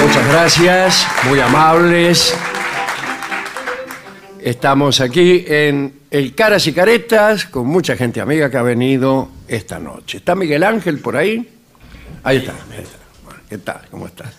[0.00, 2.34] Muchas gracias, muy amables.
[4.40, 9.78] Estamos aquí en el Caras y Caretas con mucha gente amiga que ha venido esta
[9.78, 10.18] noche.
[10.18, 11.48] ¿Está Miguel Ángel por ahí?
[12.22, 12.54] Ahí está.
[13.48, 13.82] ¿Qué tal?
[13.90, 14.34] ¿Cómo estás?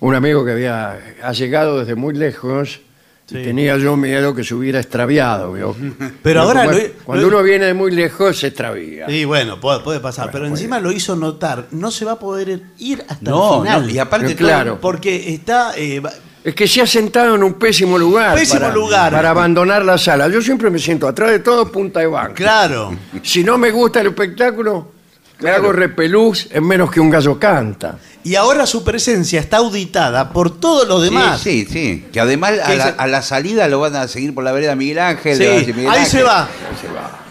[0.00, 2.80] Un amigo que había ha llegado desde muy lejos
[3.28, 5.52] y tenía yo miedo que se hubiera extraviado.
[5.52, 5.74] ¿vio?
[6.22, 9.10] Pero ahora como lo- cuando lo- uno viene de muy lejos se extravía.
[9.10, 10.30] Y bueno, puede, puede pasar.
[10.30, 11.66] pero encima lo hizo notar.
[11.72, 13.82] No se va a poder ir hasta No, el final.
[13.86, 14.78] no, y aparte Pero claro.
[14.80, 15.72] Porque está.
[15.76, 16.00] eh,
[16.44, 18.36] Es que se ha sentado en un pésimo lugar.
[18.36, 19.12] Pésimo para, lugar.
[19.12, 20.28] Para abandonar la sala.
[20.28, 22.34] Yo siempre me siento atrás de todo punta de banco.
[22.34, 22.96] claro.
[23.22, 24.92] Si no me gusta el espectáculo,
[25.40, 27.98] me hago repelús en menos que un gallo canta.
[28.24, 31.40] Y ahora su presencia está auditada por todos los demás.
[31.40, 32.06] Sí, sí, sí.
[32.12, 32.94] Que además a ¿Qué la, dice?
[32.98, 35.36] a la salida lo van a seguir por la vereda Miguel Ángel.
[35.36, 36.10] Sí, le van a decir, Miguel ahí Ángel.
[36.10, 36.48] se va.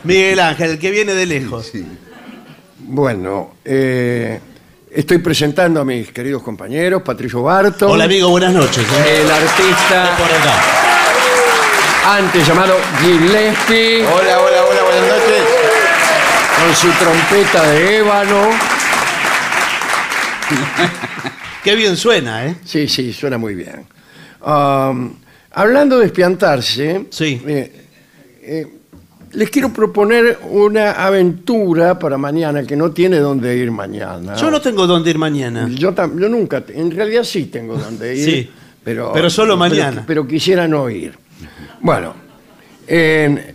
[0.03, 1.71] Miguel Ángel, el que viene de lejos.
[2.87, 4.39] Bueno, eh,
[4.91, 8.85] estoy presentando a mis queridos compañeros, Patricio Barto, Hola amigo, buenas noches.
[9.05, 9.21] ¿eh?
[9.23, 12.17] el artista Por acá.
[12.17, 15.43] antes llamado Gillespie, Hola, hola, hola, buenas noches.
[16.65, 18.41] Con su trompeta de ébano.
[21.63, 22.55] Qué bien suena, ¿eh?
[22.65, 23.85] Sí, sí, suena muy bien.
[24.43, 25.13] Um,
[25.51, 27.39] hablando de espiantarse, Sí.
[27.45, 27.71] eh,
[28.41, 28.67] eh,
[29.33, 34.33] les quiero proponer una aventura para mañana que no tiene dónde ir mañana.
[34.35, 35.69] Yo no tengo dónde ir mañana.
[35.71, 38.49] Yo, tam- yo nunca, en realidad sí tengo dónde ir, Sí,
[38.83, 40.03] pero, pero solo mañana.
[40.07, 41.15] Pero, quisiera no ir.
[41.81, 42.15] Bueno,
[42.87, 43.53] eh,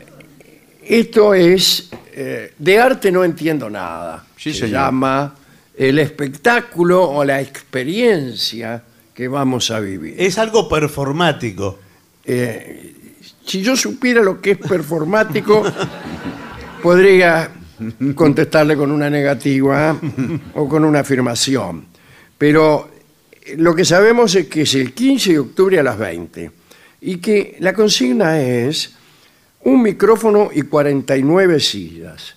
[0.85, 1.89] esto es,
[2.23, 4.27] eh, de arte no entiendo nada.
[4.37, 4.73] Sí, Se señor.
[4.73, 5.35] llama
[5.75, 8.83] el espectáculo o la experiencia
[9.15, 10.17] que vamos a vivir.
[10.19, 11.79] Es algo performático.
[12.23, 12.95] Eh,
[13.47, 15.63] si yo supiera lo que es performático,
[16.83, 17.51] podría
[18.15, 19.99] contestarle con una negativa
[20.57, 21.87] o con una afirmación.
[22.37, 22.91] Pero
[23.41, 26.51] eh, lo que sabemos es que es el 15 de octubre a las 20
[27.01, 28.95] y que la consigna es
[29.65, 32.35] un micrófono y 49 sillas.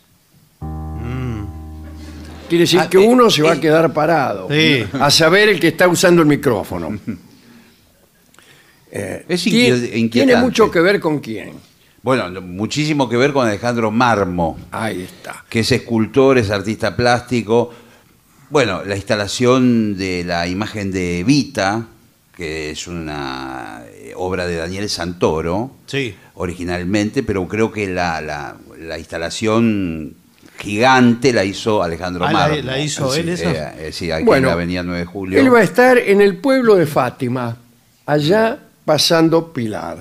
[2.49, 4.83] Quiere decir Ah, que eh, uno se va a eh, quedar parado, sí.
[4.99, 6.97] a saber el que está usando el micrófono.
[8.95, 10.37] Eh, Es tiene- inquiet- tiene inquietante.
[10.45, 11.53] mucho que ver con quién.
[12.03, 15.43] Bueno, no- muchísimo que ver con Alejandro Marmo, Ahí está.
[15.49, 17.71] que es escultor, es artista plástico.
[18.51, 21.87] Bueno, la instalación de la imagen de Evita,
[22.37, 26.13] que es una eh, obra de Daniel Santoro, Sí.
[26.35, 30.15] Originalmente, pero creo que la, la- la instalación
[30.57, 33.51] gigante la hizo Alejandro Ah, la- hizo él, esa.
[33.51, 35.39] Eh, eh, sí, aquí Bueno, en la avenida 9 de Julio.
[35.39, 37.57] Él va a estar en el pueblo de Fátima,
[38.05, 39.97] allá pasando Pilar.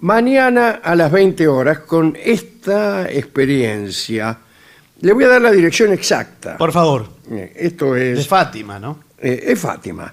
[0.00, 4.38] Mañana a las 20 horas con esta experiencia.
[5.02, 6.56] Le voy a dar la dirección exacta.
[6.56, 7.08] Por favor.
[7.30, 9.04] Eh, Esto De es, Fátima, ¿no?
[9.18, 10.12] eh, es Fátima.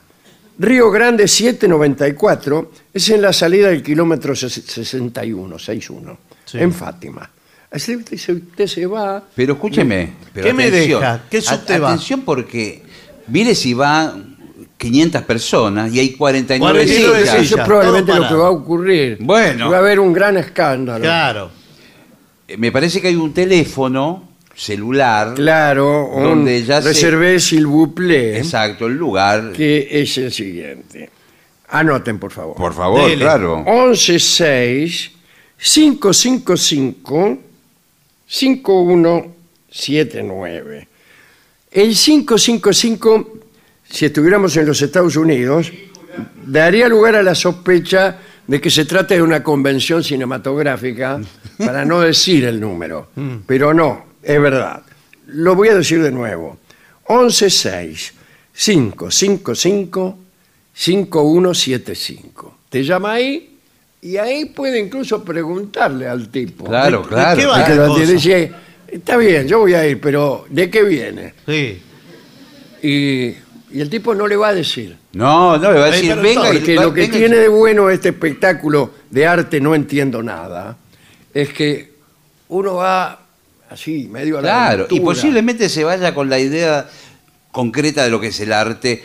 [0.60, 6.58] Río Grande 794 es en la salida del kilómetro ses- 61, 61, Sí.
[6.60, 7.30] en Fátima.
[7.70, 9.24] Así usted se, usted se va.
[9.36, 10.14] Pero escúcheme.
[10.34, 11.02] pero ¿Qué me atención.
[11.02, 11.22] deja?
[11.30, 11.90] ¿Qué subte va?
[11.90, 12.82] Atención porque
[13.28, 14.16] mire si va
[14.78, 17.34] 500 personas y hay 49 49 sillas.
[17.36, 19.18] Eso sillas, es probablemente lo que va a ocurrir.
[19.20, 19.70] Bueno.
[19.70, 21.04] Va a haber un gran escándalo.
[21.04, 21.52] Claro.
[22.48, 24.27] Eh, Me parece que hay un teléfono
[24.58, 25.34] celular.
[25.36, 29.52] Claro, un Donde ya se- reservé s'il vous plaît, Exacto, el lugar.
[29.54, 31.10] que es el siguiente.
[31.70, 32.56] Anoten, por favor.
[32.56, 33.22] Por favor, Dele.
[33.24, 33.64] claro.
[33.66, 35.12] 116
[35.58, 37.38] 555
[38.28, 40.88] 5179.
[41.72, 43.34] El 555,
[43.90, 45.72] si estuviéramos en los Estados Unidos,
[46.46, 48.18] daría lugar a la sospecha
[48.48, 51.20] de que se trata de una convención cinematográfica,
[51.58, 53.10] para no decir el número.
[53.46, 54.84] Pero no, es verdad.
[55.28, 56.58] Lo voy a decir de nuevo.
[57.08, 58.14] 116
[58.54, 60.18] 555
[60.74, 62.58] 5175.
[62.70, 63.58] Te llama ahí
[64.02, 66.66] y ahí puede incluso preguntarle al tipo.
[66.66, 67.40] Claro, ¿De- de claro.
[67.40, 67.60] qué va?
[67.60, 68.28] El que la lo atiende cosa?
[68.30, 68.52] dice,
[68.88, 71.34] está bien, yo voy a ir, pero ¿de qué viene?
[71.46, 71.82] Sí.
[72.84, 73.26] Y,
[73.72, 74.96] y el tipo no le va a decir.
[75.14, 77.90] No, no, le va a decir, venga Porque va- lo que venga tiene de bueno
[77.90, 80.78] este espectáculo de arte no entiendo nada,
[81.34, 81.94] es que
[82.50, 83.20] uno va
[83.70, 86.88] así, medio a la Claro, y posiblemente se vaya con la idea
[87.52, 89.04] concreta de lo que es el arte.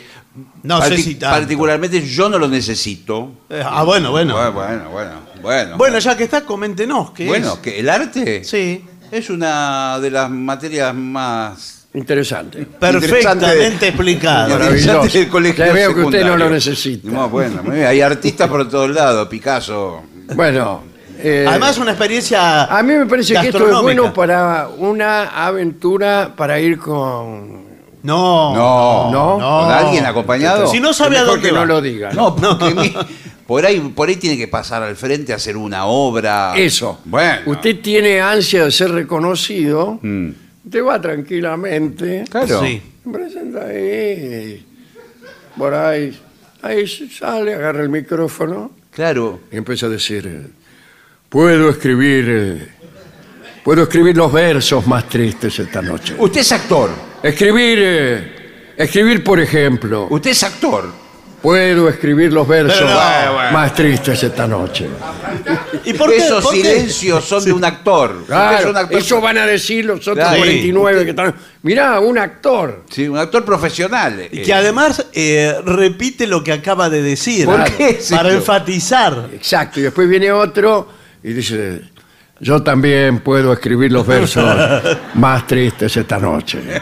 [0.63, 1.37] No sé Parti- si tanto.
[1.39, 3.31] Particularmente yo no lo necesito.
[3.49, 4.33] Eh, ah, bueno, bueno.
[4.35, 5.33] Bueno, bueno, bueno.
[5.41, 7.11] Bueno, Bueno, ya que está, coméntenos.
[7.11, 7.59] ¿qué Bueno, es?
[7.59, 8.83] que el arte Sí.
[9.11, 12.65] es una de las materias más Interesante.
[12.65, 14.49] Perfectamente explicado.
[14.57, 15.07] Maravilloso.
[15.07, 16.37] Ya veo que usted no secundario.
[16.37, 17.07] lo necesita.
[17.11, 20.01] No, bueno, muy bien, hay artistas por todos lados, Picasso.
[20.33, 20.83] Bueno,
[21.23, 22.65] eh, Además, una experiencia.
[22.65, 27.63] a mí me parece que esto es bueno para una aventura para ir con...
[28.03, 28.53] No.
[28.53, 29.61] No, No.
[29.63, 30.67] ¿Con alguien acompañado?
[30.67, 31.59] Si no sabe a dónde que va.
[31.61, 32.11] no lo diga.
[32.11, 32.93] No, porque mi-
[33.47, 36.53] por, ahí, por ahí tiene que pasar al frente a hacer una obra.
[36.57, 36.99] Eso.
[37.05, 37.37] Bueno.
[37.45, 40.29] Usted tiene ansia de ser reconocido, Mm.
[40.65, 42.61] usted va tranquilamente, Claro.
[42.61, 42.81] Sí.
[43.03, 44.65] se presenta ahí,
[45.57, 46.19] por ahí,
[46.61, 49.39] ahí sale, agarra el micrófono Claro.
[49.51, 50.51] y empieza a decir,
[51.33, 52.67] puedo escribir, eh,
[53.63, 56.13] puedo escribir los versos más tristes esta noche.
[56.19, 56.91] Usted es actor.
[57.23, 60.91] Escribir, eh, escribir por ejemplo, Usted es actor.
[61.41, 63.51] puedo escribir los versos Pero no, bueno.
[63.51, 64.87] más tristes esta noche.
[65.85, 66.17] ¿Y por qué?
[66.17, 66.61] Esos ¿Por qué?
[66.61, 68.11] silencios son de un actor.
[68.11, 68.97] Usted es Claro, un actor.
[68.99, 70.37] eso van a decir los otros Claro.
[70.37, 71.33] 49 que están.
[71.63, 72.83] Mirá, un actor.
[72.91, 74.27] Sí, un actor profesional.
[74.31, 74.43] Y eh.
[74.43, 77.45] que además eh, repite lo que acaba de decir.
[77.47, 79.29] ¿Por qué, Para enfatizar.
[79.33, 81.81] Exacto, y después viene otro y dice,
[82.39, 84.43] yo también puedo escribir los versos
[85.15, 86.59] más tristes esta noche.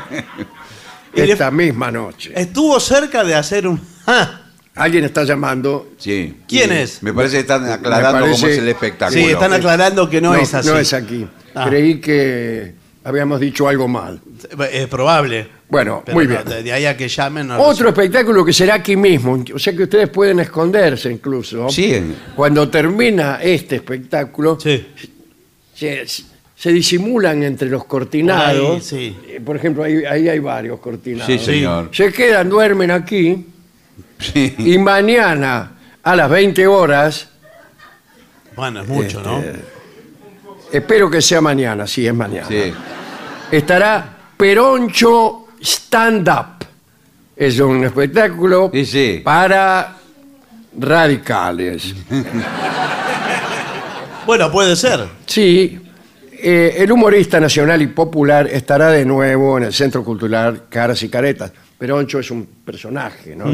[1.13, 2.31] Esta misma noche.
[2.33, 3.79] Estuvo cerca de hacer un.
[4.07, 4.43] ¡Ah!
[4.75, 5.91] Alguien está llamando.
[5.97, 6.37] Sí.
[6.47, 7.03] ¿Quién es?
[7.03, 9.19] Me parece que están aclarando parece- cómo es el espectáculo.
[9.21, 10.69] Sí, están aclarando que no, es así.
[10.69, 11.27] No es aquí.
[11.53, 11.65] Ah.
[11.67, 14.21] Creí que habíamos dicho algo mal.
[14.71, 15.49] Es probable.
[15.71, 16.43] Bueno, Pero muy no, bien.
[16.45, 17.47] de, de ahí a que llamen.
[17.47, 21.69] no Otro lo espectáculo que será aquí mismo, o sea que ustedes pueden esconderse incluso.
[21.69, 22.13] Sí.
[22.35, 24.85] Cuando termina este espectáculo, sé.
[25.73, 26.05] se,
[26.55, 28.61] se disimulan entre los cortinados.
[28.65, 29.17] Por ahí, sí.
[29.29, 31.25] Eh, Por ejemplo, ahí, ahí hay varios cortinados.
[31.25, 31.89] Sí, señor.
[31.93, 33.47] Se quedan, duermen aquí
[34.19, 34.53] Sí.
[34.59, 35.71] y mañana
[36.03, 37.29] a las 20 horas,
[38.57, 39.43] Bueno, es mucho, Este, ¿no?
[40.71, 42.73] espero que sea mañana, sí, es mañana, Sí.
[43.51, 46.65] estará Peroncho Stand Up.
[47.35, 49.21] Es un espectáculo Sí, sí.
[49.23, 49.95] para
[50.77, 51.93] radicales.
[54.23, 55.07] Bueno, puede ser.
[55.25, 55.79] Sí,
[56.31, 61.09] eh, el humorista nacional y popular estará de nuevo en el Centro Cultural Caras y
[61.09, 61.51] Caretas.
[61.77, 63.45] Peroncho es un personaje, ¿no?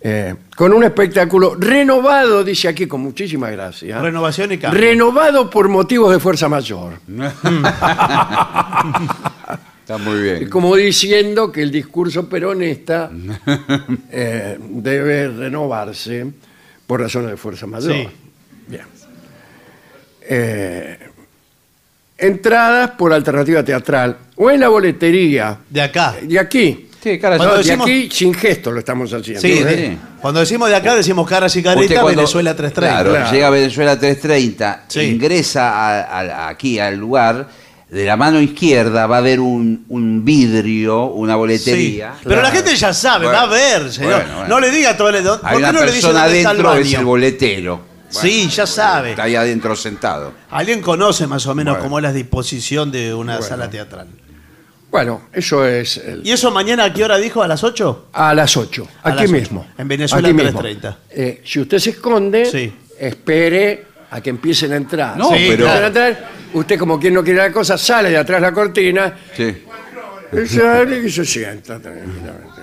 [0.00, 4.00] Eh, con un espectáculo renovado, dice aquí con muchísima gracia.
[4.02, 4.80] Renovación y cambio.
[4.80, 6.94] Renovado por motivos de fuerza mayor.
[9.82, 10.48] Está muy bien.
[10.48, 13.10] Como diciendo que el discurso peronista
[14.10, 16.26] eh, debe renovarse
[16.86, 17.92] por razones de fuerza mayor.
[17.92, 18.08] Sí.
[18.68, 18.82] Bien.
[20.22, 20.98] Eh,
[22.18, 26.14] entradas por alternativa teatral o en la boletería De acá.
[26.22, 26.88] de aquí.
[27.02, 29.40] Sí, cara, Cuando yo- decimos- aquí sin gesto lo estamos haciendo.
[29.40, 29.64] Sí, ¿eh?
[29.64, 32.94] de- cuando decimos de acá decimos caras y Usted caretas, cuando- Venezuela 330.
[33.02, 33.32] Claro, Claro.
[33.34, 35.00] llega a Venezuela 330, Sí.
[35.00, 37.48] ingresa a- a- aquí al lugar,
[37.92, 41.38] de la mano izquierda va a haber un, un vidrio, una Sí.
[41.38, 42.14] boletería.
[42.24, 44.12] Pero la gente ya sabe, Bueno, va a ver, señor.
[44.14, 44.48] bueno, bueno.
[44.48, 45.22] No le diga todo el...
[45.22, 47.80] ¿Por Hay qué una no le dice persona dónde está el adentro, es el boletero.
[48.08, 49.10] Sí, ya sabe.
[49.10, 50.32] Está ahí adentro sentado.
[50.50, 51.84] Alguien conoce más o menos Bueno.
[51.84, 54.06] cómo es la disposición de una sala teatral.
[54.90, 57.42] Bueno, eso es el- ¿Y eso mañana a qué hora dijo?
[57.42, 58.08] ¿A las 8?
[58.12, 59.66] a las 8, A aquí las mismo.
[59.78, 60.60] En Venezuela, Aquí mismo.
[60.60, 60.96] 3:30.
[61.10, 62.72] Eh, si usted se esconde, Sí.
[62.98, 65.16] espere a que empiecen a entrar.
[65.16, 68.18] No, Si pero- empiezan a entrar, usted como quien no quiere la cosa, sale de
[68.18, 69.64] atrás la cortina, Sí.
[70.32, 72.62] y sale y se sienta tranquilamente.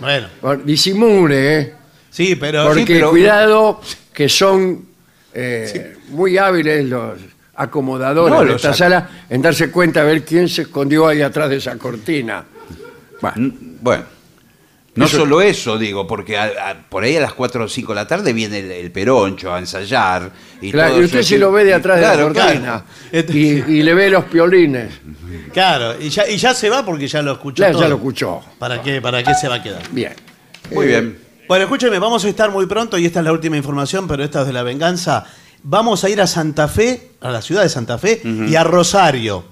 [0.00, 1.74] Bueno, Por- Disimule, ¿eh?
[2.10, 2.64] sí, pero...
[2.66, 3.80] porque sí, pero- cuidado
[4.12, 4.84] que son
[5.32, 7.18] eh, muy hábiles los
[7.56, 11.08] acomodadores No, de los esta ac- sala en darse cuenta a ver quién se escondió
[11.08, 12.44] ahí atrás de esa cortina.
[13.20, 14.04] Bueno, Bueno,
[14.96, 17.92] no Eso- solo eso, digo, porque a- a- por ahí a las 4 o 5
[17.92, 20.30] de la tarde viene el, el peroncho a ensayar.
[20.60, 23.32] Y, claro, todo y usted si lo ve de atrás de la cortina claro.
[23.32, 23.38] Y,
[23.78, 24.92] y le ve los piolines,
[25.52, 27.80] Claro, y ya, y ya se va porque ya lo escuchó todo.
[27.80, 28.40] ya lo escuchó.
[28.58, 29.82] ¿Para qué, ¿Para qué se va a quedar?
[29.90, 30.12] Bien.
[30.72, 31.18] Muy Eh, bien.
[31.48, 34.40] Bueno, escúcheme, vamos a estar muy pronto y esta es la última información, pero esta
[34.42, 35.24] es de la venganza.
[35.62, 39.44] Vamos a ir a Santa Fe, a la ciudad de Santa Fe y a Rosario.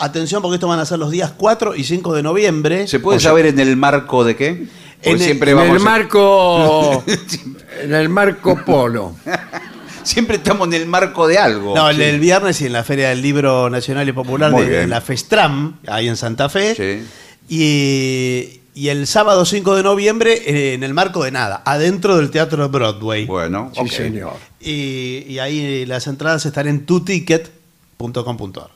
[0.00, 2.86] Atención porque esto van a ser los días 4 y 5 de noviembre.
[2.88, 4.66] ¿Se puede O sea, saber en el marco de qué?
[4.96, 7.04] Porque En el- siempre En vamos el a- marco
[7.82, 9.14] en el marco polo.
[10.04, 11.74] Siempre estamos en el marco de algo.
[11.76, 12.02] No, el, Sí.
[12.02, 14.88] el viernes y en la Feria del Libro Nacional y Popular Muy de, bien.
[14.90, 16.74] la FESTRAM, ahí en Santa Fe.
[16.74, 17.06] Sí.
[17.50, 22.30] Y, y el sábado 5 de noviembre eh, en el marco de nada, adentro del
[22.30, 23.26] Teatro Broadway.
[23.26, 24.32] Bueno, Sí, señor.
[24.60, 28.70] Y, y ahí las entradas están en tuticket.com.ar.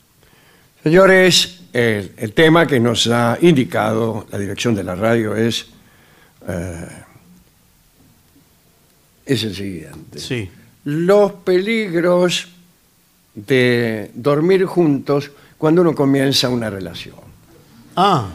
[0.83, 5.67] Señores, el, el tema que nos ha indicado la dirección de la radio es,
[6.49, 6.89] eh,
[9.25, 10.19] es el siguiente.
[10.19, 10.51] Sí.
[10.85, 12.49] Los peligros
[13.35, 17.15] de dormir juntos cuando uno comienza una relación.
[17.95, 18.29] Ah.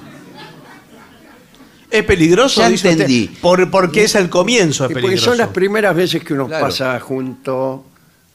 [1.91, 3.27] Es peligroso, Ya dice usted, entendí.
[3.41, 5.31] por, porque es el comienzo, es Y porque peligroso.
[5.31, 6.65] son las primeras veces que uno Claro.
[6.65, 7.85] pasa junto.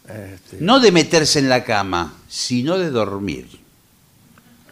[0.09, 3.47] este, No de meterse en la cama, sino de dormir.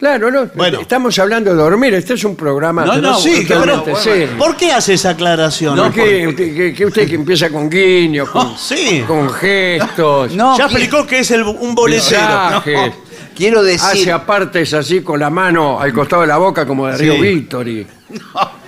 [0.01, 0.79] Claro, no, Bueno.
[0.81, 1.93] estamos hablando de dormir.
[1.93, 2.83] Este es un programa.
[2.85, 4.29] No, no, Sí, totalmente pero- serio.
[4.39, 5.79] ¿Por qué hace esa aclaración?
[5.79, 9.03] Usted- que, que usted que empieza con guiños, con, sí.
[9.05, 12.19] con gestos, No, ya ¿quién- explicó que es el, un boletero.
[12.19, 12.93] mensajes,
[13.35, 13.87] Quiero decir.
[14.01, 17.21] hace apartes así con la mano al costado de la boca como de Río Sí.
[17.21, 17.87] Victory.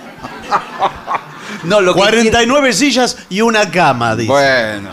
[1.64, 4.30] No, lo que 49 sillas y una cama, dice.
[4.30, 4.90] Bueno.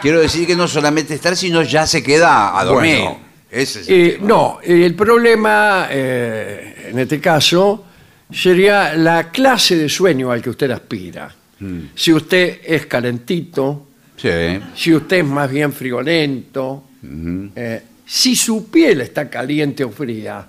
[0.00, 3.00] Quiero decir que no solamente estar, sino ya se queda a dormir.
[3.02, 3.27] Bueno.
[3.50, 7.86] Ese es- Eh, no, el problema eh, en este caso
[8.30, 11.34] sería la clase de sueño al que usted aspira.
[11.94, 13.86] Si usted es calentito,
[14.16, 14.28] Sí.
[14.76, 16.84] si usted es más bien friolento,
[17.56, 20.46] eh, si su piel está caliente o fría,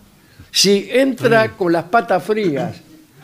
[0.52, 2.76] si entra con las patas frías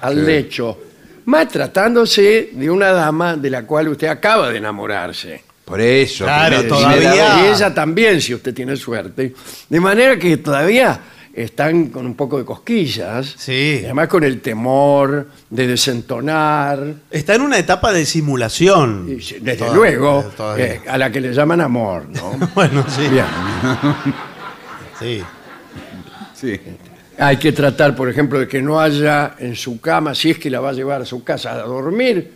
[0.02, 0.80] al lecho,
[1.26, 5.44] más tratándose de una dama de la cual usted acaba de enamorarse.
[5.66, 6.26] Por eso.
[6.26, 7.44] Claro, todavía-.
[7.44, 9.34] Y ella también, si usted tiene suerte.
[9.68, 11.00] De manera que todavía
[11.34, 13.34] están con un poco de cosquillas.
[13.38, 13.80] Sí.
[13.82, 16.82] Y además con el temor de desentonar.
[17.12, 19.06] Está en una etapa de simulación.
[19.10, 20.66] y, desde Todavía, luego, todavía.
[20.66, 22.50] eh, a la que le llaman amor, ¿no?
[22.56, 23.08] Bueno, sí.
[23.10, 23.26] Bien.
[25.00, 25.24] sí.
[26.34, 26.60] Sí.
[27.18, 30.50] Hay que tratar, por ejemplo, de que no haya en su cama, si es que
[30.50, 32.34] la va a llevar a su casa a dormir,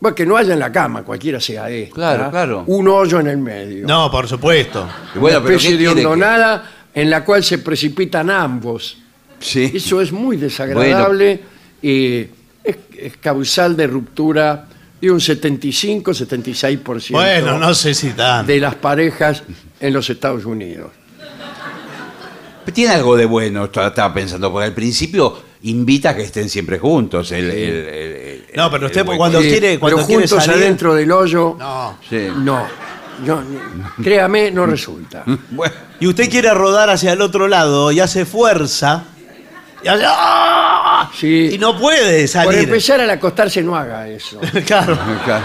[0.00, 2.64] bueno, que no haya en la cama, cualquiera sea esta, Claro, claro.
[2.66, 3.86] un hoyo en el medio.
[3.86, 4.86] No, por supuesto.
[5.14, 8.30] Y bueno, una pero especie ¿qué de quiere que- hondonada en la cual se precipitan
[8.30, 8.98] ambos.
[9.38, 9.70] Sí.
[9.74, 11.40] Eso es muy desagradable
[11.82, 12.18] y
[12.64, 14.66] es, es causal de ruptura
[15.00, 18.46] de un 75-76% Bueno, no sé si tan.
[18.46, 19.42] de las parejas
[19.80, 20.90] en los Estados Unidos.
[22.72, 27.32] Tiene algo de bueno, estaba pensando, porque al principio invita a que estén siempre juntos.
[27.32, 30.62] El, el- el- el- No, pero usted cuando Sí, quiere, cuando pero quiere juntos salir-
[30.62, 31.98] adentro del hoyo, No.
[32.08, 32.28] Sí.
[32.36, 32.66] no.
[33.24, 33.42] Yo-
[34.02, 35.24] créame, no resulta.
[35.50, 39.04] Bueno, Y usted quiere rodar hacia el otro lado y hace fuerza.
[39.82, 41.10] Y, hace- ¡Ah!
[41.14, 41.50] Sí.
[41.52, 42.58] y no puede Por salir.
[42.60, 44.38] empezar al acostarse no haga eso.
[44.66, 44.98] claro.
[45.24, 45.44] claro.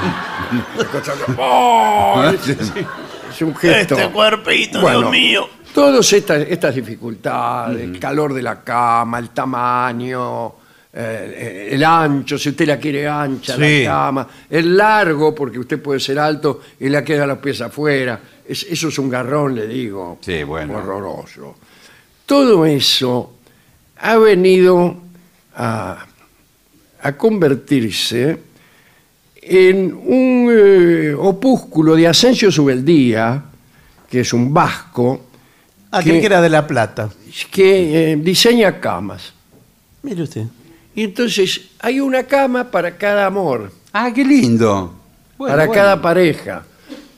[1.38, 2.24] ¡Oh!
[2.34, 3.96] Es, es un gesto.
[3.96, 5.50] Este cuerpito, Bueno, Dios mío.
[5.74, 10.54] Todas estas, estas dificultades, el calor de la cama, el tamaño,
[10.94, 13.84] eh, el ancho, si usted la quiere ancha, Sí.
[13.84, 18.20] la cama, el largo, porque usted puede ser alto y le queda los pies afuera.
[18.48, 20.18] Es- eso es un garrón, le digo.
[20.22, 20.78] Sí, bueno.
[20.78, 21.56] Horroroso.
[22.26, 23.34] Todo eso
[23.98, 24.98] ha venido
[25.56, 26.06] a,
[27.02, 28.38] a convertirse
[29.42, 33.42] en un eh, opúsculo de Asensio Subeldía,
[34.10, 35.28] que es un vasco,
[35.92, 37.10] Ah, que era de La Plata.
[37.52, 39.34] que eh, diseña camas.
[40.04, 40.46] Mire usted.
[40.96, 44.94] Y entonces hay una cama para cada amor, Ah, qué lindo.
[45.38, 45.82] Bueno, para bueno.
[45.82, 46.64] cada pareja.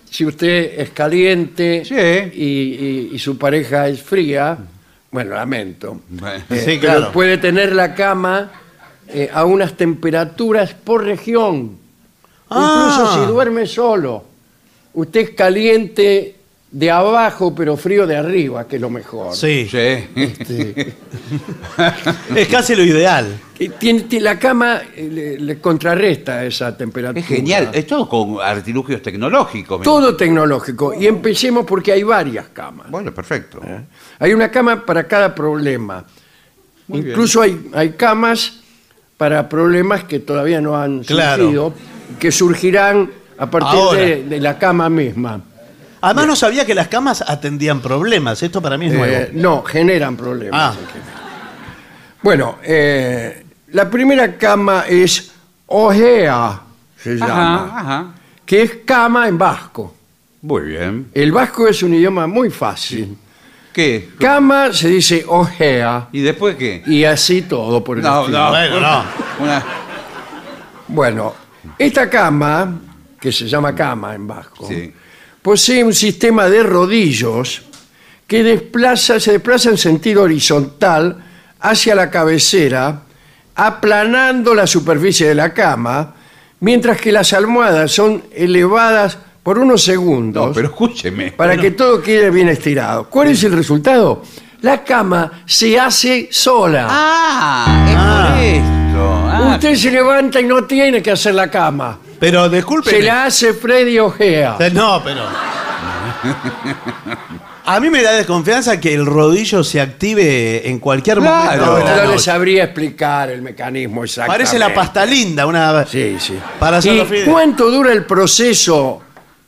[0.09, 1.95] Si usted es caliente Sí.
[1.95, 4.57] y, y- y su pareja es fría,
[5.11, 6.01] bueno, lamento.
[6.09, 6.43] Bueno.
[6.49, 7.11] Eh, Sí, pero claro.
[7.11, 8.51] puede tener la cama
[9.07, 11.77] eh, a unas temperaturas por región.
[12.49, 12.89] Ah.
[12.95, 14.23] Incluso si duerme solo.
[14.93, 16.32] Usted es caliente
[16.73, 19.35] de abajo, pero frío de arriba, que es lo mejor.
[19.35, 19.67] Sí.
[19.69, 19.77] Sí.
[20.15, 20.93] Este,
[22.35, 23.39] Es casi lo ideal.
[23.55, 27.19] que tiene, tiene- la cama eh, le, le contrarresta esa temperatura.
[27.19, 27.69] Es genial.
[27.73, 29.79] Es todo con artilugios tecnológicos.
[29.79, 30.93] me- Todo tecnológico.
[30.93, 32.89] Y empecemos porque hay varias camas.
[32.89, 33.61] Bueno, perfecto.
[33.63, 33.81] ¿eh?
[34.19, 36.03] Hay una cama para cada problema.
[36.87, 38.59] Muy Incluso hay, hay camas
[39.15, 41.43] para problemas que todavía no han Claro.
[41.43, 41.73] surgido,
[42.19, 43.99] que surgirán a partir Ahora.
[44.01, 45.39] de, de la cama misma.
[46.05, 48.43] Además no sabía que las camas atendían problemas.
[48.43, 49.25] Esto para mí es Eh, nuevo.
[49.33, 50.75] no, generan problemas.
[50.75, 50.79] Ah.
[52.21, 55.31] Bueno, eh, la primera cama es
[55.65, 56.59] ojea,
[56.97, 58.05] se llama, Ajá, ajá.
[58.45, 59.95] que es cama en vasco.
[60.41, 61.07] Muy bien.
[61.13, 63.17] El vasco es un idioma muy fácil.
[63.71, 64.09] ¿Qué?
[64.19, 66.83] Cama se dice ojea ¿Y después qué?
[66.85, 68.39] y así todo por el No, estilo.
[68.39, 68.49] no.
[68.49, 69.03] Bueno, no.
[69.39, 69.63] Una-
[70.89, 71.33] Bueno,
[71.79, 72.77] esta cama,
[73.19, 74.93] que se llama cama en vasco, Sí.
[75.43, 77.61] Posee un sistema de rodillos
[78.25, 81.23] que desplaza, se desplaza en sentido horizontal
[81.59, 83.01] hacia la cabecera,
[83.55, 86.15] aplanando la superficie de la cama,
[86.61, 91.31] mientras que las almohadas son elevadas por unos segundos No, pero escúcheme.
[91.33, 93.09] para que todo quede bien estirado.
[93.09, 94.23] ¿Cuál es el resultado?
[94.61, 96.87] La cama se hace sola.
[96.89, 98.29] Ah, es Ah.
[98.33, 99.27] por esto.
[99.29, 101.99] Ah, Usted se levanta y no tiene que hacer la cama.
[102.23, 102.89] Pero disculpe.
[102.89, 104.57] Se la hace Freddy Ojea.
[104.71, 105.23] No, pero.
[107.65, 111.43] A mí me da desconfianza que el rodillo se active en cualquier Claro.
[111.43, 111.65] momento.
[111.65, 112.19] No, de la no le noche.
[112.19, 114.31] sabría explicar el mecanismo exacto.
[114.31, 115.85] Parece la pasta linda, una.
[115.85, 116.37] Sí, sí.
[116.59, 117.29] Para hacer ¿Y fideos.
[117.29, 119.01] cuánto dura el proceso?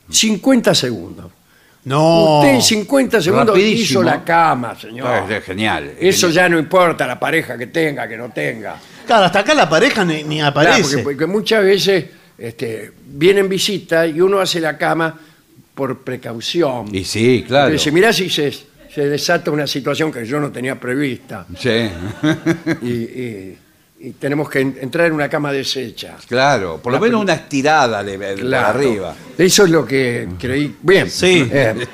[0.10, 1.32] 50 segundos.
[1.86, 2.40] No.
[2.40, 4.02] Usted en 50 segundos Rapidísimo.
[4.02, 5.32] hizo la cama, señor.
[5.32, 5.92] Es genial.
[6.00, 8.76] Eso ya no importa la pareja que tenga, que no tenga.
[9.06, 10.82] Claro, hasta acá la pareja ni, ni Claro, aparece.
[10.84, 12.06] porque, porque muchas veces
[12.38, 15.20] este, vienen visita y uno hace la cama
[15.74, 16.94] por precaución.
[16.94, 17.72] Y sí, claro.
[17.72, 21.90] Dice, mirá si se, se desata una situación que yo no tenía prevista Sí,
[22.82, 23.58] y, y-
[23.98, 26.16] y tenemos que en- entrar en una cama deshecha.
[26.28, 26.80] claro.
[26.84, 28.68] Por lo menos una estirada por Claro.
[28.68, 29.16] arriba.
[29.38, 30.76] Eso es lo que creí.
[30.82, 31.10] Bien.
[31.10, 31.48] Sí.
[31.52, 31.88] Eh,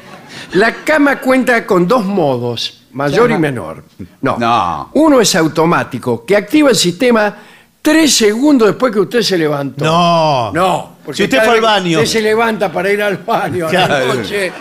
[0.54, 3.84] la cama cuenta con dos modos, mayor y menor.
[4.22, 4.38] No.
[4.38, 4.90] No.
[4.94, 7.38] Uno es automático, que activa el sistema
[7.82, 9.84] tres segundos después que usted se levantó.
[9.86, 10.52] No.
[10.54, 10.96] No.
[11.04, 11.98] porque Si usted cada fue al vez que baño.
[12.00, 14.14] Usted se levanta para ir al baño a la Claro.
[14.16, 14.52] noche.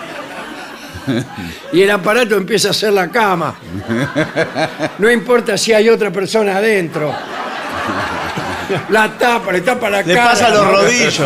[1.72, 3.54] Y el aparato empieza a hacer la cama.
[4.98, 7.12] No importa si hay otra persona adentro.
[8.90, 10.30] La tapa, le tapa la Le cara.
[10.30, 11.20] pasa los rodillos.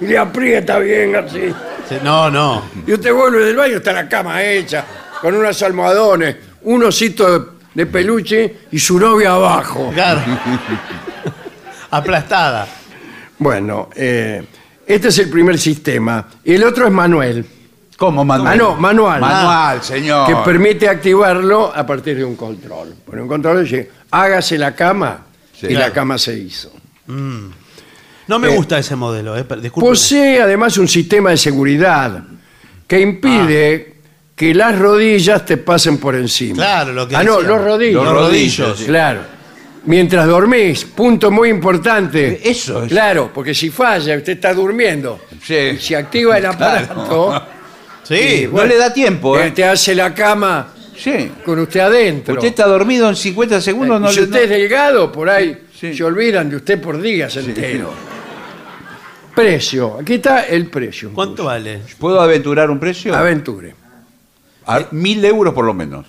[0.00, 1.52] Y le aprieta bien así.
[1.88, 2.62] Sí, No, no.
[2.86, 4.84] Y usted vuelve del baño, está la cama hecha,
[5.20, 9.90] con unos almohadones, un osito de, de peluche y su novia abajo.
[9.92, 10.20] Claro.
[11.90, 12.66] Aplastada.
[13.38, 14.44] Bueno, eh,
[14.86, 16.26] este es el primer sistema.
[16.44, 17.44] Y el otro es manual,
[17.96, 18.52] ¿Cómo manual?
[18.52, 19.20] Ah, no, manual.
[19.20, 20.26] Manual, señor.
[20.26, 22.92] que permite activarlo a partir de un control.
[23.06, 25.68] Pone un control dice, hágase la cama, Sí.
[25.70, 26.72] y la cama se hizo.
[27.06, 29.70] No me Eh, gusta ese modelo, eh, per-.
[29.70, 32.24] Posee además un sistema de seguridad
[32.88, 33.93] que impide
[34.34, 36.56] que las rodillas te pasen por encima.
[36.56, 38.04] Claro, lo que Ah, no, los rodillos.
[38.04, 38.84] Los rodillos, sí.
[38.86, 39.20] Claro.
[39.86, 42.40] Mientras dormís, punto muy importante.
[42.42, 42.88] Eso es.
[42.88, 45.20] Claro, porque si falla, usted está durmiendo.
[45.42, 45.54] Sí.
[45.74, 47.46] Y se activa el aparato.
[48.04, 48.44] Sí.
[48.44, 49.50] y, No le da tiempo, eh, ¿eh?
[49.52, 51.30] Te hace la cama Sí.
[51.42, 52.34] con usted adentro.
[52.34, 55.58] Usted está dormido en 50 segundos, Y no si le usted es delgado, por ahí
[55.74, 55.94] Sí.
[55.94, 57.92] se olvidan de usted por días entero.
[59.34, 59.98] Precio.
[60.00, 61.12] Aquí está el precio.
[61.14, 61.80] ¿Cuánto vale?
[61.98, 63.14] ¿Puedo aventurar un precio?
[63.16, 63.74] Aventure.
[64.66, 66.06] A- mil euros por lo menos.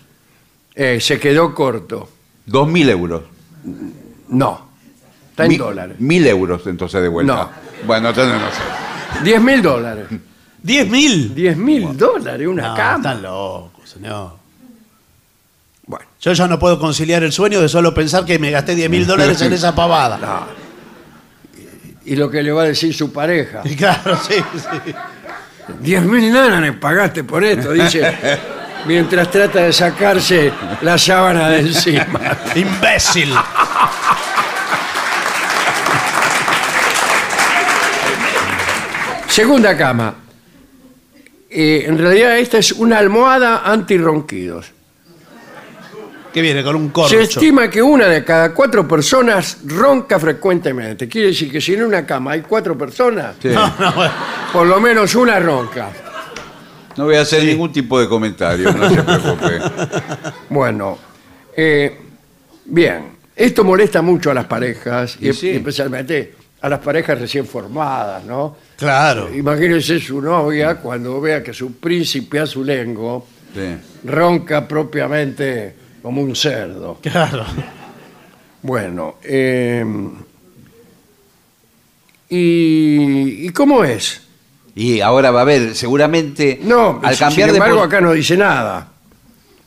[0.73, 2.09] Eh, se quedó corto.
[2.45, 3.23] Dos mil euros.
[4.29, 4.65] No.
[5.31, 5.99] Está en dólares.
[5.99, 7.33] Mil euros entonces de vuelta.
[7.35, 7.49] No.
[7.85, 9.23] Bueno, entonces no sé.
[9.23, 10.05] 10 mil dólares.
[10.63, 11.35] ¿10 mil?
[11.35, 12.95] 10 mil dólares, una No, cama.
[12.97, 14.31] están locos, señor.
[15.85, 18.89] Bueno, Yo ya no puedo conciliar el sueño de solo pensar que me gasté 10
[18.89, 20.17] mil dólares en esa pavada.
[20.17, 20.65] no.
[22.05, 23.61] Y, y lo que le va a decir su pareja.
[23.65, 24.93] Y claro, sí, sí.
[25.67, 28.13] 10 mil dólares pagaste por esto, dice.
[28.85, 30.51] mientras trata de sacarse
[30.81, 32.19] la sábana de encima.
[32.55, 33.33] ¡Imbécil!
[39.27, 40.15] Segunda cama.
[41.49, 44.74] Eh, en realidad esta es una almohada antirronquidos.
[46.35, 51.07] Que viene con un Se estima que una de cada cuatro personas ronca frecuentemente.
[51.07, 53.47] Quiere decir que si en una cama hay cuatro personas, Sí.
[53.47, 54.11] No, no, bueno.
[54.51, 55.91] por lo menos una ronca.
[56.97, 59.59] No voy a hacer ningún tipo de comentario, no se preocupe.
[60.49, 60.97] Bueno,
[61.55, 62.01] eh,
[62.65, 65.47] bien, esto molesta mucho a las parejas, y, Y sí.
[65.51, 68.57] y especialmente a las parejas recién formadas, ¿no?
[68.75, 69.33] Claro.
[69.33, 73.77] Imagínense su novia cuando vea que su príncipe azulengo Sí.
[74.03, 76.99] ronca propiamente como un cerdo.
[77.01, 77.43] Claro.
[78.61, 79.83] Bueno, eh,
[82.29, 84.21] y, ¿y cómo es?
[84.75, 88.11] Y ahora va a haber, seguramente, No, al sin cambiar de embargo pos- acá no
[88.13, 88.87] dice nada.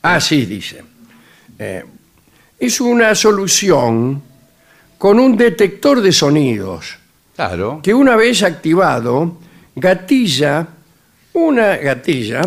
[0.03, 0.83] Ah, sí, dice.
[1.59, 1.85] Eh,
[2.59, 4.23] es una solución
[4.97, 6.99] con un detector de sonidos
[7.35, 7.81] Claro.
[7.83, 9.39] que una vez activado
[9.75, 10.69] gatilla
[11.47, 12.43] una gatilla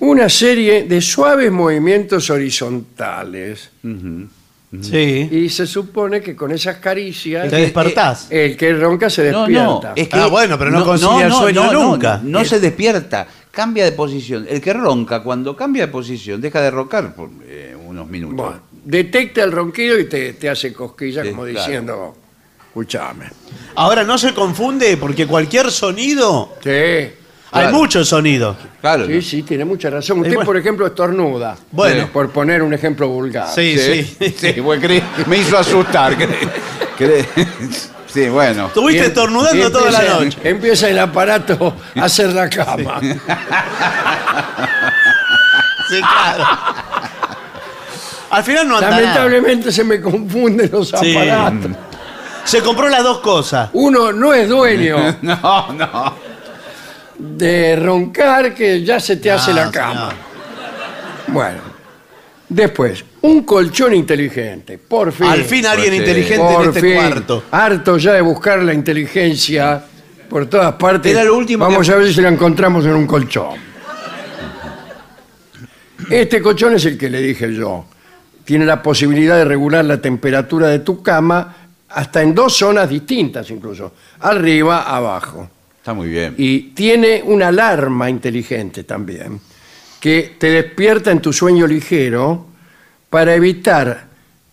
[0.00, 3.70] una serie de suaves movimientos horizontales
[4.80, 5.28] Sí.
[5.32, 8.28] y se supone que con esas caricias Te despertás.
[8.30, 9.88] el que ronca se No, despierta.
[9.88, 12.20] no, es que Ah, bueno, pero no consigue el sueño no, nunca.
[12.22, 14.46] No, no se despierta, cambia de posición.
[14.48, 18.36] El que ronca, cuando cambia de posición, deja de roncar por eh, unos minutos.
[18.36, 21.58] Bueno, detecta el ronquido y te, te hace cosquillas Sí, como claro.
[21.58, 22.16] diciendo,
[22.68, 23.24] escúchame.
[23.74, 26.54] Ahora no se confunde porque cualquier sonido.
[26.62, 27.10] Sí,
[27.52, 27.76] Hay Claro.
[27.78, 28.56] muchos sonidos.
[28.80, 29.06] Claro.
[29.06, 30.18] sí, sí, tiene mucha razón.
[30.20, 30.46] Usted, bueno.
[30.46, 31.56] por ejemplo, estornuda.
[31.72, 32.08] Bueno.
[32.12, 33.48] Por poner un ejemplo vulgar.
[33.52, 34.32] Sí, sí.
[34.38, 36.16] sí, bueno, creí- me hizo asustar.
[36.16, 36.48] creí-
[36.96, 37.26] creí-
[38.06, 38.68] sí, bueno.
[38.68, 40.38] Estuviste estornudando toda la empieza- noche.
[40.44, 43.00] Empieza el aparato a hacer la cama.
[45.88, 46.44] Sí, claro.
[48.30, 49.00] Al final no anda nada.
[49.02, 51.16] Lamentablemente se me confunden los Sí.
[51.16, 51.70] aparatos.
[52.44, 53.70] Se compró las dos cosas.
[53.72, 56.29] Uno no es dueño No, no.
[57.20, 60.12] De roncar que ya se te hace la cama.
[61.28, 61.70] Bueno.
[62.48, 64.76] Después, un colchón inteligente.
[64.78, 65.26] Por fin.
[65.28, 66.10] Al fin alguien Pues sí.
[66.10, 66.94] inteligente en Por este fin.
[66.94, 67.44] cuarto.
[67.52, 69.84] Harto ya de buscar la inteligencia
[70.28, 71.12] por todas partes.
[71.12, 73.54] Era lo último Vamos que- a ver si la encontramos en un colchón.
[76.10, 77.84] Este colchón es el que le dije yo.
[78.44, 81.54] Tiene la posibilidad de regular la temperatura de tu cama
[81.88, 83.92] hasta en dos zonas distintas incluso.
[84.20, 85.48] Arriba, abajo.
[85.80, 86.34] Está muy bien.
[86.36, 89.40] Y tiene una alarma inteligente también,
[89.98, 92.46] que te despierta en tu sueño ligero
[93.08, 94.06] para evitar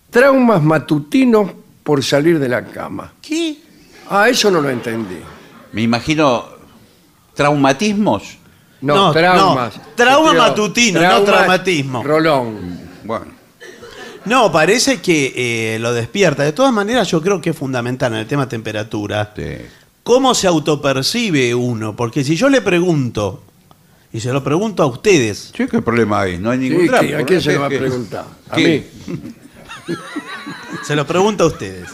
[0.10, 1.52] traumas matutinos
[1.84, 3.14] por salir de la cama.
[3.22, 3.58] ¿Qué?
[4.10, 5.20] Ah, eso no lo entendí.
[5.74, 6.46] Me imagino
[7.34, 8.38] traumatismos.
[8.80, 9.76] No, No, traumas.
[9.76, 12.04] no, trauma Pero matutino, no traumatismo.
[12.04, 12.80] Rolón.
[13.04, 13.26] Bueno.
[14.26, 15.34] No, parece que
[15.76, 16.44] eh, lo despierta.
[16.44, 19.34] De todas maneras, yo creo que es fundamental en el tema temperatura.
[19.36, 19.44] sí.
[20.08, 21.94] ¿Cómo se autopercibe uno?
[21.94, 23.44] Porque si yo le pregunto,
[24.14, 26.38] y se lo pregunto a ustedes, Sí, ¿qué problema hay?
[26.38, 27.18] No hay ningún Sí, drama.
[27.18, 28.26] ¿A quién se lo va a preguntar?
[28.50, 28.88] A ¿Qué?
[29.06, 29.96] mí.
[30.86, 31.90] se lo pregunto a ustedes.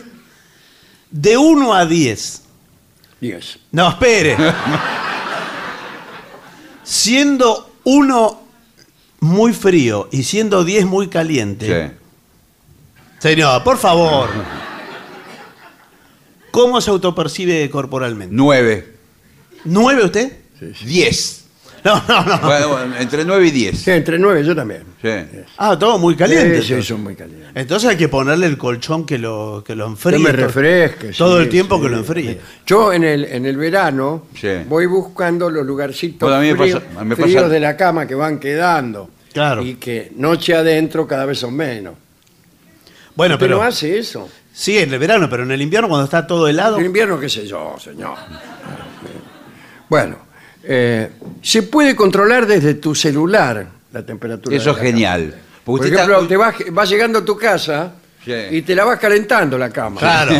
[1.10, 2.41] De 1 a 10.
[3.19, 3.58] Yes.
[3.71, 4.38] No, espere.
[6.84, 8.41] siendo 1
[9.21, 11.89] muy frío y siendo 10 muy caliente.
[11.89, 11.95] Sí.
[13.17, 14.30] Señor, por favor.
[16.54, 18.36] ¿Cómo se autopercibe corporalmente?
[18.36, 18.94] Nueve.
[19.66, 20.32] ¿Nueve usted?
[20.86, 21.39] Diez.
[21.84, 22.38] No, no, no.
[22.39, 23.80] Bueno, bueno, entre nueve y diez.
[23.80, 24.84] Sí, entre nueve yo también.
[25.02, 25.10] Sí.
[25.58, 26.62] Ah, todo muy caliente.
[26.62, 26.86] Sí, sí, entonces.
[26.88, 27.50] son muy calientes.
[27.56, 30.18] Entonces hay que ponerle el colchón que lo, que lo enfríe.
[30.18, 31.08] Que me todo- refresque.
[31.18, 31.82] Todo sí, el tiempo sí.
[31.84, 32.39] que lo enfríe.
[32.68, 34.48] Yo en el, en el verano Sí.
[34.70, 37.76] voy buscando los lugarcitos Bueno, a mí me fríos, pasa- me fríos pasa- de la
[37.76, 39.10] cama que van quedando.
[39.34, 39.66] Claro.
[39.66, 41.96] Y que noche adentro cada vez son menos.
[43.16, 43.63] Bueno, Pero pero.
[43.68, 44.30] hace eso.
[44.54, 46.78] Sí, en el verano, pero en el invierno cuando está todo helado.
[46.78, 48.16] En invierno, qué sé yo, señor.
[49.89, 50.18] Bueno,
[50.63, 51.10] eh,
[51.42, 54.56] se puede controlar desde tu celular la temperatura.
[54.56, 54.89] Eso de es cama.
[54.89, 55.36] genial.
[55.63, 58.32] Porque Por usted ejemplo, está- te vas, vas llegando a tu casa Sí.
[58.52, 60.00] y te la vas calentando la cama.
[60.00, 60.34] Claro.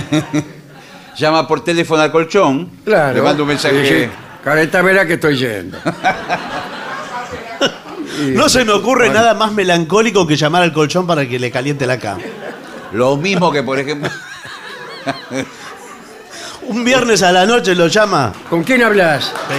[1.18, 2.70] llama por teléfono al colchón.
[2.86, 3.16] Claro.
[3.16, 3.88] Le manda un mensaje.
[3.88, 4.10] Sí, sí.
[4.44, 5.78] Calentámela que estoy yendo.
[8.22, 11.40] Y- No se me ocurre Bueno, nada más melancólico que llamar al colchón para que
[11.40, 12.22] le caliente la cama.
[12.94, 14.10] Lo mismo que, por ejemplo.
[16.68, 18.32] Un viernes a la noche lo llama.
[18.50, 19.26] ¿Con quién hablas?
[19.26, 19.56] Sí.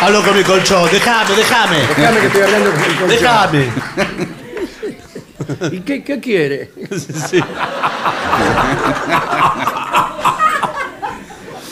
[0.00, 0.88] Hablo con mi colchón.
[0.90, 1.76] Déjame, déjame.
[1.96, 3.08] Déjame que estoy hablando con el colchón.
[3.08, 3.68] Déjame.
[5.72, 6.70] ¿Y qué, qué quiere?
[7.28, 7.40] Sí.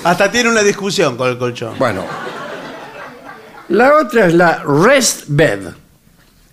[0.05, 1.79] Hasta tiene una discusión con el colchón.
[1.79, 2.05] Bueno.
[3.69, 5.69] La otra es la rest bed.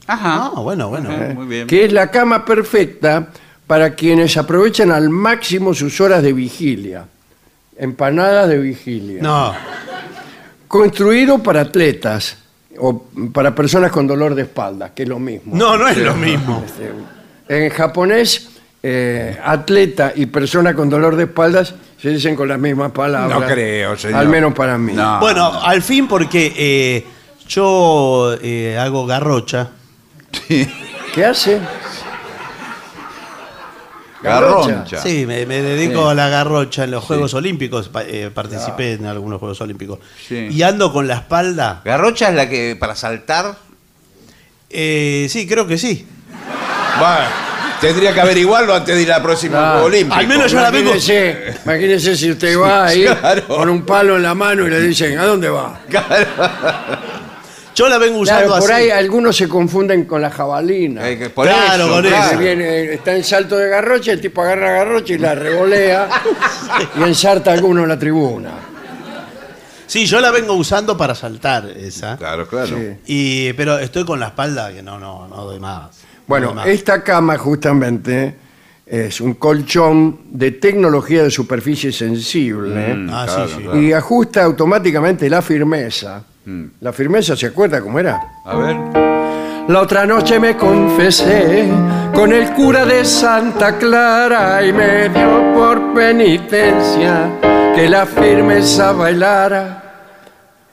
[0.08, 0.52] Ajá.
[0.56, 1.10] Ah, bueno, bueno.
[1.10, 1.68] Ajá, Muy bien.
[1.68, 3.28] que es la cama perfecta
[3.68, 7.06] para quienes aprovechan al máximo sus horas de vigilia.
[7.78, 9.22] Empanadas de vigilia.
[9.22, 9.54] No.
[10.68, 12.38] Construido para atletas
[12.78, 15.56] o para personas con dolor de espalda, que es lo mismo.
[15.56, 16.64] No, no es lo mismo.
[17.48, 18.50] En japonés,
[18.82, 23.40] eh, atleta y persona con dolor de espaldas se dicen con las mismas palabras.
[23.40, 24.20] No creo, señor.
[24.20, 24.94] Al menos para mí.
[24.94, 25.20] No.
[25.20, 27.06] Bueno, al fin porque eh,
[27.48, 29.70] yo eh, hago garrocha.
[30.48, 31.60] ¿Qué hace?
[34.26, 35.02] Garroncha.
[35.02, 37.90] Sí, me, me dedico a la garrocha en los Juegos Olímpicos.
[38.08, 40.00] eh, participé en algunos Juegos Olímpicos.
[40.28, 40.48] Sí.
[40.52, 41.82] Y ando con la espalda.
[41.86, 43.56] Garrocha es la que para saltar.
[44.70, 46.06] Eh, sí, creo que sí.
[47.00, 47.26] Bueno,
[47.82, 50.16] tendría que averiguarlo antes de ir al próximo Ah, Juego Olímpico.
[50.16, 53.48] al menos yo la vengo- Imagínese, imagínese si usted va ahí Claro.
[53.48, 55.80] con un palo en la mano y le dicen, ¿a dónde va?
[57.76, 58.84] Yo la vengo usando Claro, por así.
[58.84, 61.10] ahí algunos se confunden con la jabalina.
[61.10, 62.38] Eh, que por Claro, eso, con Que eso.
[62.38, 66.10] viene- está en salto de garrocha, el tipo agarra garrocha y la revolea
[66.98, 68.52] y ensarta a alguno en la tribuna.
[69.88, 72.18] Sí, yo la vengo usando para saltar esa.
[72.18, 72.76] Claro, claro.
[72.78, 72.94] Sí.
[73.06, 75.82] Y, pero estoy con la espalda que no, no, no doy más.
[75.84, 75.90] No
[76.28, 76.68] Bueno, doy más.
[76.68, 78.36] esta cama justamente
[78.86, 83.64] es un colchón de tecnología de superficie sensible Mm, Ah, sí, claro, sí.
[83.64, 83.82] claro.
[83.82, 86.24] y ajusta automáticamente la firmeza.
[86.46, 86.66] Mm.
[86.82, 88.22] La firmeza, ¿se acuerda cómo era?
[88.46, 88.78] A ver.
[89.68, 91.68] La otra noche me confesé
[92.14, 97.32] con el cura de Santa Clara y me dio por penitencia
[97.76, 99.82] que la firmeza bailara.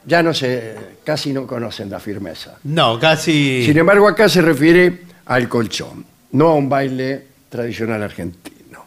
[0.04, 2.58] Ya no sé, casi no conocen la firmeza.
[2.64, 3.64] No, casi.
[3.64, 8.84] Sin embargo, acá se refiere al colchón, no a un baile tradicional argentino.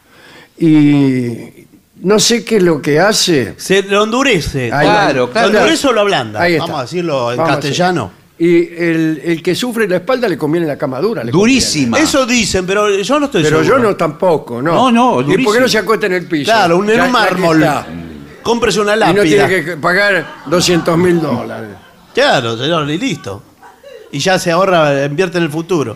[0.58, 1.65] Y
[2.02, 3.54] no sé qué es lo que hace.
[3.58, 4.72] Se lo endurece.
[4.72, 4.94] Ahí va.
[5.06, 5.50] Claro, claro.
[5.52, 6.42] ¿Lo endurece o lo ablanda?
[6.42, 6.66] Ahí está.
[6.66, 8.12] Vamos a decirlo en Vamos a castellano.
[8.38, 11.24] Y el, el que sufre la espalda le conviene la cama dura.
[11.24, 11.98] le Durísima.
[11.98, 13.84] Eso dicen, pero yo no estoy Pero yo seguro.
[13.92, 14.74] no tampoco, ¿no?
[14.74, 15.60] No, no, ¿Y por qué durísimo.
[15.62, 16.52] no se acuesta en el piso?
[16.52, 17.64] Claro, un, en Ya- un ya que mármol.
[17.64, 17.88] está.
[18.44, 19.48] Cómprese una Y no lápida.
[19.48, 21.70] tiene que pagar 200 mil dólares.
[22.14, 23.42] Claro, señor, y listo.
[24.12, 25.96] Y ya se ahorra, invierte en el futuro.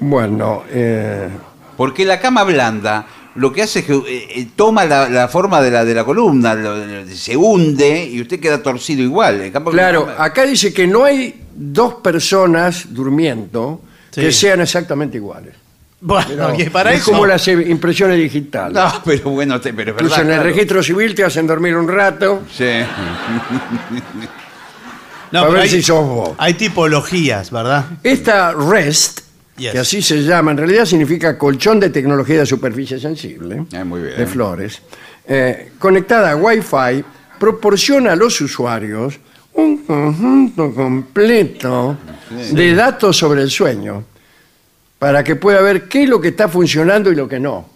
[0.00, 1.28] Bueno, eh,
[1.76, 3.04] Porque la cama blanda
[3.36, 6.04] lo que hace es que eh, eh, toma la, la forma de la, de la
[6.04, 9.40] columna, lo- se hunde y usted queda torcido igual.
[9.42, 13.80] En cambio, claro, acá dice que no hay dos personas durmiendo
[14.12, 15.54] que sean exactamente iguales.
[16.00, 17.12] Bueno, para es eso.
[17.12, 18.74] como las impresiones digitales.
[18.74, 20.26] No, pero bueno, te- pero es Incluso verdad.
[20.26, 20.54] en el claro.
[20.54, 22.64] registro civil te hacen dormir un rato Sí.
[25.32, 26.30] No, para pero ver hay, si sos vos.
[26.38, 27.86] hay tipologías, ¿verdad?
[28.04, 29.20] Esta REST,
[29.56, 29.70] Yes.
[29.72, 34.02] que así se llama, en realidad significa colchón de tecnología de superficie sensible, Ah, muy
[34.02, 34.16] bien.
[34.16, 34.82] de flores,
[35.28, 37.04] eh, conectada a Wi-Fi,
[37.38, 39.18] proporciona a los usuarios
[39.54, 41.96] un conjunto completo
[42.50, 44.02] de datos sobre el sueño,
[44.98, 47.68] para que pueda ver qué es lo que está funcionando y lo que no.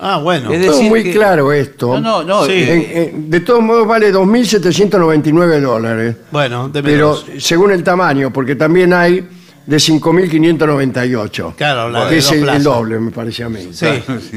[0.00, 0.52] Ah, bueno.
[0.52, 1.98] Es Todo muy que- claro esto.
[2.00, 2.44] No, no, no.
[2.46, 2.52] Sí.
[2.52, 2.72] eh,
[3.08, 6.16] En- en- de todos modos vale 2.799 dólares.
[6.30, 9.26] Bueno, deme Pero según el tamaño, porque también hay
[9.68, 11.54] de 5.598.
[11.54, 13.68] Claro, la que de es dos el, doble, me parece a mí.
[13.70, 13.86] Sí,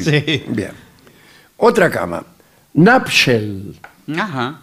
[0.01, 0.43] sí.
[0.49, 0.71] Bien.
[1.55, 2.21] Otra cama.
[2.73, 3.79] Nupshell.
[4.17, 4.59] Ajá.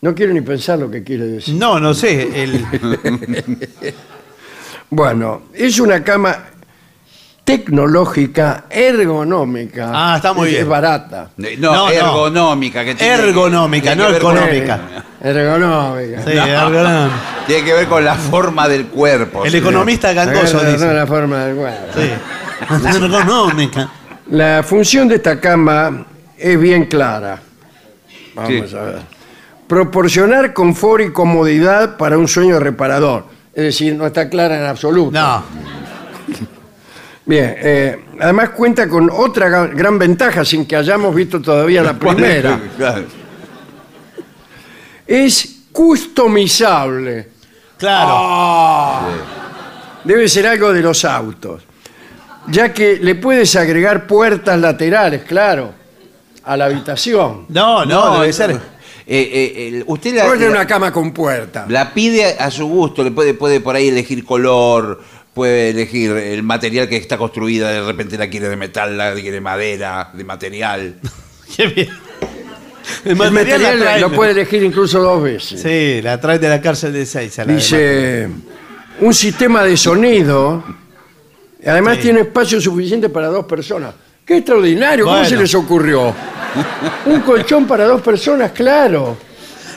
[0.00, 1.54] No quiero ni pensar lo que quiere decir.
[1.54, 2.42] No, no sé.
[2.42, 2.66] El,
[4.90, 6.46] Bueno, es una cama
[7.44, 9.90] tecnológica, ergonómica.
[9.92, 10.62] Ah, está muy Es- bien.
[10.62, 11.28] Es barata.
[11.36, 11.90] No, No, no.
[11.90, 12.84] ergonómica.
[12.84, 14.80] Que tiene- Ergonómica, tiene no que ver con- económica.
[15.22, 16.22] Ergonómica.
[16.24, 17.14] sí, ergonómico.
[17.46, 19.44] Tiene que ver con la forma del cuerpo.
[19.44, 19.56] El sí.
[19.58, 20.86] economista gangoso Agarra, dice.
[20.86, 21.86] no, la forma del cuerpo.
[21.94, 22.10] Sí.
[22.96, 23.90] Ergonómica.
[24.30, 26.06] La función de esta cama
[26.38, 27.38] es bien clara.
[28.34, 28.76] Vamos Sí.
[28.76, 28.98] a ver.
[29.68, 33.26] Proporcionar confort y comodidad para un sueño reparador.
[33.54, 35.12] Es decir, no está clara en absoluto.
[35.18, 35.44] No.
[37.26, 41.98] Bien, eh, además cuenta con otra ga- gran ventaja sin que hayamos visto todavía la
[41.98, 42.60] primera.
[42.76, 43.04] Claro.
[45.06, 47.28] Es customizable.
[47.78, 49.08] Claro.
[50.04, 51.62] Debe ser algo de los autos.
[52.48, 55.72] Ya que le puedes agregar puertas laterales, claro,
[56.44, 57.46] a la habitación.
[57.48, 58.50] No, no, debe ser.
[58.50, 58.58] eh,
[59.06, 61.64] eh, el- usted la, Puede tener una cama con puerta.
[61.68, 65.02] la pide a su gusto, le puede, puede por ahí elegir color,
[65.34, 69.32] puede elegir el material que está construida, de repente la quiere de metal, la quiere
[69.32, 70.94] de madera, de material.
[71.56, 71.88] Qué bien.
[73.04, 75.60] El El material, lo puede elegir incluso dos veces.
[75.60, 77.38] Sí, la traen de la cárcel de seis.
[77.38, 78.28] a la de Dice,
[79.00, 80.62] un sistema de sonido,
[81.66, 82.02] además Sí.
[82.02, 83.94] tiene espacio suficiente para dos personas.
[84.24, 85.04] ¡Qué extraordinario!
[85.04, 86.14] ¿Cómo se les ocurrió?
[87.06, 89.16] un colchón para dos personas, claro.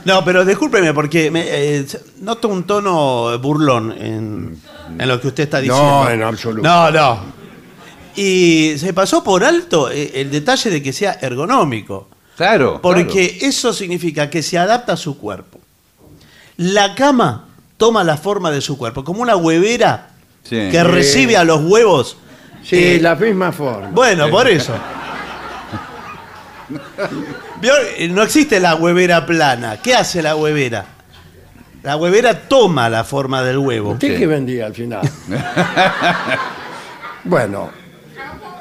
[0.08, 1.86] No, pero discúlpeme porque me, eh,
[2.22, 4.58] noto un tono burlón en,
[4.98, 6.06] en lo que usted está diciendo.
[6.06, 6.66] No, en absoluto.
[6.66, 7.20] No, no.
[8.16, 12.08] Y se pasó por alto eh, el detalle de que sea ergonómico.
[12.38, 12.80] Claro.
[12.82, 15.60] Porque eso significa que se adapta a su cuerpo.
[16.56, 20.12] La cama toma la forma de su cuerpo, como una huevera
[20.44, 20.70] Sí.
[20.72, 22.16] que recibe a los huevos.
[22.64, 23.90] Sí, eh, la misma forma.
[23.90, 24.74] Bueno, por eso.
[27.62, 29.82] Vio, eh, No existe la huevera plana.
[29.82, 30.86] ¿Qué hace la huevera?
[31.84, 33.92] La huevera toma la forma del huevo.
[33.92, 34.20] ¿Usted Sí.
[34.20, 35.10] qué vendía al final?
[37.24, 37.70] bueno,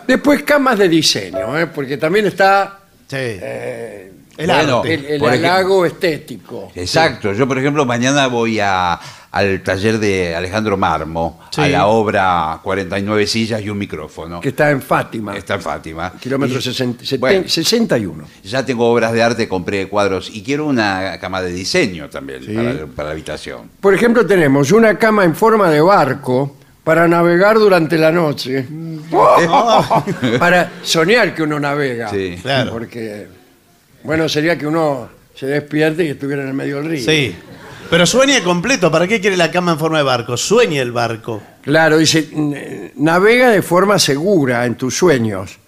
[0.07, 1.67] después camas de diseño, ¿eh?
[1.67, 2.79] porque también está
[3.09, 3.17] Sí.
[3.19, 4.95] eh, el bueno, arte.
[4.95, 6.73] el, el Por ejemplo- halago estético.
[6.75, 7.33] Exacto.
[7.33, 8.99] Yo, por ejemplo, mañana voy a,
[9.37, 11.61] al taller de Alejandro Marmo, Sí.
[11.63, 14.41] a la obra 49 sillas y un micrófono.
[14.41, 16.13] que está en Fátima, Está en Fátima.
[16.21, 17.49] kilómetro Y- 60 seten- Bueno.
[17.49, 18.25] 61.
[18.45, 22.55] Ya tengo obras de arte, compré cuadros y quiero una cama de diseño también Sí.
[22.55, 23.71] para, para la habitación.
[23.81, 28.67] Por ejemplo, tenemos una cama en forma de barco para navegar durante la noche.
[30.39, 32.09] para soñar que uno navega.
[32.11, 32.39] Sí.
[32.43, 32.73] Claro.
[32.73, 33.27] Porque,
[34.05, 37.05] bueno, sería que uno se despierte y estuviera en el medio del río.
[37.05, 37.35] Sí.
[37.91, 38.91] Pero sueñe completo.
[38.91, 40.37] ¿Para qué quiere la cama en forma de barco?
[40.37, 41.43] Sueñe el barco.
[41.63, 45.59] Claro, dice, "N- navega de forma segura en tus sueños.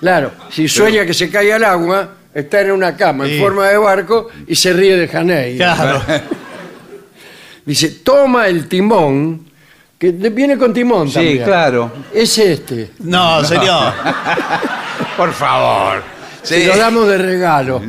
[0.00, 3.36] Claro, si sueña que se cae al agua, está en una cama Sí.
[3.36, 5.56] en forma de barco y se ríe de Janeiro.
[5.64, 6.02] Claro.
[7.64, 9.46] Dice, toma el timón,
[9.98, 11.44] que de- viene con timón Sí, también.
[11.44, 11.92] claro.
[12.12, 12.90] Es este.
[13.00, 13.92] No, señor.
[15.16, 16.02] Por favor.
[16.46, 17.82] Se lo damos de regalo.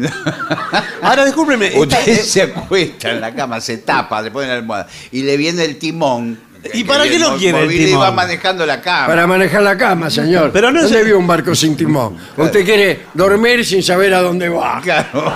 [1.01, 1.67] Ahora, discúlpeme.
[1.67, 5.37] esta- Usted se acuesta en la cama, se tapa, se pone la almohada y le
[5.37, 6.39] viene el timón.
[6.73, 8.01] ¿Y para qué lo quiere el movila Y timón?
[8.01, 9.07] va manejando la cama.
[9.07, 10.51] Para manejar la cama, señor.
[10.51, 12.17] Pero no es- ¿Dónde vio un barco sin timón?
[12.35, 14.81] Usted quiere dormir sin saber a dónde va.
[14.81, 15.33] Claro.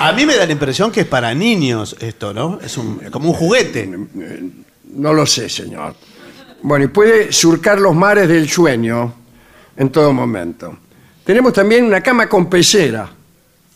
[0.00, 2.58] A mí me da la impresión que es para niños esto, ¿no?
[2.64, 3.88] Es un, como un juguete.
[4.94, 5.94] No lo sé, señor.
[6.62, 9.14] Bueno, y puede surcar los mares del sueño
[9.76, 10.78] en todo momento.
[11.24, 13.08] Tenemos también una cama con pecera,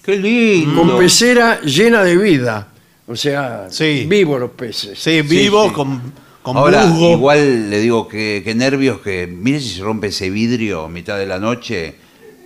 [0.02, 0.82] Qué lindo.
[0.82, 2.68] con pecera llena de vida.
[3.08, 4.04] O sea, Sí.
[4.08, 4.98] vivos los peces.
[4.98, 5.72] Sí, vivo sí.
[5.74, 6.00] con,
[6.42, 7.12] con Ahora, musgo.
[7.12, 11.16] igual le digo que, que nervios que mire si se rompe ese vidrio a mitad
[11.18, 11.94] de la noche.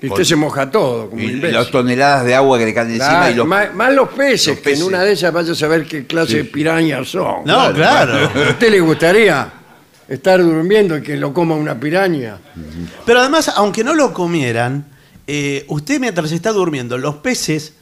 [0.03, 1.53] Y con- usted se moja todo, como y imbécil.
[1.57, 4.49] las toneladas de agua que le caen encima Claro, y los, más, más los peces,
[4.49, 4.83] los que en peces.
[4.83, 7.45] una de ellas vaya a saber qué clase de pirañas son.
[7.47, 8.15] No, claro.
[8.35, 9.51] ¿A usted le gustaría
[10.11, 12.37] estar durmiendo y que lo coma una piraña?
[13.07, 14.85] Pero además, aunque no lo comieran,
[15.27, 17.73] eh, usted mientras está durmiendo, los peces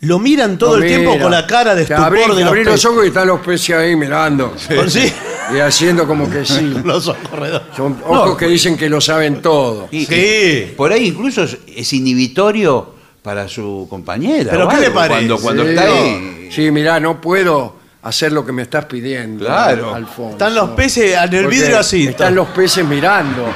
[0.00, 1.22] lo miran todo No, el tiempo mira.
[1.22, 2.84] con la cara de Te estupor abrí- de los abrí los peces.
[2.86, 4.54] ojos y están los peces ahí mirando.
[4.88, 5.12] Sí.
[5.54, 6.60] Y haciendo como que sí.
[6.84, 7.76] Los ojos redondos.
[7.76, 9.86] Son ojos que dicen que lo saben todo.
[9.92, 10.72] y- Sí.
[10.76, 14.50] Por ahí incluso es, es inhibitorio para su compañera.
[14.50, 15.14] ¿Pero o qué le algo, parece?
[15.14, 15.68] Cuando, cuando Sí.
[15.68, 16.48] está ahí.
[16.50, 17.75] Sí, mirá, no puedo
[18.08, 19.44] hacer lo que me estás pidiendo.
[19.44, 19.94] Claro.
[19.94, 20.32] Alfonso.
[20.32, 22.06] Están los peces en el Porque vidrio así.
[22.08, 23.46] Están los peces mirando.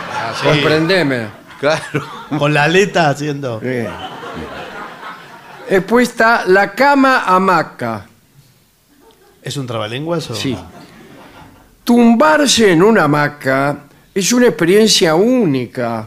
[0.40, 0.46] sí.
[0.48, 1.26] Comprendeme.
[1.60, 2.04] Claro.
[2.38, 3.60] Con la aleta haciendo.
[3.60, 3.84] Sí.
[5.68, 8.06] Después está la cama hamaca.
[9.42, 10.34] ¿Es un trabalenguas o...?
[10.34, 10.56] Sí.
[11.84, 13.76] Tumbarse en una hamaca
[14.14, 16.06] es una experiencia única.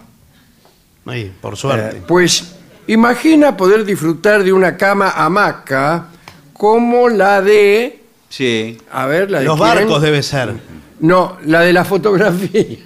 [1.05, 2.01] Ahí, por Eh, suerte.
[2.07, 2.55] pues
[2.87, 6.05] imagina poder disfrutar de una cama hamaca
[6.53, 8.02] como la de.
[8.35, 8.79] Sí.
[8.91, 9.45] A ver, la de.
[9.45, 9.67] Los quién?
[9.69, 10.53] barcos debe ser.
[11.01, 12.77] No, la de la fotografía.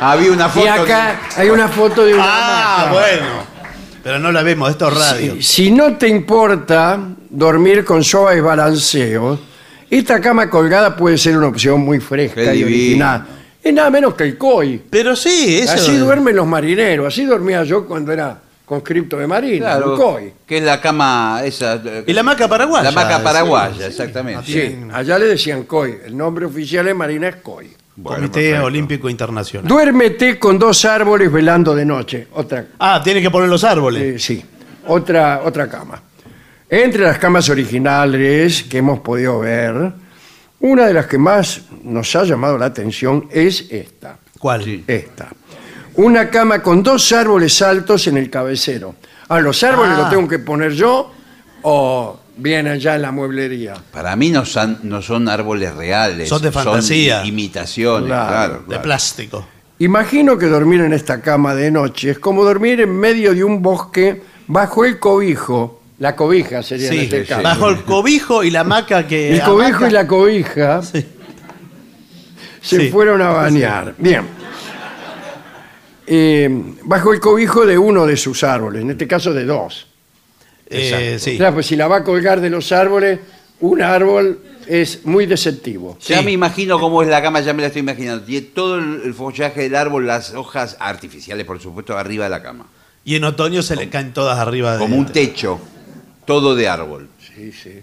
[0.00, 0.66] Había una foto.
[0.66, 2.92] Y acá hay una foto de una Ah, hamaca.
[2.92, 3.26] bueno.
[4.02, 5.34] Pero no la vemos, esto es radio.
[5.36, 6.98] Si, si no te importa
[7.30, 9.38] dormir con suaves balanceos,
[9.90, 12.66] esta cama colgada puede ser una opción muy fresca Qué y divino.
[12.66, 13.26] original.
[13.62, 14.82] Es nada menos que el COI.
[14.90, 15.72] Pero sí, eso.
[15.72, 19.92] Así duermen los marineros, así dormía yo cuando era conscripto de marina, Claro.
[19.92, 20.32] un COI.
[20.46, 21.80] Que es la cama esa.
[22.06, 22.84] Y la maca paraguaya.
[22.84, 23.24] La maca sí.
[23.24, 24.44] paraguaya, exactamente.
[24.44, 27.70] Sí, allá le decían COI, el nombre oficial de marina es COI.
[27.96, 28.66] Bueno, Comité perfecto.
[28.66, 29.66] Olímpico Internacional.
[29.68, 32.28] Duérmete con dos árboles velando de noche.
[32.34, 34.02] Otra, Ah, tiene que poner los árboles.
[34.02, 34.44] eh, sí,
[34.86, 36.00] otra, otra cama.
[36.70, 39.92] Entre las camas originales que hemos podido ver,
[40.60, 44.18] una de las que más nos ha llamado la atención es esta.
[44.38, 44.62] ¿Cuál?
[44.62, 44.84] Sí.
[44.86, 45.28] Esta.
[45.98, 48.94] Una cama con dos árboles altos en el cabecero.
[49.28, 50.00] Ah, ¿los árboles Ah.
[50.02, 51.10] los tengo que poner yo
[51.62, 53.74] o vienen ya en la mueblería?
[53.92, 56.28] Para mí no son, no son árboles reales.
[56.28, 57.24] Son de fantasía.
[57.26, 58.58] imitaciones, Claro, claro.
[58.60, 58.82] De claro.
[58.82, 59.46] plástico.
[59.80, 63.60] Imagino que dormir en esta cama de noche es como dormir en medio de un
[63.60, 65.80] bosque bajo el cobijo.
[65.98, 67.28] La cobija sería en Sí, este sí.
[67.28, 67.42] caso.
[67.42, 69.34] bajo el cobijo y la maca que.
[69.34, 71.04] El cobijo y la cobija Sí.
[72.62, 72.88] se Sí.
[72.90, 73.94] fueron a bañar.
[73.98, 74.22] Bien.
[76.10, 76.48] Eh,
[76.84, 79.86] bajo el cobijo de uno de sus árboles, en este caso de dos.
[80.70, 81.36] Eh, sí.
[81.36, 83.20] Claro, pues si la va a colgar de los árboles,
[83.60, 85.98] un árbol es muy deceptivo.
[86.00, 86.24] Ya Sí.
[86.24, 88.24] me imagino cómo es la cama, ya me la estoy imaginando.
[88.24, 92.42] Tiene todo el, el follaje del árbol, las hojas artificiales, por supuesto, arriba de la
[92.42, 92.66] cama.
[93.04, 95.58] Y en otoño se le caen todas arriba de Como un techo,
[96.26, 97.08] todo de árbol.
[97.34, 97.80] Sí, sí.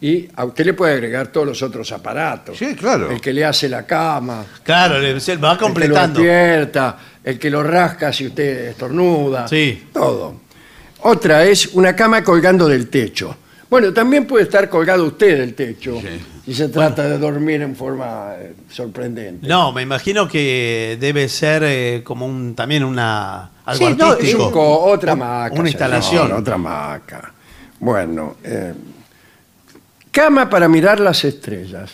[0.00, 2.58] Y a usted le puede agregar todos los otros aparatos.
[2.58, 3.10] Sí, claro.
[3.10, 6.20] El que le hace la cama, Claro, le- se va el que lo completando.
[6.20, 9.48] despierta, el que lo rasca si usted estornuda.
[9.48, 9.84] Sí.
[9.92, 10.40] Todo.
[11.00, 13.36] Otra es una cama colgando del techo.
[13.70, 16.00] Bueno, también puede estar colgado usted del techo
[16.44, 19.46] si se trata de dormir en forma eh, sorprendente.
[19.48, 24.12] No, me imagino que debe ser eh, como un también una algo Sí, no, es
[24.12, 24.46] artístico.
[24.46, 25.54] un co- otra maca.
[25.58, 26.30] Una instalación.
[26.32, 27.32] otra maca.
[27.80, 28.74] Bueno, eh,
[30.14, 31.90] cama para mirar las estrellas.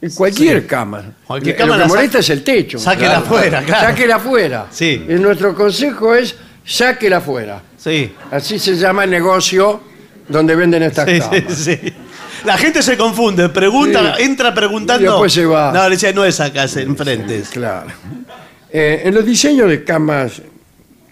[0.00, 0.66] Y Cualquier Sí.
[0.66, 1.12] cama.
[1.26, 2.78] Cualquier Lo cama que la molesta sa- es el techo.
[2.78, 3.86] Sáquela afuera, claro.
[3.88, 4.66] Sáquela afuera.
[4.70, 5.04] Sí.
[5.08, 6.34] Y nuestro consejo es
[6.64, 7.62] sáquela afuera.
[7.76, 8.12] Sí.
[8.30, 9.80] Así se llama el negocio
[10.28, 11.54] donde venden estas Sí, camas.
[11.56, 11.92] sí, sí.
[12.44, 14.22] La gente se confunde, pregunta, Sí.
[14.24, 15.02] entra preguntando.
[15.02, 15.72] Y después se va.
[15.72, 17.42] No, le decía, no es acá, es enfrente.
[17.52, 17.88] Claro.
[18.70, 20.42] Eh, en los diseños de camas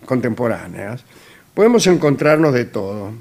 [0.05, 1.03] contemporáneas
[1.55, 3.13] podemos encontrarnos de todo.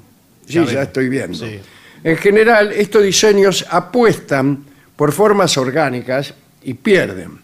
[0.48, 0.82] Sí, Ya ya, veo.
[0.82, 1.38] estoy viendo.
[1.38, 1.60] Sí.
[2.02, 4.64] En general, estos diseños apuestan
[4.96, 7.38] por formas orgánicas y pierden.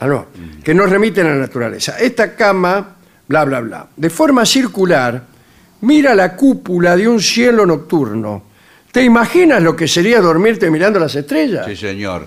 [0.00, 0.26] Ah, no,
[0.64, 1.98] que nos remiten a la naturaleza.
[1.98, 2.96] Esta cama,
[3.28, 5.22] bla, bla, bla, de forma circular,
[5.82, 8.44] mira la cúpula de un cielo nocturno.
[8.90, 11.66] ¿Te imaginas lo que sería dormirte mirando las estrellas?
[11.66, 12.26] Sí, señor.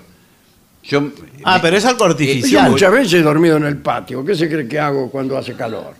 [0.84, 1.10] Yo,
[1.44, 2.70] Ah, pero es algo Yo artificial.
[2.70, 4.24] muchas veces he dormido en el patio.
[4.24, 5.94] ¿Qué se cree que hago cuando hace calor?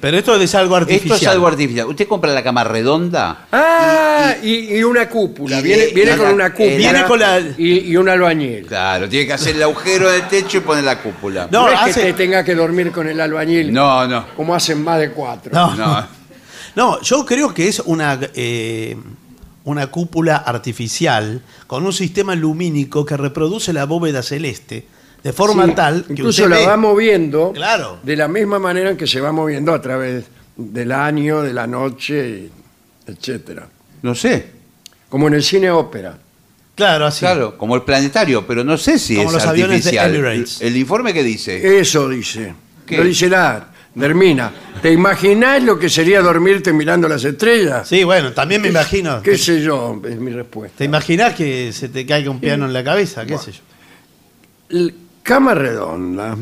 [0.00, 1.12] Pero esto es algo artificial.
[1.16, 1.86] Esto es algo artificial.
[1.88, 3.46] ¿Usted compra la cama redonda?
[3.50, 5.58] Ah, y, y una cúpula.
[5.58, 6.76] y Viene, de- viene y con la- una cúpula.
[6.76, 8.66] Viene con la- y, y un albañil.
[8.66, 11.48] Claro, tiene que hacer el agujero del techo y poner la cúpula.
[11.50, 14.06] No, No, es que hace- te tenga que dormir con el albañil no.
[14.06, 14.26] no.
[14.36, 15.50] como hacen más de cuatro.
[15.52, 16.06] No, No.
[16.76, 18.96] No, yo creo que es una, eh,
[19.64, 24.86] una cúpula artificial con un sistema lumínico que reproduce la bóveda celeste
[25.22, 27.98] de forma Sí, tal que incluso usted la ve- va moviendo Claro.
[28.02, 30.24] de la misma manera en que se va moviendo a través
[30.56, 32.48] del año, de la noche,
[33.06, 33.66] etcétera.
[34.02, 34.46] No sé.
[35.08, 36.18] Como en el cine ópera.
[36.74, 37.20] Claro, así.
[37.20, 40.14] Claro, como el planetario, pero no sé si Como es los aviones de artificial.
[40.14, 40.60] Emirates.
[40.60, 41.80] El, el informe que dice.
[41.80, 42.54] Eso dice.
[42.86, 42.98] ¿Qué?
[42.98, 43.72] No dice nada.
[43.98, 44.52] Termina.
[44.80, 47.88] ¿Te imaginás lo que sería dormirte mirando las estrellas?
[47.88, 49.20] Sí, bueno, también me imagino.
[49.22, 50.00] ¿Qué sé yo?
[50.08, 50.78] Es mi respuesta.
[50.78, 53.26] ¿Te imaginas que se te caiga un piano en la cabeza?
[53.26, 54.88] ¿Qué sé yo?
[55.28, 56.34] Cama redonda.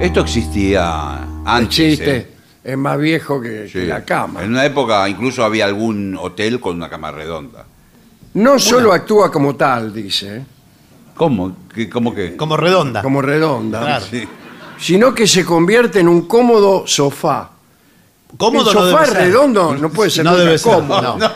[0.00, 1.78] Esto existía antes.
[1.78, 2.16] Existe.
[2.16, 2.28] ¿eh?
[2.64, 4.42] Es más viejo que, la cama.
[4.42, 7.64] En una época incluso había algún hotel con una cama redonda.
[8.34, 10.44] No solo actúa como tal, dice,
[11.14, 11.56] ¿Cómo?
[11.72, 12.36] ¿Qué- ¿Cómo que?
[12.36, 13.02] Como redonda.
[13.02, 14.04] como redonda, Claro.
[14.10, 14.26] Sí.
[14.80, 17.50] sino que se convierte en un cómodo sofá.
[18.36, 19.16] Cómodo el no sofá debe ser.
[19.28, 21.18] redondo no puede ser No nunca debe ser, cómodo.
[21.18, 21.30] no.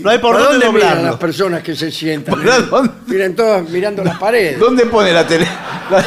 [0.00, 2.34] No hay por ¿Por dónde dónde miran las personas que se sientan?
[2.34, 2.92] ¿Por dónde?
[3.06, 4.58] Miran todas mirando las paredes.
[4.58, 5.46] ¿Dónde pone la tele?
[5.90, 6.04] la-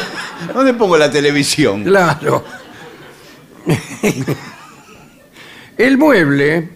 [0.52, 1.82] ¿Dónde pongo la televisión?
[1.84, 2.44] Claro.
[5.78, 6.68] El mueble,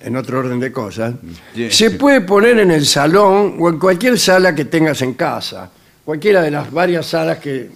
[0.00, 1.14] en otro orden de cosas,
[1.54, 1.70] Sí.
[1.70, 5.70] se puede poner en el salón o en cualquier sala que tengas en casa.
[6.04, 7.70] Cualquiera de las varias salas que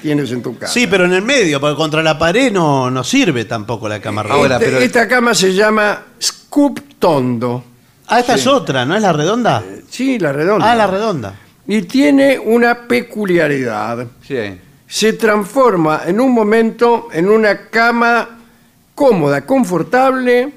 [0.00, 0.72] tienes en tu casa.
[0.72, 4.22] Sí, pero en el medio, porque contra la pared no, no sirve tampoco la cama
[4.22, 4.42] redonda.
[4.42, 7.64] Ahora, Este- pero- Esta cama se llama Scoop Tondo.
[8.12, 9.62] Ah, esta es otra, ¿no es la redonda?
[9.88, 10.70] Sí, la redonda.
[10.70, 11.34] Ah, la redonda.
[11.66, 14.06] Y tiene una peculiaridad.
[14.26, 14.36] Sí.
[14.86, 18.28] Se transforma en un momento en una cama
[18.94, 20.52] cómoda, confortable.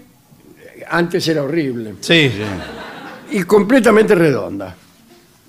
[0.89, 1.95] Antes era horrible.
[2.01, 2.29] Sí.
[3.31, 4.75] Y completamente redonda.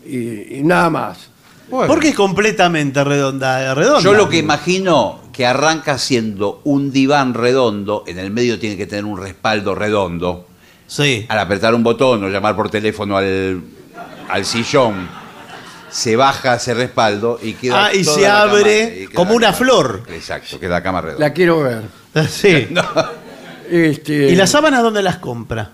[0.06, 1.28] Y, y nada más.
[1.68, 3.74] ¿Por qué completamente redonda?
[3.74, 4.00] redonda?
[4.00, 8.86] Yo lo que imagino que arranca siendo un diván redondo, en el medio tiene que
[8.86, 10.46] tener un respaldo redondo.
[10.86, 11.26] Sí.
[11.28, 13.60] Al apretar un botón o llamar por teléfono al,
[14.28, 15.08] al sillón,
[15.90, 17.86] se baja ese respaldo y queda.
[17.86, 20.02] Ah, y toda se la cama- abre y queda como la una cama- flor.
[20.10, 21.26] Exacto, queda la cama redonda.
[21.28, 21.82] La quiero ver.
[22.28, 22.68] Sí.
[23.68, 25.68] Este, ¿Y las sábanas dónde las compra?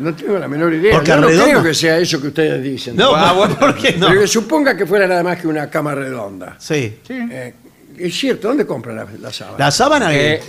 [0.00, 0.94] No tengo la menor idea.
[0.94, 2.96] Porque Yo no redonda- creo que sea eso que ustedes dicen.
[2.96, 3.56] No, Ah, bueno.
[3.56, 4.08] ¿por qué no?
[4.08, 6.56] Pero que suponga que fuera nada más que una cama redonda.
[6.58, 6.98] Sí.
[7.08, 7.54] Eh,
[7.98, 9.58] es cierto, ¿dónde compran la, la sábana?
[9.58, 10.12] La sábana.
[10.12, 10.40] Eh,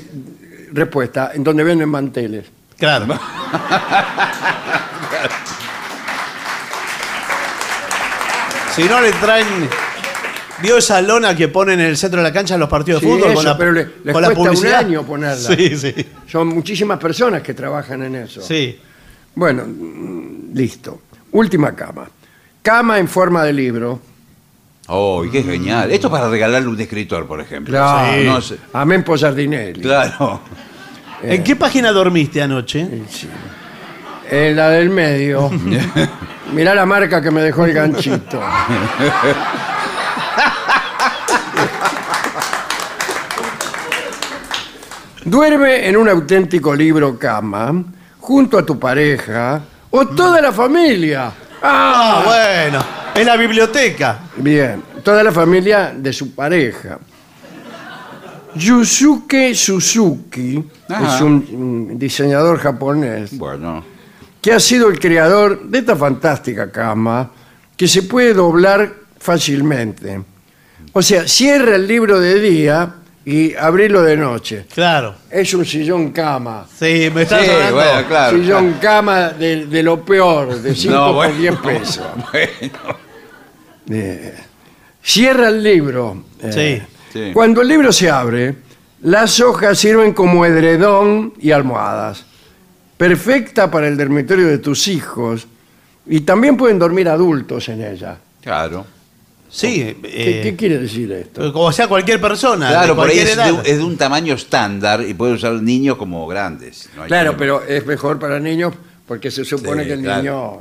[0.72, 2.46] respuesta, en donde venden manteles.
[2.80, 3.06] Claro.
[8.76, 9.48] si no le traen.
[10.62, 13.08] ¿Vio esa lona que ponen en el centro de la cancha en los partidos de
[13.08, 13.28] Sí, fútbol?
[13.30, 15.56] eso, con la, pero le- les con la cuesta un año ponerla.
[15.56, 15.96] Sí, sí.
[16.30, 18.42] Son muchísimas personas que trabajan en eso.
[18.42, 18.78] Sí.
[19.36, 19.64] Bueno,
[20.54, 21.02] listo.
[21.32, 22.10] Última cama.
[22.62, 24.02] Cama en forma de libro.
[24.88, 25.92] Oh, y qué genial.
[25.92, 27.72] Esto es para regalarle a un escritor, por ejemplo.
[27.72, 28.18] Claro.
[28.20, 28.26] Sí.
[28.26, 28.58] No sé.
[28.74, 29.82] Amén Posardinelli.
[29.82, 30.42] Claro.
[31.24, 31.36] Eh.
[31.36, 32.88] ¿En qué página dormiste anoche?
[34.30, 35.50] En la del medio.
[36.54, 38.42] Mirá la marca que me dejó el ganchito.
[45.26, 47.84] Duerme en un auténtico libro cama,
[48.20, 49.62] junto a tu pareja
[49.92, 51.32] o toda la familia.
[51.62, 52.24] Ah, ¡Ah!
[52.26, 52.86] bueno.
[53.14, 54.20] En la biblioteca.
[54.38, 56.98] Bien, toda la familia de su pareja.
[58.56, 61.16] Yusuke Suzuki Ajá.
[61.16, 61.46] es un,
[61.92, 63.84] un diseñador japonés Bueno.
[64.42, 67.32] que ha sido el creador de esta fantástica cama
[67.78, 70.22] que se puede doblar fácilmente.
[70.94, 74.66] O sea, cierra el libro de día y abrirlo de noche.
[74.74, 75.14] Claro.
[75.30, 76.66] Es un sillón cama.
[76.78, 78.38] Sí, me estás Sí, bueno, claro.
[78.38, 81.36] sillón cama de, de lo peor, de 5 No, por bueno.
[81.38, 82.08] 10 pesos.
[82.32, 82.98] Bueno.
[83.92, 84.34] Eh,
[85.02, 86.24] cierra el libro.
[86.42, 86.96] eh, Sí.
[87.14, 87.32] Sí.
[87.34, 88.56] Cuando el libro se abre,
[89.02, 92.26] las hojas sirven como edredón y almohadas.
[92.98, 95.48] Perfecta para el dormitorio de tus hijos.
[96.08, 98.18] Y también pueden dormir adultos en ella.
[98.42, 98.86] Claro.
[99.50, 99.96] Sí.
[100.02, 101.52] ¿Qué, eh, qué quiere decir esto?
[101.54, 102.70] Como sea cualquier persona.
[102.70, 105.54] Claro, de por ahí es de, un- es de un tamaño estándar y puede usar
[105.54, 106.90] niños como grandes.
[106.96, 107.60] no hay Claro, problema.
[107.66, 108.74] pero es mejor para niños
[109.08, 110.22] porque se supone Sí, que el claro.
[110.22, 110.60] niño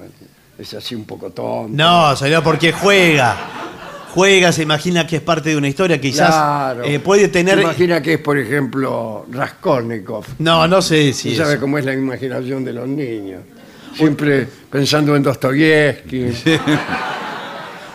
[0.58, 1.70] es así un poco tonto.
[1.74, 3.36] No, señor, porque juega.
[4.18, 6.82] Juega, se imagina que es parte de una historia, quizás Claro.
[6.82, 7.60] eh, puede tener.
[7.60, 10.24] Imagina que es, por ejemplo, Raskolnikov.
[10.40, 11.30] No, no sé si.
[11.30, 13.42] Usted sabe cómo es la imaginación de los niños.
[13.96, 16.26] Siempre pensando en Dostoyevsky.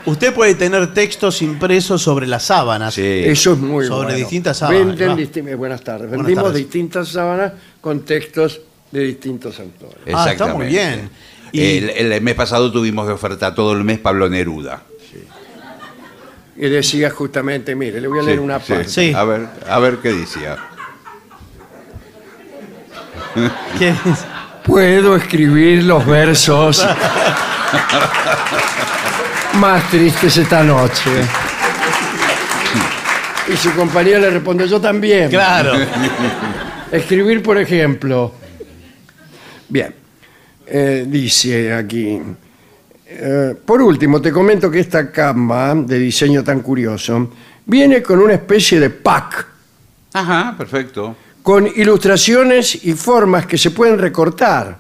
[0.06, 2.94] Usted puede tener textos impresos sobre las sábanas.
[2.94, 3.02] Sí.
[3.04, 4.18] Eso es muy Sobre bueno.
[4.18, 5.18] distintas sábanas, Venden ¿no?
[5.18, 6.08] disti- eh, buenas tardes.
[6.08, 6.58] Buenas Vendimos tardes.
[6.64, 7.52] distintas sábanas
[7.82, 8.62] con textos
[8.92, 9.98] de distintos autores.
[10.14, 11.10] Ah, está muy bien.
[11.52, 14.84] Y- El, el mes pasado tuvimos de oferta todo el mes Pablo Neruda.
[16.56, 18.74] Y decía justamente, mire, le voy a leer una sí.
[18.74, 18.90] parte.
[18.90, 19.14] Sí.
[19.14, 20.58] A ver, a ver qué decía.
[23.80, 23.98] ¿Qué es?
[24.64, 26.88] Puedo escribir los versos
[29.56, 31.12] más tristes esta noche.
[33.52, 35.30] Y su compañera le responde, yo también.
[35.30, 35.74] Claro.
[36.92, 38.34] Escribir, por ejemplo.
[39.68, 39.94] Bien.
[40.66, 42.22] Eh, dice aquí.
[43.16, 47.32] Eh, por último, te comento que esta cama de diseño tan curioso
[47.66, 49.48] viene con una especie de pack
[50.14, 51.16] Ajá, perfecto.
[51.42, 54.78] con ilustraciones y formas que se pueden recortar.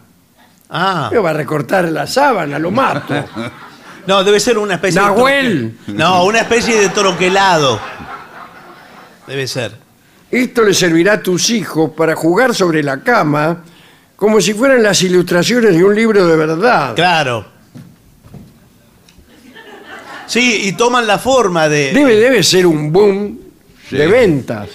[0.69, 1.09] Ah.
[1.11, 3.13] Me va a recortar la sábana, lo mato.
[4.05, 5.71] No, debe ser una especie Nahuel.
[5.88, 5.93] de.
[5.93, 7.79] troque- No, una especie de troquelado.
[9.27, 9.71] Debe ser.
[10.29, 13.59] Esto le servirá a tus hijos para jugar sobre la cama
[14.17, 16.95] como si fueran las ilustraciones de un libro de verdad.
[16.95, 17.45] Claro.
[20.26, 21.91] Sí, y toman la forma de.
[21.93, 23.39] Debe, debe ser un boom
[23.89, 23.97] Sí.
[23.97, 24.69] de ventas.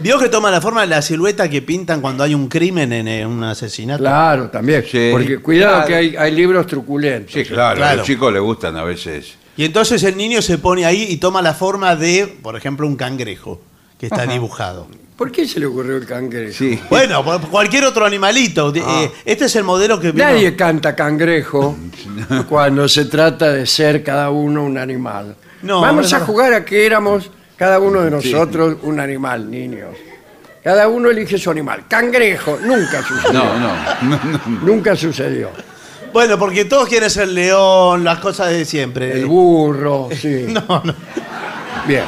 [0.00, 3.08] ¿Vio que toman la forma de la silueta que pintan cuando hay un crimen en
[3.08, 4.02] eh, un asesinato?
[4.04, 4.84] Claro, también.
[4.88, 5.08] Sí.
[5.10, 5.88] Porque cuidado Claro.
[5.88, 7.32] que hay, hay libros truculentos.
[7.32, 7.92] Sí, claro, Claro.
[7.92, 9.34] a los chicos les gustan a veces.
[9.56, 12.94] Y entonces el niño se pone ahí y toma la forma de, por ejemplo, un
[12.94, 13.60] cangrejo
[13.98, 14.86] que está dibujado.
[15.18, 16.56] ¿Por qué se le ocurrió el cangrejo?
[16.56, 16.80] Sí.
[16.88, 18.70] Bueno, por- cualquier otro animalito.
[18.70, 19.02] De- Ah.
[19.02, 21.76] eh, Este es el modelo que vino- Nadie canta cangrejo
[22.48, 25.34] cuando se trata de ser cada uno un animal.
[25.62, 29.90] No, Vamos a jugar a que éramos cada uno de nosotros un animal, niños.
[30.62, 31.84] Cada uno elige su animal.
[31.88, 33.32] Cangrejo, nunca sucedió.
[33.32, 33.70] No, no,
[34.02, 34.60] no, no.
[34.62, 35.50] Nunca sucedió.
[36.12, 39.12] Bueno, porque todos quieren ser león, las cosas de siempre.
[39.18, 40.46] El burro, sí.
[40.48, 40.94] No, no.
[41.88, 42.04] Bien.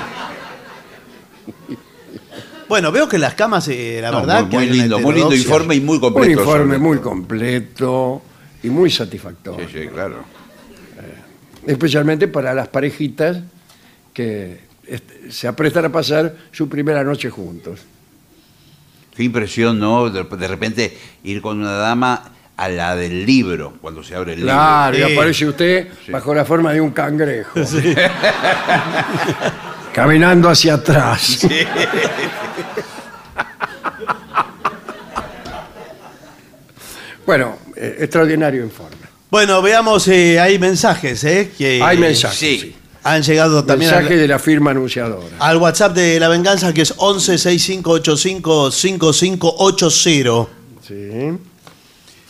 [2.71, 4.99] Bueno, veo que las camas, eh, la No, verdad, muy, que muy hay una lindo,
[5.01, 5.43] muy lindo heterodoxia.
[5.43, 6.31] informe y muy Un completo.
[6.41, 7.09] informe sobre muy todo.
[7.11, 8.23] completo
[8.63, 9.67] y muy satisfactorio.
[9.69, 10.25] Sí, sí, claro.
[11.67, 13.39] Especialmente para las parejitas
[14.15, 17.81] que este, se aprestan a pasar su primera noche juntos.
[19.17, 20.09] Qué impresión, ¿no?
[20.09, 22.23] De, de repente ir con una dama
[22.57, 25.13] a la del libro, cuando se abre el Claro, y Sí.
[25.13, 26.13] aparece usted Sí.
[26.13, 27.51] bajo la forma de un cangrejo.
[29.93, 31.47] Caminando hacia atrás.
[37.31, 38.97] Bueno, eh, extraordinario informe.
[39.31, 41.53] Bueno, veamos, eh, hay mensajes, ¿eh?
[41.57, 42.37] Que Hay mensajes.
[42.39, 42.59] sí.
[42.59, 42.75] sí.
[43.05, 45.37] Han llegado también Mensaje al, de la firma anunciadora.
[45.39, 50.47] al WhatsApp de La Venganza, que es 11 6585 5580.
[50.87, 51.39] Sí.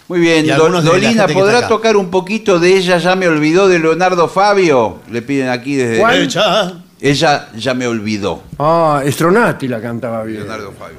[0.08, 1.68] Muy bien, Y Do- algunos de la Dolina, gente que está ¿podrá acá.
[1.68, 4.98] tocar un poquito de ella ya me olvidó de Leonardo Fabio?
[5.10, 5.98] Le piden aquí desde...
[5.98, 6.22] ¿Cuál?
[6.22, 6.74] Echa.
[7.00, 8.42] Ella ya me olvidó.
[8.58, 10.40] Ah, Stronati la cantaba bien.
[10.40, 10.98] Leonardo Fabio.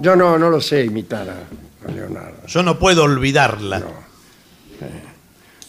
[0.00, 1.34] Yo no, no lo sé imitar a
[1.94, 2.46] Leonardo.
[2.46, 3.82] Yo no puedo olvidarla.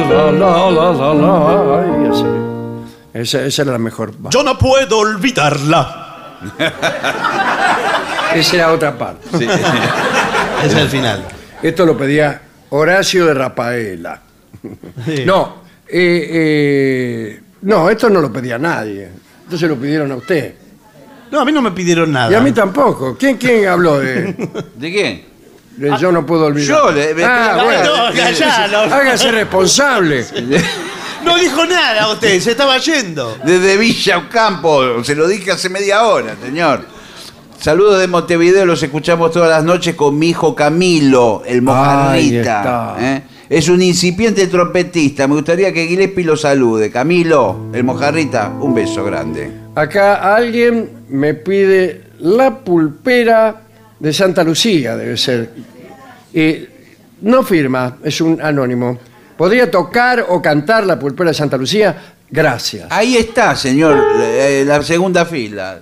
[0.00, 2.24] la, la, la, la, y así.
[3.14, 4.12] Esa, esa era la mejor.
[4.30, 6.36] Yo no puedo olvidarla.
[8.34, 9.26] Esa era otra parte.
[9.38, 9.48] Sí.
[10.64, 11.24] Es el final.
[11.62, 14.20] Esto lo pedía Horacio de Rafaela.
[15.04, 15.24] Sí.
[15.24, 19.10] No, eh, eh, no, esto no lo pedía nadie.
[19.46, 20.54] Esto se lo pidieron a usted.
[21.30, 22.30] No, a mí no me pidieron nada.
[22.30, 23.16] Y a mí tampoco.
[23.18, 24.24] ¿Quién, quién habló de,
[24.76, 25.24] ¿De quién?
[25.76, 26.68] de Yo no puedo olvidar?
[26.68, 27.96] yo le- me- ah, bueno.
[28.08, 28.78] no, callalo.
[28.94, 30.24] Hágase responsable.
[31.24, 33.36] No dijo nada usted, se estaba yendo.
[33.42, 36.82] Desde Villa Ocampo, se lo dije hace media hora, señor.
[37.58, 42.38] Saludos de Montevideo, los escuchamos todas las noches con mi hijo Camilo, el Ahí mojarrita.
[42.38, 42.96] está.
[43.00, 43.22] ¿eh?
[43.48, 45.28] Es un incipiente trompetista.
[45.28, 46.90] Me gustaría que Gillespie lo salude.
[46.90, 49.50] Camilo, el mojarrita, un beso grande.
[49.74, 53.62] Acá alguien me pide la pulpera
[53.98, 55.50] de Santa Lucía, debe ser.
[56.32, 56.66] Y
[57.22, 58.98] no firma, es un anónimo.
[59.36, 62.14] ¿Podría tocar o cantar la pulpera de Santa Lucía?
[62.28, 62.88] Gracias.
[62.90, 65.80] Ahí está, señor, eh, la segunda fila.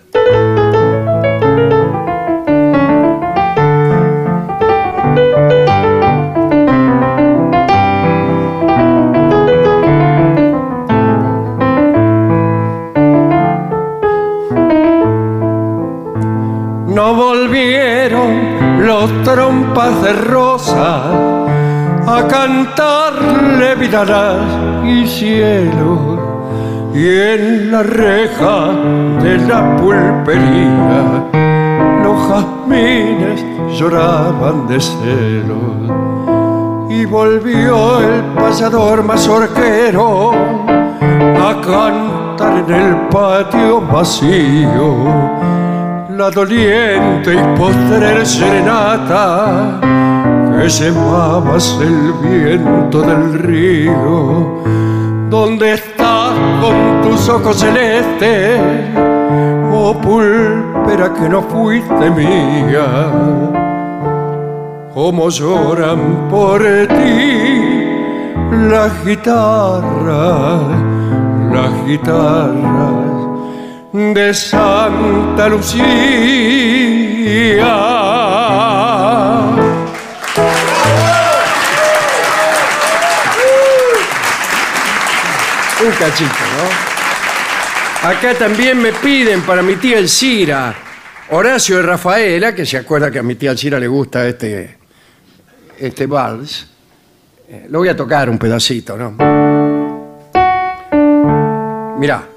[16.95, 21.03] No volvieron los trompas de rosa
[22.07, 26.93] a cantarle vidarás y cielo.
[26.95, 28.69] Y en la reja
[29.21, 31.25] de la pulpería
[32.05, 33.45] los jazmines
[33.77, 35.91] lloraban de celos.
[36.91, 45.54] Y volvió el pasador mazorquero a cantar en el patio vacío
[46.17, 49.81] la doliente y postrer serenata
[50.57, 54.63] que se mamas el viento del río.
[55.29, 58.61] ¿Dónde estás con tus ojos celestes?
[59.73, 63.11] Oh pulpera que no fuiste mía.
[64.95, 67.85] Cómo lloran por ti
[68.53, 70.63] las guitarras,
[71.53, 73.14] las guitarras
[73.95, 75.85] de Santa Lucía.
[85.81, 88.09] Un cachito, ¿no?
[88.09, 90.75] Acá también me piden para mi tía Elcira,
[91.31, 94.77] Horacio de Rafaela, que se acuerda que a mi tía Elcira le gusta este,
[95.79, 96.67] este vals.
[97.49, 99.13] Eh, lo voy a tocar un pedacito, ¿no?
[101.97, 102.34] Mirá.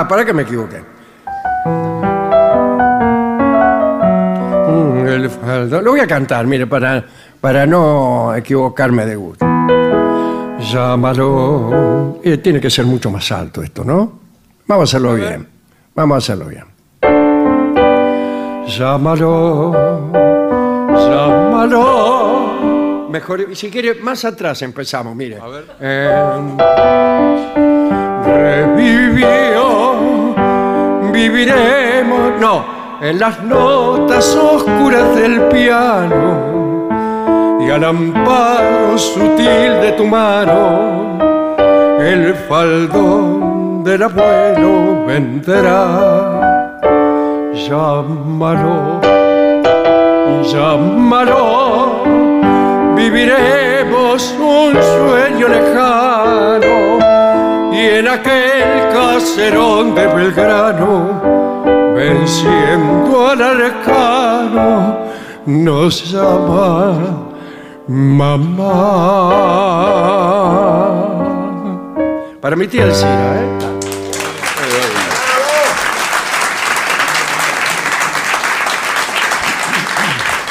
[0.00, 0.80] Ah, para que me equivoqué.
[4.68, 7.04] Mm, el faldo- Lo voy a cantar, mire, para,
[7.40, 9.44] para no equivocarme de gusto.
[10.72, 12.20] Llámalo.
[12.22, 14.20] Eh, tiene que ser mucho más alto esto, ¿no?
[14.68, 15.48] Vamos a hacerlo bien.
[15.96, 16.64] Vamos a hacerlo bien.
[18.68, 19.72] Llámalo.
[21.08, 21.88] Llámalo.
[23.10, 25.38] Mejor, y si quiere, más atrás empezamos, mire.
[25.40, 25.64] A ver.
[28.28, 29.57] revivió,
[31.18, 32.64] viviremos, no,
[33.00, 36.88] en las notas oscuras del piano
[37.60, 41.18] y al amparo sutil de tu mano,
[42.00, 46.78] el faldón del abuelo vendrá.
[47.52, 49.00] Llámalo,
[50.52, 52.04] llámalo,
[52.94, 56.97] viviremos un sueño lejano
[57.78, 61.20] y en aquel caserón de Belgrano,
[61.94, 64.98] venciendo al arcano,
[65.46, 66.98] nos llama
[67.86, 69.28] mamá.
[72.40, 73.57] Para mi tía Elcira, ¿eh?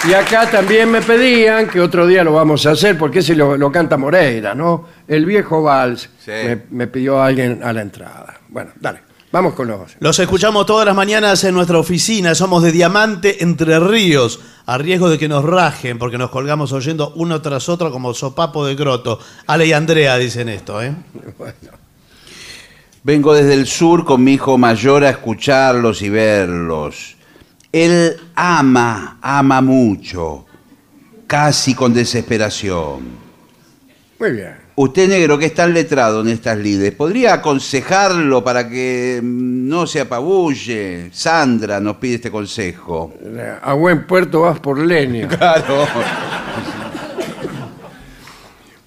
[0.08, 3.58] Y acá también me pedían que otro día lo vamos a hacer, porque ese lo,
[3.58, 4.86] lo canta Moreira, ¿no?
[5.06, 6.10] El viejo vals.
[6.24, 6.32] Sí.
[6.32, 8.40] Me, me pidió alguien a la entrada.
[8.48, 9.02] Bueno, dale,
[9.34, 9.98] vamos con los.
[10.00, 12.36] Los escuchamos todas las mañanas en nuestra oficina.
[12.36, 14.40] Somos de Diamante Entre Ríos.
[14.66, 18.66] A riesgo de que nos rajen, porque nos colgamos oyendo uno tras otro como sopapo
[18.66, 19.20] de groto.
[19.46, 20.96] Ale y Andrea dicen esto, ¿eh?
[23.04, 27.17] Vengo desde el sur con mi hijo mayor a escucharlos y verlos.
[27.72, 30.46] Él ama, ama mucho,
[31.28, 33.28] casi con desesperación.
[34.20, 34.68] Muy bien.
[34.80, 40.02] Usted, negro, que es tan letrado en estas lides, ¿podría aconsejarlo para que no se
[40.02, 41.10] apabulle?
[41.12, 43.14] Sandra nos pide este consejo.
[43.64, 45.28] A buen puerto vas por leña.
[45.38, 45.88] Claro.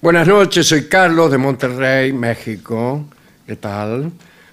[0.01, 3.03] Buenas noches, soy Carlos de Monterrey, México.
[3.45, 4.11] ¿Qué tal?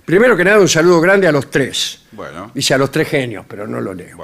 [0.09, 2.01] Primero que nada, un saludo grande a los tres.
[2.13, 2.51] Bueno.
[2.55, 4.17] Dice a los tres genios, pero no lo leo.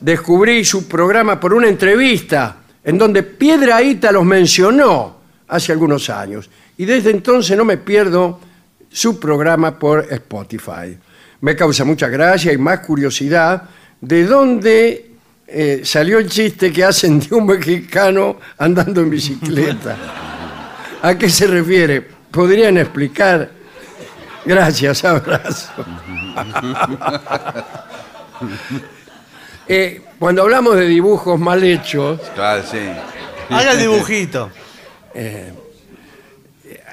[0.00, 6.48] Descubrí su programa por una entrevista en donde Piedraíta los mencionó hace algunos años.
[6.78, 8.40] Y desde entonces no me pierdo
[8.88, 10.96] su programa por Spotify.
[11.42, 13.64] Me causa mucha gracia y más curiosidad
[14.00, 15.10] de dónde
[15.46, 19.98] eh, salió el chiste que hacen de un mexicano andando en bicicleta.
[21.02, 22.00] ¿A qué se refiere?
[22.30, 23.55] ¿Podrían explicar?
[24.46, 25.70] Gracias, abrazo.
[29.68, 32.78] Eh, cuando hablamos de dibujos mal hechos, Claro, sí.
[33.50, 34.48] Haga el dibujito.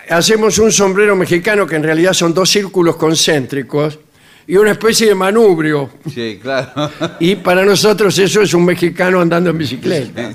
[0.10, 4.00] hacemos un sombrero mexicano que en realidad son dos círculos concéntricos
[4.48, 5.90] y una especie de manubrio.
[6.12, 6.90] Sí, claro.
[7.20, 10.34] Y para nosotros eso es un mexicano andando en bicicleta,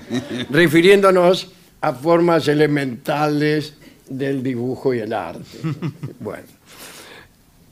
[0.51, 1.51] refiriéndonos
[1.81, 3.75] a formas elementales
[4.09, 5.59] del dibujo y el arte.
[6.21, 6.45] Bueno,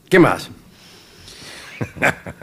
[0.09, 0.51] ¿qué más?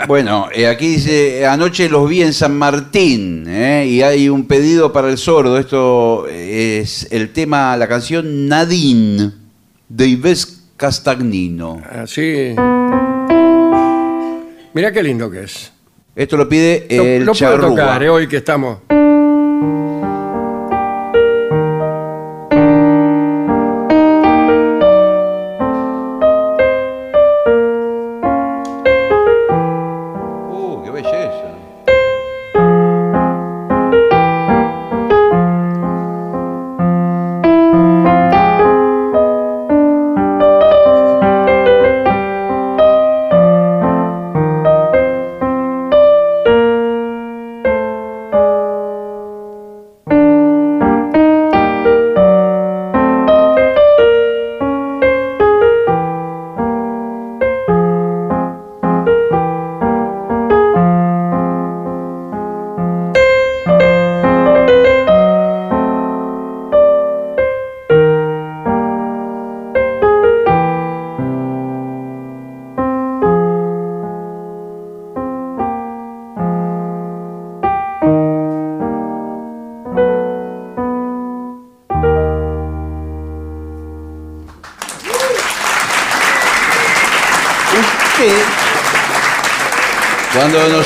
[0.08, 3.86] Bueno, eh, aquí dice, anoche los vi en San Martín ¿eh?
[3.88, 5.58] y hay un pedido para el sordo.
[5.58, 9.32] Esto es el tema, la canción Nadine
[9.90, 11.82] de Ives Castagnino.
[11.90, 12.54] Así.
[14.74, 15.72] Mira qué lindo que es.
[16.16, 17.70] Esto lo pide Lo, el lo puedo charrúa.
[17.70, 18.80] tocar eh, hoy que estamos.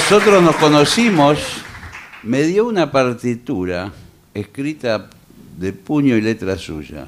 [0.09, 1.37] Nosotros nos conocimos,
[2.23, 3.91] me dio una partitura
[4.33, 5.09] escrita
[5.57, 7.07] de puño y letra suya.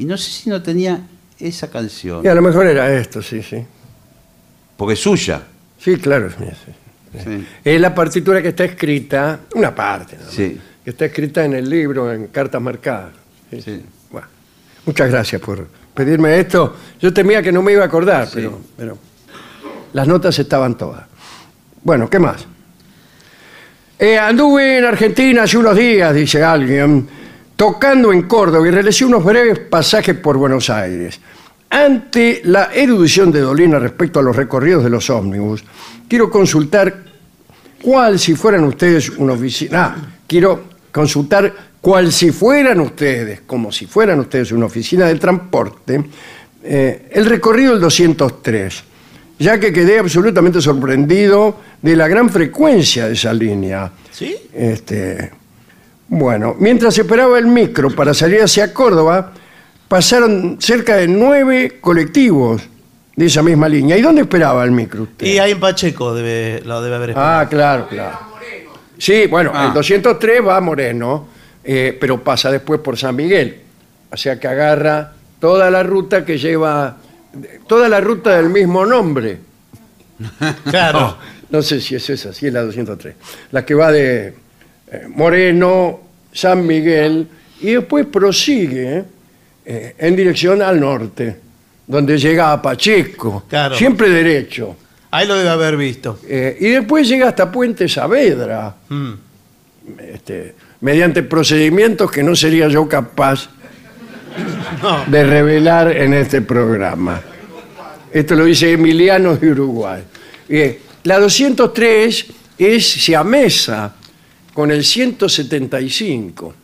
[0.00, 1.00] Y no sé si no tenía
[1.38, 2.24] esa canción.
[2.24, 3.64] Y a lo mejor era esto, sí, sí.
[4.76, 5.42] Porque es suya.
[5.78, 6.28] Sí, claro.
[6.28, 6.44] sí.
[7.24, 7.46] Sí.
[7.64, 10.60] Es la partitura que está escrita, una parte, Sí.
[10.82, 13.12] que está escrita en el libro, en cartas marcadas.
[14.10, 14.26] Bueno,
[14.86, 16.74] muchas gracias por pedirme esto.
[17.00, 18.98] Yo temía que no me iba a acordar, pero, pero
[19.92, 21.09] las notas estaban todas.
[21.82, 22.46] Bueno, ¿qué más?
[23.98, 27.06] Eh, anduve en Argentina hace unos días, dice alguien,
[27.56, 31.20] tocando en Córdoba y realicé unos breves pasajes por Buenos Aires.
[31.68, 35.64] Ante la erudición de Dolina respecto a los recorridos de los ómnibus,
[36.08, 37.04] quiero consultar
[37.82, 39.84] cuál si fueran ustedes una oficina.
[39.84, 46.04] Ah, quiero consultar cuál si fueran ustedes, como si fueran ustedes una oficina de transporte,
[46.62, 48.84] eh, el recorrido del 203,
[49.40, 53.90] ya que quedé absolutamente sorprendido de la gran frecuencia de esa línea.
[54.12, 54.36] ¿Sí?
[54.54, 55.30] Este,
[56.08, 59.32] bueno, mientras esperaba el micro para salir hacia Córdoba,
[59.88, 62.62] pasaron cerca de nueve colectivos
[63.16, 63.96] de esa misma línea.
[63.96, 65.26] ¿Y dónde esperaba el micro usted?
[65.26, 67.40] Y ahí en Pacheco debe, lo debe haber esperado.
[67.40, 68.18] Ah, claro, claro.
[68.98, 69.66] Sí, bueno, Ah.
[69.68, 71.26] el 203 va a Moreno,
[71.64, 73.60] eh, pero pasa después por San Miguel.
[74.12, 76.98] O sea que agarra toda la ruta que lleva,
[77.66, 79.38] toda la ruta del mismo nombre.
[80.70, 81.16] Claro.
[81.50, 83.14] No sé si es esa, si es la 203.
[83.52, 84.34] La que va de
[84.92, 86.00] eh, Moreno,
[86.32, 87.26] San Miguel,
[87.60, 89.04] y después prosigue
[89.64, 91.36] eh, en dirección al norte,
[91.86, 93.44] donde llega a Pacheco.
[93.48, 93.74] Claro.
[93.76, 94.76] Siempre derecho.
[95.10, 96.20] Ahí lo debe haber visto.
[96.28, 99.12] Eh, y después llega hasta Puente Saavedra, Mm.
[100.14, 103.48] este, mediante procedimientos que no sería yo capaz
[104.82, 105.04] No.
[105.06, 107.20] de revelar en este programa.
[108.12, 110.02] Esto lo dice Emiliano de Uruguay.
[110.48, 112.26] Bien, la 203
[112.58, 113.94] es siamesa
[114.52, 116.54] con el 175,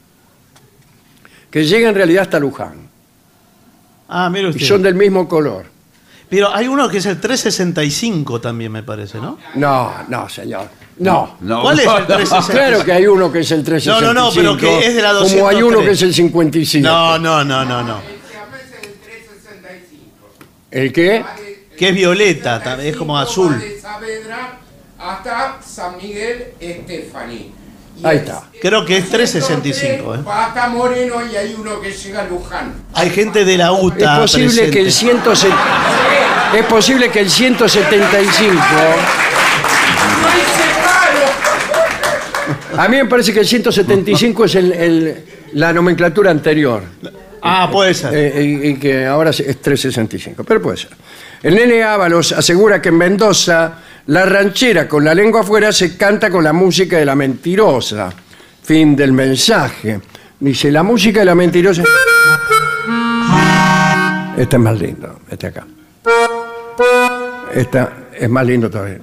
[1.50, 2.88] que llega en realidad hasta Luján.
[4.08, 4.66] Ah, mire y usted.
[4.66, 5.66] son del mismo color.
[6.28, 9.38] Pero hay uno que es el 365 también, me parece, ¿no?
[9.54, 10.68] No, no, señor.
[10.98, 11.36] No.
[11.40, 12.06] No, ¿Cuál es el no.
[12.06, 12.52] 365?
[12.52, 14.00] Claro que hay uno que es el 365.
[14.00, 15.86] No, no, no, pero que es de la Como hay uno 203.
[15.86, 16.88] que es el 55.
[16.88, 18.00] No, no, no, no, no.
[20.70, 21.24] ¿El qué?
[21.78, 23.58] Que es violeta, ta- es como azul.
[23.58, 24.58] De Saavedra
[24.98, 27.52] hasta San Miguel Estefani.
[27.98, 28.42] Y Ahí está.
[28.60, 30.18] Creo que es 365, ¿eh?
[30.30, 32.74] Hasta Moreno y hay uno que llega a Luján.
[32.92, 34.70] Hay gente de la Es UTA posible presente.
[34.70, 35.56] que el 170
[36.58, 38.52] es posible que el 175
[42.78, 45.24] a mí me parece que el 175 es el- el-
[45.54, 46.82] la nomenclatura anterior.
[47.42, 48.12] Ah, puede ser.
[48.14, 50.90] eh, y, y que ahora es 365 pero puede ser.
[51.42, 53.74] El nene Ábalos asegura que en Mendoza
[54.06, 58.12] la ranchera con la lengua afuera se canta con la música de la mentirosa.
[58.62, 60.00] Fin del mensaje.
[60.40, 61.82] Dice la música de la mentirosa
[64.36, 65.66] este es más lindo este acá.
[67.54, 68.98] Esta es más lindo todavía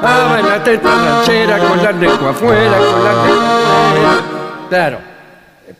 [0.00, 4.68] Ah, baila teta ranchera con la lengua afuera, con la lengua.
[4.68, 4.98] Claro,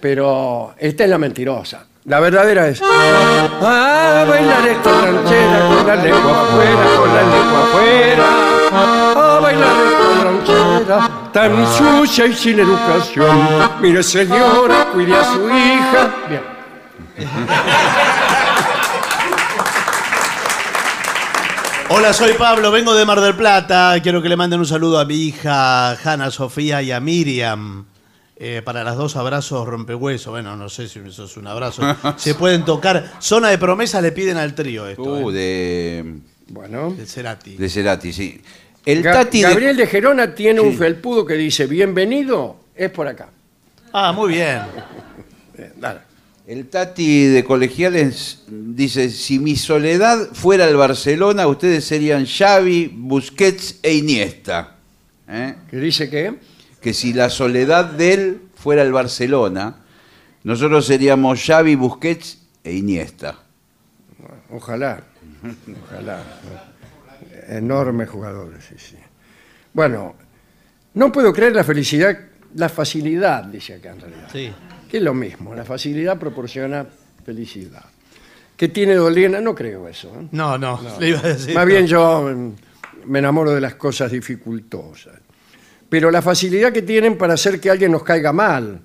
[0.00, 1.84] pero esta es la mentirosa.
[2.04, 2.80] La verdadera es.
[2.82, 8.26] Ah, bailar esta ranchera con la lengua afuera, con la lengua afuera.
[8.72, 13.38] Ah, bailar esta ranchera tan sucia y sin educación.
[13.80, 16.14] Mire, señora, cuide a su hija.
[16.28, 16.42] Bien.
[21.90, 23.94] Hola, soy Pablo, vengo de Mar del Plata.
[24.02, 27.86] Quiero que le manden un saludo a mi hija Hanna Sofía y a Miriam.
[28.40, 30.32] Eh, para las dos abrazos rompehueso.
[30.32, 31.82] Bueno, no sé si eso es un abrazo.
[32.16, 33.12] Se pueden tocar.
[33.20, 35.02] Zona de promesa le piden al trío esto.
[35.02, 36.94] Uh, eh, de, Bueno.
[36.94, 37.56] de Cerati.
[37.56, 38.40] de Cerati, sí.
[38.90, 43.06] El Ga- Tati de- Gabriel de Gerona tiene un felpudo que dice: Bienvenido, es por
[43.06, 43.28] acá.
[43.92, 44.60] Ah, muy bien.
[45.56, 46.00] Bien, dale.
[46.46, 53.78] El Tati de Colegiales dice, si mi soledad fuera el Barcelona, ustedes serían Xavi, Busquets
[53.82, 54.76] e Iniesta.
[55.28, 55.54] ¿Eh?
[55.70, 56.36] ¿Qué dice qué?
[56.80, 59.76] Que si la soledad de él fuera el Barcelona,
[60.44, 63.36] nosotros seríamos Xavi, Busquets e Iniesta.
[64.50, 65.02] Ojalá,
[65.84, 66.22] ojalá.
[67.48, 68.96] Enormes jugadores, sí, sí.
[69.72, 70.14] Bueno,
[70.94, 72.18] no puedo creer la felicidad,
[72.54, 74.28] la facilidad, dice acá en realidad.
[74.32, 74.52] Sí.
[74.90, 76.86] Que es lo mismo, la facilidad proporciona
[77.24, 77.84] felicidad.
[78.56, 79.40] ¿Qué tiene Dolina?
[79.40, 80.08] No creo eso.
[80.08, 80.26] ¿eh?
[80.32, 81.54] No, no, le iba a decir.
[81.54, 82.52] Más bien yo mm,
[83.06, 85.14] me enamoro de las cosas dificultosas.
[85.88, 88.80] Pero la facilidad que tienen para hacer que alguien nos caiga mal.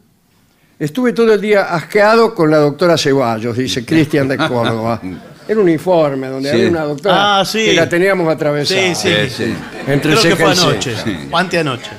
[0.78, 5.01] Estuve todo el día asqueado con la doctora Ceballos, dice Cristian de Córdoba.
[5.48, 6.56] Era un informe donde Sí.
[6.56, 7.66] había una doctora Ah, sí.
[7.66, 8.96] que la teníamos atravesada.
[8.96, 9.10] Sí, sí.
[9.30, 9.56] Sí, sí.
[9.88, 11.02] Entre Creo que ceja fue y ceja.
[11.02, 11.28] anoche.
[11.32, 11.89] O anteanoche.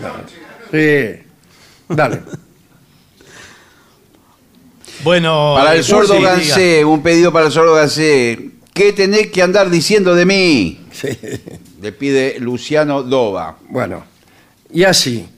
[0.70, 1.22] Sí.
[1.88, 2.20] Dale.
[5.02, 5.54] Bueno.
[5.56, 6.30] Para el sordo sí, diga.
[6.32, 8.50] Gansé, un pedido para el sordo Gansé.
[8.72, 10.80] ¿Qué tenés que andar diciendo de mí?
[10.92, 11.08] Sí.
[11.80, 13.56] Le pide Luciano Dova.
[13.68, 14.04] Bueno,
[14.72, 15.28] y así.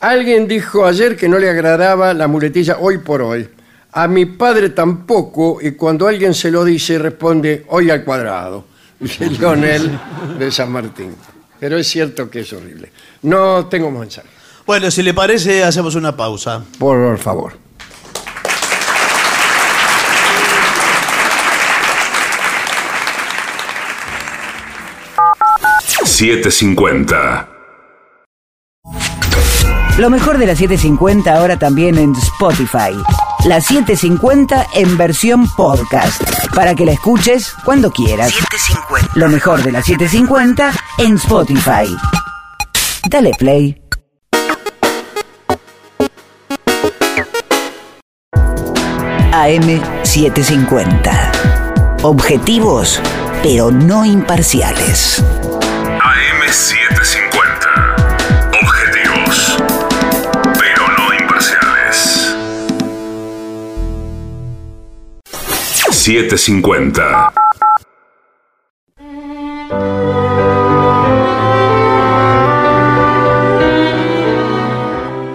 [0.00, 3.48] Alguien dijo ayer que no le agradaba la muletilla hoy por hoy.
[3.96, 8.66] A mi padre tampoco, y cuando alguien se lo dice, responde hoy al cuadrado.
[9.00, 9.98] Dice Lionel
[10.38, 11.14] de San Martín.
[11.58, 12.92] Pero es cierto que es horrible.
[13.22, 14.28] No tengo más mensaje.
[14.66, 16.62] Bueno, si le parece, hacemos una pausa.
[16.78, 17.54] Por favor.
[26.04, 27.46] $7.50.
[29.96, 32.92] Lo mejor de la 750 ahora también en Spotify.
[33.46, 36.20] La 750 en versión podcast.
[36.52, 38.34] Para que la escuches cuando quieras.
[39.14, 41.96] Lo mejor de la 750 en Spotify.
[43.08, 43.80] Dale play.
[49.30, 52.00] AM750.
[52.02, 53.00] Objetivos,
[53.44, 55.22] pero no imparciales.
[56.00, 57.35] AM750.
[66.06, 67.32] 750.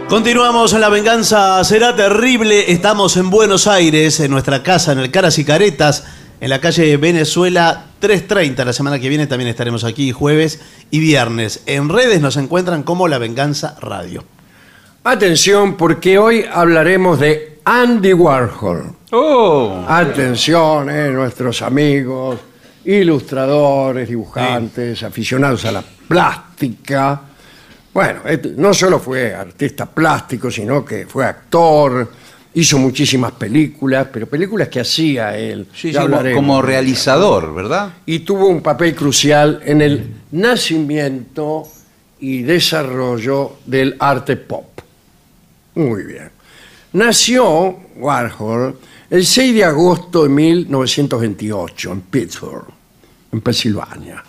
[0.07, 2.71] Continuamos en La Venganza Será Terrible.
[2.71, 6.05] Estamos en Buenos Aires, en nuestra casa, en el Caras y Caretas,
[6.39, 8.63] en la calle Venezuela 330.
[8.63, 11.63] La semana que viene también estaremos aquí, jueves y viernes.
[11.65, 14.23] En redes nos encuentran como La Venganza Radio.
[15.03, 18.95] Atención, porque hoy hablaremos de Andy Warhol.
[19.11, 19.83] Oh.
[19.87, 22.39] Atención, eh, nuestros amigos
[22.83, 27.21] ilustradores, dibujantes, aficionados a la plástica.
[27.93, 32.09] Bueno, et- no solo fue artista plástico, sino que fue actor,
[32.55, 35.67] hizo muchísimas películas, pero películas que hacía él.
[35.75, 36.35] Sí, ya sí, como, hablaremos.
[36.41, 37.93] como realizador, ¿verdad?
[38.05, 41.67] Y tuvo un papel crucial en el nacimiento
[42.19, 44.79] y desarrollo del arte pop.
[45.75, 46.29] Muy bien.
[46.93, 48.77] Nació Warhol
[49.09, 52.65] el 6 de agosto de 1928 en Pittsburgh,
[53.31, 54.23] en Pensilvania.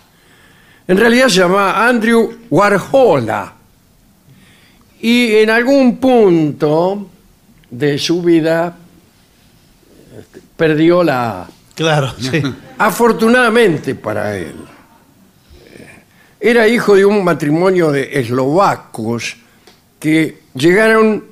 [0.87, 3.53] En realidad se llamaba Andrew Warhola.
[5.01, 7.09] Y en algún punto
[7.71, 8.77] de su vida
[10.21, 12.43] este, perdió la, Claro, sí.
[12.79, 14.55] Afortunadamente para él.
[15.75, 16.03] eh,
[16.39, 19.37] Era hijo de un matrimonio de eslovacos
[19.99, 21.25] que llegaron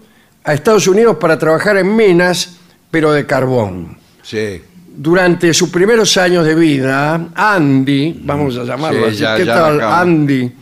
[0.45, 2.57] a Estados Unidos para trabajar en minas,
[2.91, 3.97] pero de carbón.
[4.23, 4.61] Sí.
[4.97, 9.55] Durante sus primeros años de vida, Andy, vamos a llamarlo Sí, así, ya- ¿qué ya
[9.55, 9.99] tal arrancamos.
[9.99, 10.53] Andy?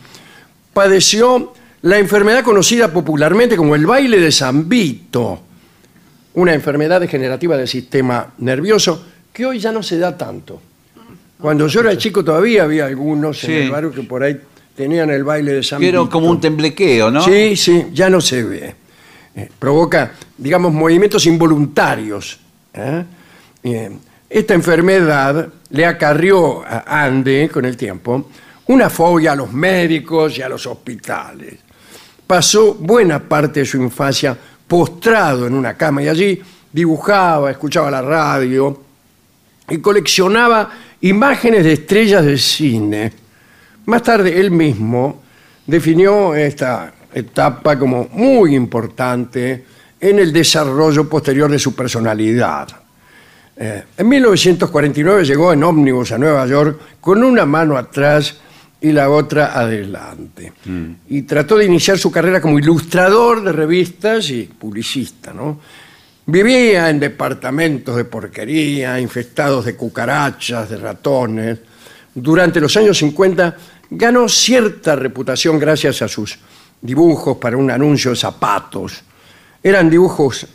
[0.73, 5.41] Padeció la enfermedad conocida popularmente como el baile de San Vito,
[6.35, 9.03] una enfermedad degenerativa del sistema nervioso
[9.33, 10.61] que hoy ya no se da tanto.
[11.39, 13.47] Cuando yo era chico todavía había algunos Sí.
[13.51, 14.39] en el barrio que por ahí
[14.75, 16.09] tenían el baile de era Vito.
[16.09, 17.21] como un temblequeo, ¿no?
[17.23, 18.75] Sí, sí, ya no se ve.
[19.35, 22.39] Eh, provoca, digamos, movimientos involuntarios.
[22.73, 23.05] ¿eh?
[24.29, 28.29] Esta enfermedad le acarrió a Andy con el tiempo
[28.67, 31.55] una fobia a los médicos y a los hospitales.
[32.27, 36.39] Pasó buena parte de su infancia postrado en una cama y allí
[36.71, 38.79] dibujaba, escuchaba la radio
[39.67, 40.69] y coleccionaba
[41.01, 43.13] imágenes de estrellas de cine.
[43.85, 45.23] Más tarde él mismo
[45.65, 49.65] definió esta etapa como muy importante
[49.99, 52.67] en el desarrollo posterior de su personalidad.
[53.57, 58.37] Eh, en 1949 llegó en ómnibus a Nueva York con una mano atrás
[58.81, 60.53] y la otra adelante.
[61.09, 65.33] Y trató de iniciar su carrera como ilustrador de revistas y publicista.
[65.33, 65.59] ¿no?
[66.25, 71.59] Vivía en departamentos de porquería, infestados de cucarachas, de ratones.
[72.15, 73.57] Durante los años 50
[73.89, 76.39] ganó cierta reputación gracias a sus
[76.81, 79.03] dibujos para un anuncio de zapatos.
[79.61, 80.47] Eran dibujos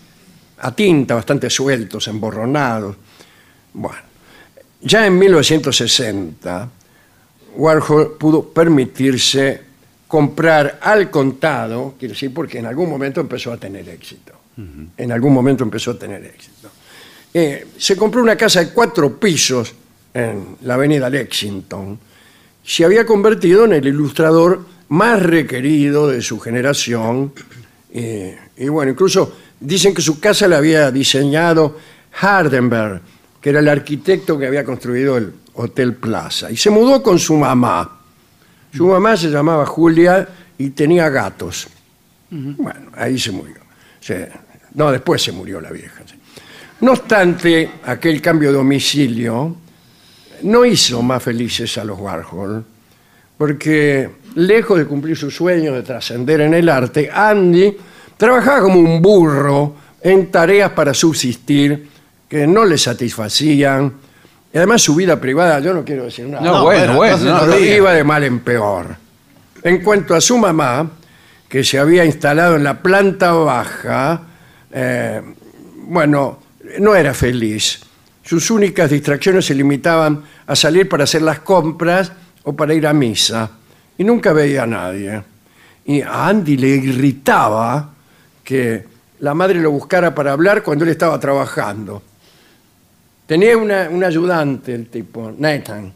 [0.59, 2.97] a tinta, bastante sueltos, emborronados.
[3.72, 3.99] Bueno,
[4.81, 6.70] ya en 1960,
[7.57, 9.62] Warhol pudo permitirse
[10.07, 14.33] comprar al contado, quiere decir, porque en algún momento empezó a tener éxito.
[14.97, 16.70] En algún momento empezó a tener éxito.
[17.33, 19.75] Eh, se compró una casa de cuatro pisos
[20.14, 21.99] en la avenida Lexington.
[22.62, 24.64] Se había convertido en el ilustrador
[24.95, 27.32] más requerido de su generación.
[27.92, 31.76] eh, y bueno, incluso dicen que su casa la había diseñado
[32.20, 33.01] Hardenberg,
[33.40, 36.51] que era el arquitecto que había construido el Hotel Plaza.
[36.51, 38.01] Y se mudó con su mamá.
[38.72, 40.28] Su mamá se llamaba Julia
[40.59, 41.66] y tenía gatos.
[42.30, 43.57] Bueno, ahí se murió.
[44.01, 44.28] Se-
[44.74, 46.03] no, después se murió la vieja.
[46.80, 49.57] No obstante, aquel cambio de domicilio
[50.42, 52.64] no hizo más felices a los Warhol,
[53.38, 57.76] porque lejos de cumplir su sueño de trascender en el arte, Andy
[58.16, 61.89] trabajaba como un burro en tareas para subsistir
[62.28, 63.93] que no le satisfacían.
[64.53, 66.45] Y además su vida privada, yo no quiero decir nada.
[66.45, 68.97] No, No, bueno, bueno, no, no iba de mal en peor.
[69.62, 70.91] En cuanto a su mamá,
[71.49, 74.22] que se había instalado en la planta baja,
[74.72, 75.22] eh,
[75.87, 76.39] bueno,
[76.80, 77.80] no era feliz.
[78.22, 82.12] Sus únicas distracciones se limitaban a salir para hacer las compras
[82.43, 83.51] o para ir a misa.
[83.99, 85.22] Y nunca veía a nadie.
[85.86, 87.92] Y a Andy le irritaba
[88.42, 88.84] que
[89.20, 92.03] la madre lo buscara para hablar cuando él estaba trabajando.
[93.26, 95.92] Tenía una- un ayudante, el tipo, Nathan,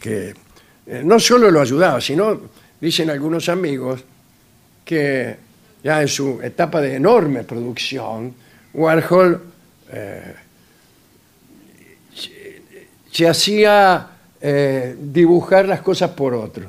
[0.00, 0.34] que
[0.86, 2.40] eh, no solo lo ayudaba, sino,
[2.80, 4.04] dicen algunos amigos,
[4.84, 5.36] que
[5.82, 8.34] ya en su etapa de enorme producción,
[8.74, 9.40] Warhol
[9.92, 10.34] eh,
[12.14, 12.62] se,
[13.10, 14.08] se hacía
[14.40, 16.66] eh, dibujar las cosas por otros.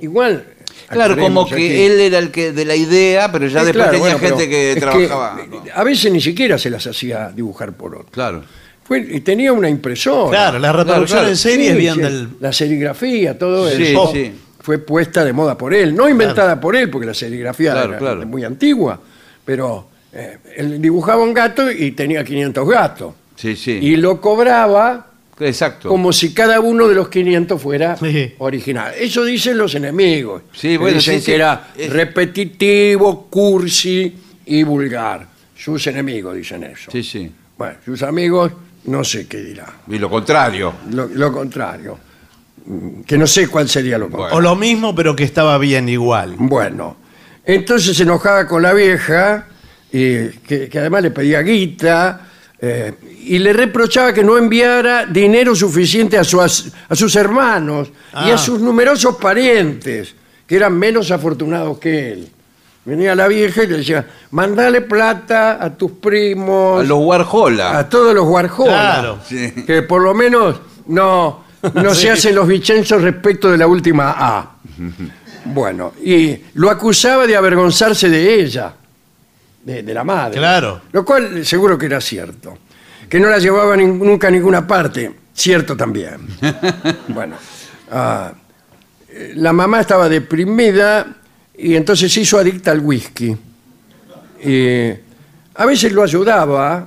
[0.00, 0.44] Igual.
[0.88, 1.82] Claro, como que aquí.
[1.82, 4.48] él era el que de la idea, pero ya Sí, después claro, tenía bueno, gente
[4.48, 5.38] que trabajaba.
[5.74, 8.10] a veces ni siquiera se las hacía dibujar por otros.
[8.10, 8.42] Claro.
[8.84, 10.30] Fue- y tenía una impresora.
[10.30, 11.28] Claro, la reproducción claro.
[11.28, 12.28] en serie Sí, bien sí, del.
[12.40, 14.10] La serigrafía, todo Sí, eso.
[14.12, 14.32] sí.
[14.62, 15.94] Fue puesta de moda por él.
[15.94, 18.26] No inventada por él, porque la serigrafía Claro, era claro.
[18.26, 18.98] muy antigua.
[19.44, 23.14] Pero eh, él dibujaba un gato y tenía 500 gatos.
[23.36, 23.78] Sí, sí.
[23.80, 25.06] Y lo cobraba
[25.40, 25.88] Exacto.
[25.88, 28.34] como si cada uno de los 500 fuera Sí.
[28.38, 28.92] original.
[28.98, 30.42] Eso dicen los enemigos.
[30.52, 31.32] Sí, que bueno, dicen sí, que sí.
[31.32, 34.14] era Es- repetitivo, cursi
[34.46, 35.26] y vulgar.
[35.56, 36.90] Sus enemigos dicen eso.
[36.90, 37.30] Sí, sí.
[37.58, 38.52] Bueno, sus amigos
[38.84, 39.66] no sé qué dirá.
[39.88, 40.72] Y lo contrario.
[40.92, 41.98] Lo, lo contrario.
[42.64, 44.36] Mm, Que no sé cuál sería lo contrario.
[44.36, 46.34] O lo mismo, pero que estaba bien igual.
[46.38, 46.96] Bueno,
[47.44, 49.46] entonces se enojaba con la vieja,
[49.92, 52.28] y que, que además le pedía guita,
[52.62, 52.94] eh,
[53.24, 56.48] y le reprochaba que no enviara dinero suficiente a, su- a
[56.94, 58.38] sus hermanos y a Ah.
[58.38, 60.14] sus numerosos parientes,
[60.46, 62.28] que eran menos afortunados que él.
[62.84, 67.78] Venía la vieja y le decía, mandale plata a tus primos, A los Warhola.
[67.78, 69.18] a todos los Warhol, Claro.
[69.26, 69.52] Sí.
[69.66, 71.44] que por lo menos no,
[71.74, 72.02] no Sí.
[72.02, 74.56] se hacen los vicenzos respecto de la última A.
[75.44, 78.74] Bueno, y lo acusaba de avergonzarse de ella,
[79.64, 80.38] de, de la madre.
[80.38, 80.80] Claro.
[80.92, 82.58] Lo cual seguro que era cierto.
[83.08, 85.12] Que no la llevaba nin- nunca a ninguna parte.
[85.34, 86.18] Cierto también.
[87.08, 87.36] bueno,
[87.90, 88.32] ah,
[89.08, 91.06] eh, la mamá estaba deprimida
[91.56, 93.36] y entonces se hizo adicta al whisky.
[95.54, 96.86] A veces lo ayudaba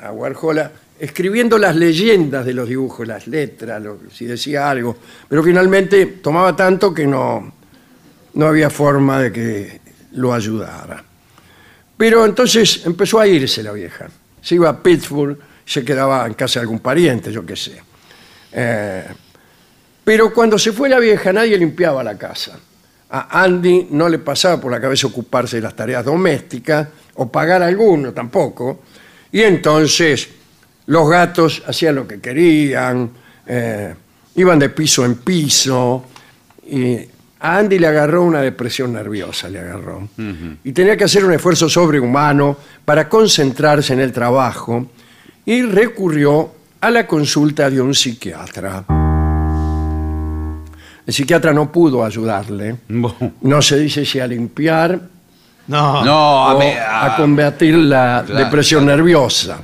[0.00, 0.60] a Warhol
[0.98, 4.96] escribiendo las leyendas de los dibujos, las letras, lo- si decía algo.
[5.28, 7.52] Pero finalmente tomaba tanto que no,
[8.34, 9.80] no había forma de que
[10.12, 11.02] lo ayudara.
[11.96, 14.08] Pero entonces empezó a irse la vieja.
[14.40, 17.80] Se iba a Pittsburgh, se quedaba en casa de algún pariente, yo qué sé.
[18.52, 19.04] Eh,
[20.04, 22.58] pero cuando se fue la vieja, nadie limpiaba la casa.
[23.10, 27.62] A Andy no le pasaba por la cabeza ocuparse de las tareas domésticas o pagar
[27.62, 28.80] alguno tampoco.
[29.30, 30.28] Y entonces
[30.86, 33.10] los gatos hacían lo que querían,
[33.46, 33.94] eh,
[34.36, 36.06] iban de piso en piso.
[36.66, 36.98] Y
[37.44, 40.08] a Andy le agarró una depresión nerviosa, le agarró.
[40.64, 44.86] Y tenía que hacer un esfuerzo sobrehumano para concentrarse en el trabajo
[45.44, 48.84] y recurrió a la consulta de un psiquiatra.
[51.04, 52.76] El psiquiatra no pudo ayudarle.
[53.40, 55.00] No se dice si a limpiar
[55.66, 56.04] No.
[56.04, 59.58] No, a o mí- a a- combatir la Claro, depresión nerviosa.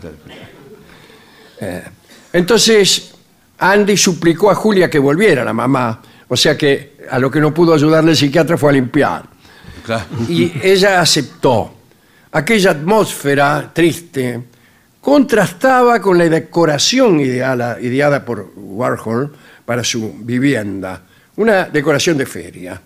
[1.60, 1.82] Eh,
[2.32, 3.12] entonces,
[3.58, 6.00] Andy suplicó a Julia que volviera, la mamá.
[6.28, 9.24] O sea que a lo que no pudo ayudarle el psiquiatra fue a limpiar.
[9.84, 10.04] Claro.
[10.28, 11.74] Y ella aceptó.
[12.32, 14.42] Aquella atmósfera triste
[15.00, 21.00] contrastaba con la decoración ideala- ideada por Warhol para su vivienda.
[21.36, 22.80] Una decoración de feria.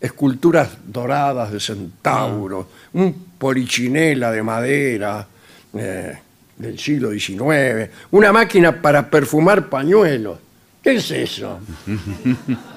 [0.00, 5.26] Esculturas doradas de centauros, un polichinela de madera
[5.74, 6.16] eh,
[6.56, 10.38] del siglo XIX, una máquina para perfumar pañuelos.
[10.82, 11.58] ¿Qué es eso?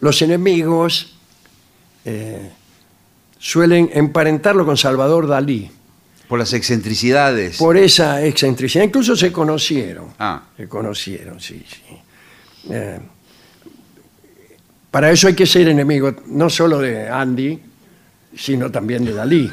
[0.00, 1.16] Los enemigos
[2.04, 2.50] eh,
[3.38, 5.70] suelen emparentarlo con Salvador Dalí
[6.28, 7.56] Por las excentricidades.
[7.56, 8.84] por esa excentricidad.
[8.84, 10.14] Incluso se conocieron.
[10.18, 10.42] Ah.
[10.56, 11.82] Se conocieron, sí, sí.
[12.70, 12.98] Eh,
[14.90, 17.60] para eso hay que ser enemigo no solo de Andy,
[18.36, 19.50] sino también de Dalí.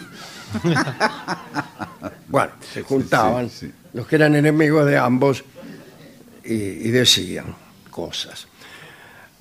[2.28, 3.72] bueno, se juntaban sí, sí.
[3.94, 5.44] los que eran enemigos de ambos
[6.44, 7.56] y, y decían
[7.90, 8.48] cosas.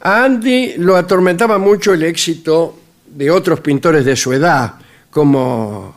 [0.04, 4.74] A Andy lo atormentaba mucho el éxito de otros pintores de su edad,
[5.10, 5.96] como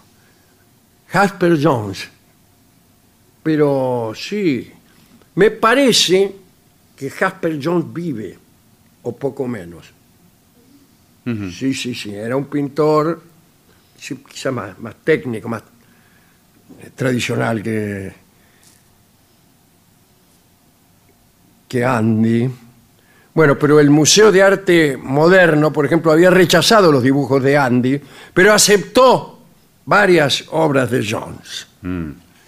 [1.10, 2.10] Jasper Jones.
[3.44, 4.72] Pero sí,
[5.36, 6.36] me parece
[6.96, 8.38] que Jasper Jones vive,
[9.04, 9.86] o poco menos.
[11.26, 13.22] Sí, sí, sí, era un pintor
[14.00, 15.64] sí, quizá más, más técnico, más
[16.82, 18.14] eh, tradicional que,
[21.68, 22.50] que Andy.
[23.38, 28.02] Bueno, pero el Museo de Arte Moderno, por ejemplo, había rechazado los dibujos de Andy,
[28.34, 29.42] pero aceptó
[29.86, 31.68] varias obras de Jones.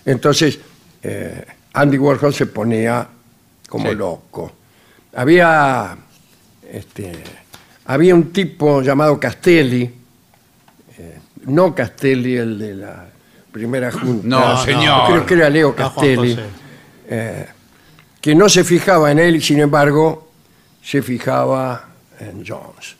[0.03, 0.57] Entonces,
[1.03, 3.07] eh, Andy Warhol se ponía
[3.69, 3.95] como Sí.
[3.95, 4.51] loco.
[5.15, 5.95] Había,
[6.73, 7.11] este,
[7.85, 9.83] había un tipo llamado Castelli,
[10.97, 13.05] eh, no Castelli el de la
[13.51, 14.27] primera junta.
[14.27, 15.05] No, señor.
[15.05, 17.47] Creo que era Leo No, Juan Castelli José.
[18.19, 20.28] que no se fijaba en él y sin embargo
[20.81, 21.87] se fijaba
[22.19, 22.95] en Jones.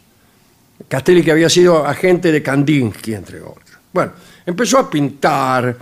[0.88, 3.78] Castelli que había sido agente de Kandinsky, entre otros.
[3.92, 4.14] Bueno,
[4.46, 5.76] empezó a pintar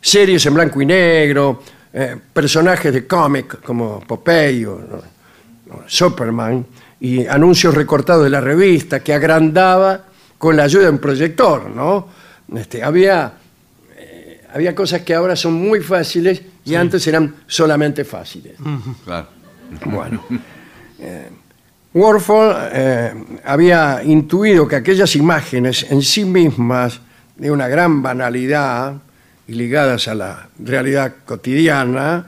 [0.00, 1.62] series en blanco y negro,
[1.92, 6.64] eh, personajes de cómic como Popeye o, o Superman
[7.00, 10.04] y anuncios recortados de la revista que agrandaba
[10.38, 12.08] con la ayuda de un proyector, ¿no?
[12.54, 13.32] Este, había
[13.96, 18.54] eh, había cosas que ahora son muy fáciles y antes eran solamente fáciles.
[19.04, 19.28] Claro.
[19.84, 20.24] Bueno,
[20.98, 21.28] eh,
[21.94, 27.00] Warhol eh, había intuido que aquellas imágenes en sí mismas
[27.36, 28.94] de una gran banalidad
[29.46, 32.26] y ligadas a la realidad cotidiana,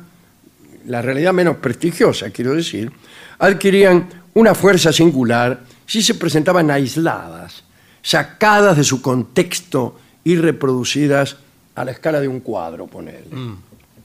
[0.86, 2.90] la realidad menos prestigiosa, quiero decir,
[3.38, 7.64] adquirían una fuerza singular si se presentaban aisladas,
[8.02, 11.36] sacadas de su contexto y reproducidas
[11.74, 13.26] a la escala de un cuadro, ponele.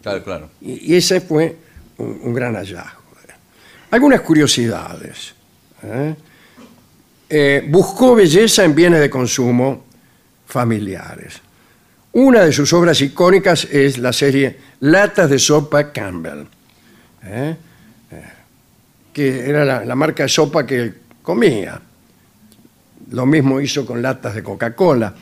[0.01, 0.49] Claro, claro.
[0.61, 1.57] Y, y ese fue
[1.97, 3.05] un, un gran hallazgo.
[3.91, 5.33] Algunas curiosidades.
[5.85, 6.15] ¿Eh?
[7.29, 9.85] Eh, buscó belleza en bienes de consumo
[10.45, 11.41] familiares.
[12.13, 16.45] Una de sus obras icónicas es la serie Latas de Sopa Campbell,
[17.23, 17.55] ¿eh?
[19.11, 21.79] Que era la, marca de sopa que comía.
[23.11, 25.13] Lo mismo hizo con latas de Coca-Cola.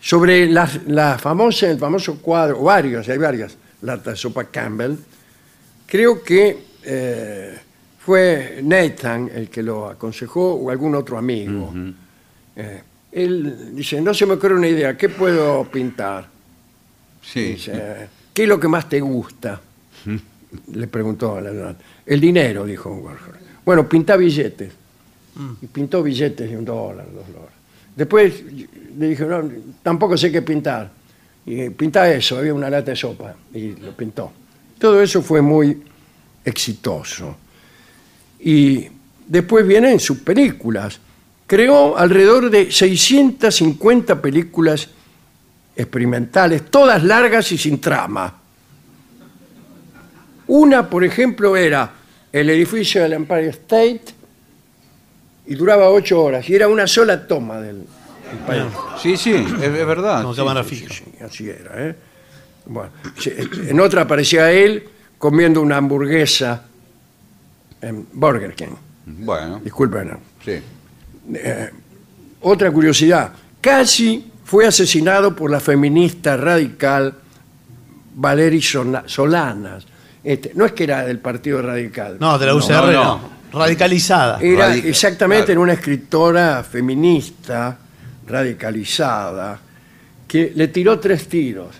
[0.00, 4.96] Sobre la famosa, el famoso cuadro, varios, hay varias latas de sopa Campbell,
[5.86, 6.58] creo que
[8.04, 11.72] fue Nathan el que lo aconsejó o algún otro amigo.
[12.56, 16.26] Eh, él dice, no se me ocurre una idea, ¿qué puedo pintar?
[17.22, 17.52] Sí.
[17.52, 19.60] Dice, ¿qué es lo que más te gusta?
[20.72, 21.74] Le preguntó a la
[22.04, 23.36] El dinero, dijo Warhol.
[23.64, 24.72] Bueno, pinta billetes.
[25.62, 27.54] Y pintó billetes de un dólar, dos dólares.
[27.96, 28.42] Después
[28.98, 29.48] le dijo, no,
[29.82, 30.90] tampoco sé qué pintar.
[31.46, 33.34] Y pinta eso, había una lata de sopa.
[33.54, 34.30] Y lo pintó.
[34.78, 35.82] Todo eso fue muy
[36.44, 37.36] exitoso.
[38.44, 38.88] Y
[39.26, 40.98] después vienen sus películas.
[41.46, 44.88] Creó alrededor de 650 películas
[45.76, 48.34] experimentales, todas largas y sin trama.
[50.46, 51.90] Una, por ejemplo, era
[52.32, 54.02] el edificio del Empire State
[55.46, 57.84] y duraba ocho horas y era una sola toma del
[58.30, 58.66] Empire
[59.00, 60.22] Sí, sí, es, es verdad.
[60.22, 60.94] Con sí, cámara sí, fija.
[60.94, 61.04] sí.
[61.04, 61.70] Sí, así era.
[61.88, 61.96] ¿eh?
[62.66, 62.90] Bueno,
[63.68, 64.88] en otra aparecía él
[65.18, 66.64] comiendo una hamburguesa
[67.82, 68.74] en Burger King.
[69.04, 70.16] Bueno, Disculpen.
[70.44, 70.52] sí.
[72.40, 77.14] Otra curiosidad, casi fue asesinado por la feminista radical
[78.14, 79.86] Valery Sola- Solanas.
[80.24, 82.16] Este, no es que era del Partido Radical.
[82.20, 83.02] No, de la UCR no, no.
[83.18, 83.30] no.
[83.52, 84.38] Radicalizada.
[84.40, 85.60] Era Radical, exactamente claro.
[85.60, 87.78] en una escritora feminista
[88.26, 89.58] radicalizada
[90.28, 91.74] que le tiró tres tiros.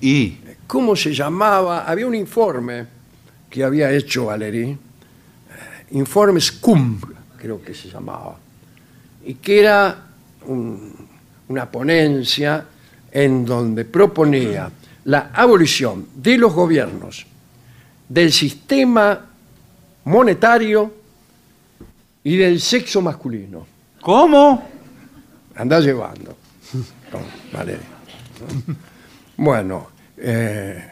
[0.00, 1.84] Y ¿Cómo se llamaba?
[1.84, 2.86] Había un informe
[3.50, 4.78] que había hecho Valery, eh,
[5.90, 7.00] informe SCUM,
[7.36, 8.38] creo que se llamaba,
[9.24, 10.06] y que era
[10.46, 10.94] un-
[11.48, 12.64] una ponencia
[13.10, 14.70] en donde proponía
[15.04, 17.26] la abolición de los gobiernos,
[18.08, 19.26] del sistema
[20.04, 20.94] monetario
[22.22, 23.66] y del sexo masculino.
[24.00, 24.68] ¿Cómo?
[25.56, 26.36] Anda llevando.
[27.12, 27.18] ¿no?
[29.36, 30.89] Bueno, eh,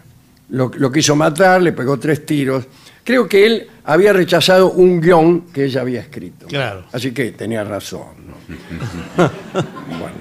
[0.50, 2.64] lo, lo quiso matar, le pegó tres tiros.
[3.04, 6.46] Creo que él había rechazado un guion que ella había escrito.
[6.46, 6.84] Claro.
[6.92, 8.08] Así que tenía razón.
[8.26, 8.34] ¿no?
[9.88, 10.16] bueno,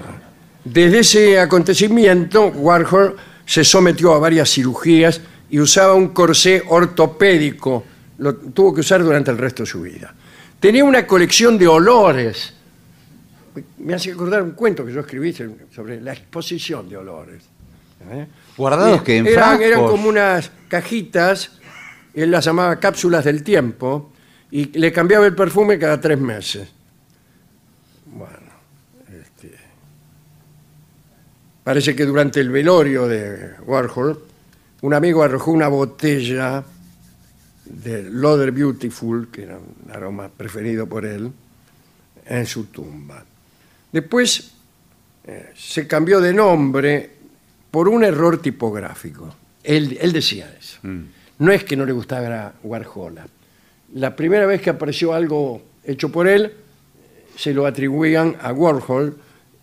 [0.64, 7.84] desde ese acontecimiento, Warhol se sometió a varias cirugías y usaba un corsé ortopédico.
[8.18, 10.14] Lo tuvo que usar durante el resto de su vida.
[10.60, 12.54] Tenía una colección de olores
[13.78, 17.42] me hace acordar un cuento que yo escribí sobre la exposición de olores.
[18.10, 18.26] ¿eh?
[18.58, 19.90] Guardados que en eran, eran frascos.
[19.92, 21.52] como unas cajitas,
[22.12, 24.12] él las llamaba cápsulas del tiempo,
[24.50, 26.68] y le cambiaba el perfume cada tres meses.
[28.06, 28.52] Bueno,
[29.08, 29.54] este,
[31.62, 34.24] parece que durante el velorio de Warhol,
[34.80, 36.64] un amigo arrojó una botella
[37.64, 41.30] de Lauder Beautiful, que era un aroma preferido por él,
[42.26, 43.24] en su tumba.
[43.92, 44.52] Después
[45.24, 47.17] eh, se cambió de nombre
[47.70, 49.34] por un error tipográfico.
[49.62, 50.78] Él, él decía eso.
[51.38, 53.20] No es que no le gustara Warhol.
[53.94, 56.52] La primera vez que apareció algo hecho por él,
[57.36, 59.16] se lo atribuían a Warhol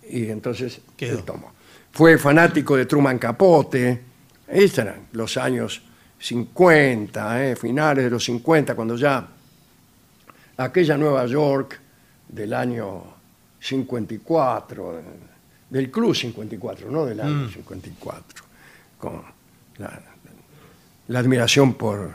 [0.10, 1.20] y entonces Quedó.
[1.20, 1.52] él tomó.
[1.92, 4.02] Fue fanático de Truman Capote.
[4.48, 5.82] Estos eran los años
[6.20, 9.28] 50, eh, finales de los 50, cuando ya
[10.58, 11.80] aquella Nueva York
[12.30, 13.04] del año
[13.60, 15.04] 54, eh,
[15.76, 18.44] del Club 54, no del año 54,
[18.98, 19.22] con
[19.78, 20.02] la,
[21.10, 22.12] la admiración por,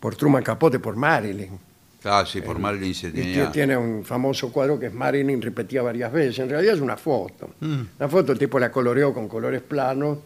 [0.00, 1.58] por Truman Capote, por Marilyn.
[2.04, 3.48] Ah, sí, por Marilyn se Y tenía.
[3.48, 6.38] tie- tiene un famoso cuadro que es Marilyn repetía varias veces.
[6.38, 7.50] En realidad es una foto.
[7.98, 10.16] La foto el tipo la coloreó con colores planos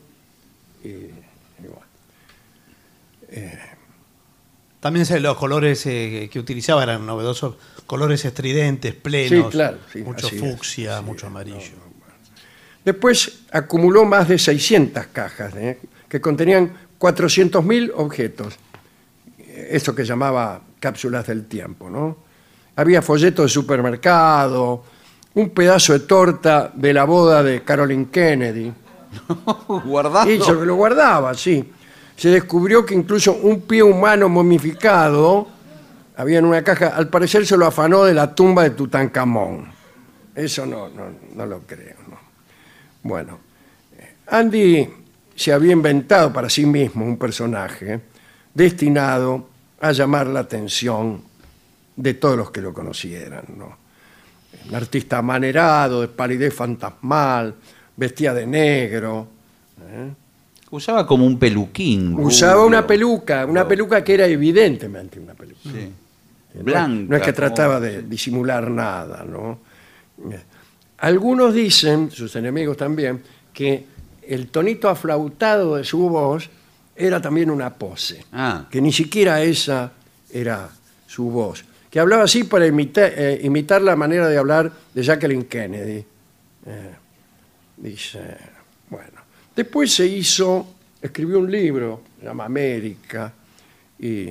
[0.85, 1.11] y, y
[1.63, 1.83] bueno.
[4.79, 7.57] También se- los colores eh, que utilizaba eran novedosos,
[7.87, 9.47] colores estridentes, plenos.
[9.47, 11.83] Sí, claro, sí, mucho así es, fucsia, mucho amarillo.
[12.85, 15.79] Después acumuló más de 600 cajas ¿eh?
[16.09, 18.59] que contenían 400.000 objetos.
[19.39, 21.89] Esto que llamaba cápsulas del tiempo.
[21.89, 22.17] ¿no?
[22.77, 24.85] Había folletos de supermercado,
[25.35, 28.73] un pedazo de torta de la boda de Carolyn Kennedy.
[29.85, 30.31] Guardado.
[30.31, 31.73] Y se lo guardaba, sí.
[32.17, 35.49] Se descubrió que incluso un pie humano momificado
[36.17, 36.89] había en una caja.
[36.89, 39.73] Al parecer se lo afanó de la tumba de Tutankamón.
[40.35, 41.05] Eso no, no,
[41.35, 41.97] no lo creo.
[43.05, 43.09] No.
[43.09, 43.39] Bueno,
[43.99, 44.89] eh, Andy
[45.37, 48.01] se había inventado para sí mismo un personaje
[48.53, 49.49] destinado
[49.81, 51.23] a llamar la atención
[51.97, 53.45] de todos los que lo conocieran.
[53.57, 53.77] ¿no?
[54.69, 57.55] Un artista amanerado, de palidez fantasmal,
[57.97, 59.29] vestía de negro.
[60.71, 62.15] Usaba como un peluquín.
[62.19, 62.67] Usaba rubio.
[62.67, 65.61] una peluca, una peluca que era evidentemente una peluca.
[65.65, 65.93] Sí.
[66.55, 67.07] No Blanca.
[67.11, 69.59] No es que trataba de disimular nada, ¿no?
[70.99, 73.23] Algunos dicen, sus enemigos también,
[73.53, 73.85] que
[74.23, 76.49] el tonito aflautado de su voz
[76.97, 78.67] era también una pose, Ah.
[78.71, 79.93] que ni siquiera esa
[80.33, 80.71] era
[81.07, 85.45] su voz, que hablaba así para imita- eh, imitar la manera de hablar de Jacqueline
[85.45, 86.05] Kennedy.
[86.67, 86.95] Eh,
[87.77, 88.21] dice,
[88.89, 89.21] bueno,
[89.55, 90.67] después se hizo,
[91.03, 93.33] escribió un libro, se llama América,
[93.99, 94.29] y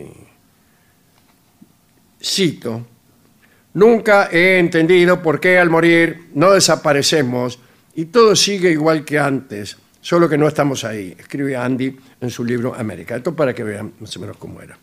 [2.21, 2.85] cito,
[3.73, 7.59] nunca he entendido por qué al morir no desaparecemos
[7.95, 12.43] y todo sigue igual que antes, solo que no estamos ahí, escribe Andy en su
[12.43, 13.15] libro América.
[13.15, 14.77] Esto para que vean más o menos cómo era.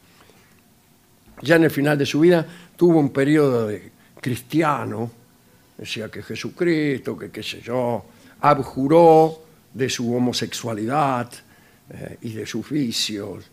[1.43, 2.47] Ya en el final de su vida
[2.77, 3.91] tuvo un periodo de
[4.21, 5.11] cristiano,
[5.77, 8.05] decía que Jesucristo, que qué sé yo,
[8.41, 9.43] abjuró
[9.73, 11.33] de su homosexualidad
[11.91, 13.45] eh, y de sus vicios.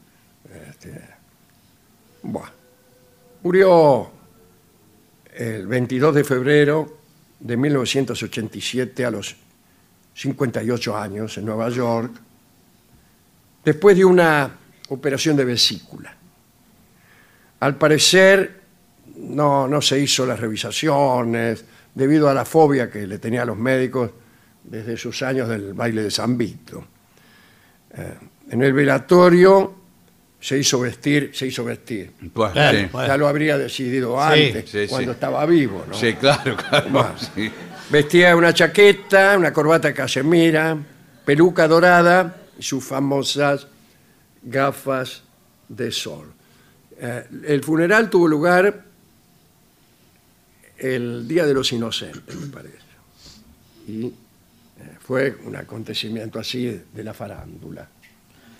[0.70, 1.02] Este,
[2.24, 2.52] buah.
[3.44, 4.17] Murió
[5.38, 6.98] el 22 de febrero
[7.40, 9.36] de 1987 a los
[10.16, 12.12] 58 años en Nueva York,
[13.64, 14.52] después de una
[14.90, 16.16] operación de vesícula.
[17.60, 18.62] Al parecer
[19.18, 23.58] no, no se hizo las revisaciones debido a la fobia que le tenía a los
[23.58, 24.12] médicos
[24.64, 26.84] desde sus años del baile de San Vito.
[27.92, 28.18] Eh,
[28.50, 29.76] en el velatorio
[30.40, 32.12] se hizo vestir, se hizo vestir.
[32.34, 32.86] Pues, Claro, sí.
[32.92, 33.08] bueno.
[33.08, 34.88] Ya lo habría decidido antes, sí, sí.
[34.88, 35.86] cuando estaba vivo.
[35.88, 35.94] ¿no?
[35.94, 36.90] Sí, claro, claro.
[36.90, 37.16] Bueno.
[37.36, 37.52] sí.
[37.90, 40.78] Vestía una chaqueta, una corbata casemira,
[41.26, 43.68] peluca dorada y sus famosas
[44.44, 45.24] gafas
[45.68, 46.34] de sol.
[47.00, 48.84] Eh, el funeral tuvo lugar
[50.78, 52.78] el Día de los Inocentes, me parece.
[53.88, 54.14] Y eh,
[55.00, 57.88] fue un acontecimiento así de la farándula.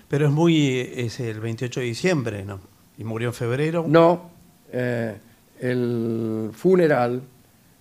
[0.08, 0.80] Pero es muy.
[0.80, 2.60] Es el 28 de diciembre, ¿no?
[2.98, 3.86] Y murió en febrero.
[3.88, 4.32] No,
[4.72, 5.18] eh,
[5.60, 7.22] el funeral,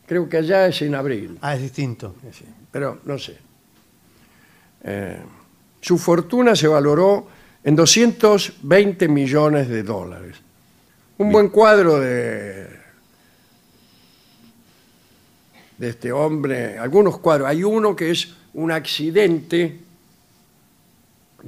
[0.06, 1.38] creo que allá es en abril.
[1.40, 2.14] Ah, es distinto.
[2.32, 3.36] Sí, pero no sé.
[4.84, 5.18] Eh,
[5.80, 7.28] su fortuna se valoró
[7.62, 10.36] en 220 millones de dólares.
[11.18, 12.68] Un buen cuadro de,
[15.78, 17.48] de este hombre, algunos cuadros.
[17.48, 19.85] Hay uno que es un accidente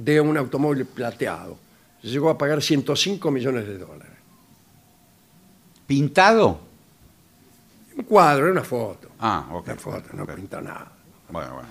[0.03, 1.57] de un automóvil plateado.
[2.03, 4.13] Llegó a pagar 105 millones de dólares.
[5.87, 6.59] ¿Pintado?
[7.97, 9.09] Un cuadro, era una foto.
[9.19, 9.65] Ah, ok.
[9.67, 10.33] Una foto, no Ok.
[10.35, 10.91] pintó nada.
[11.29, 11.69] Bueno, bueno.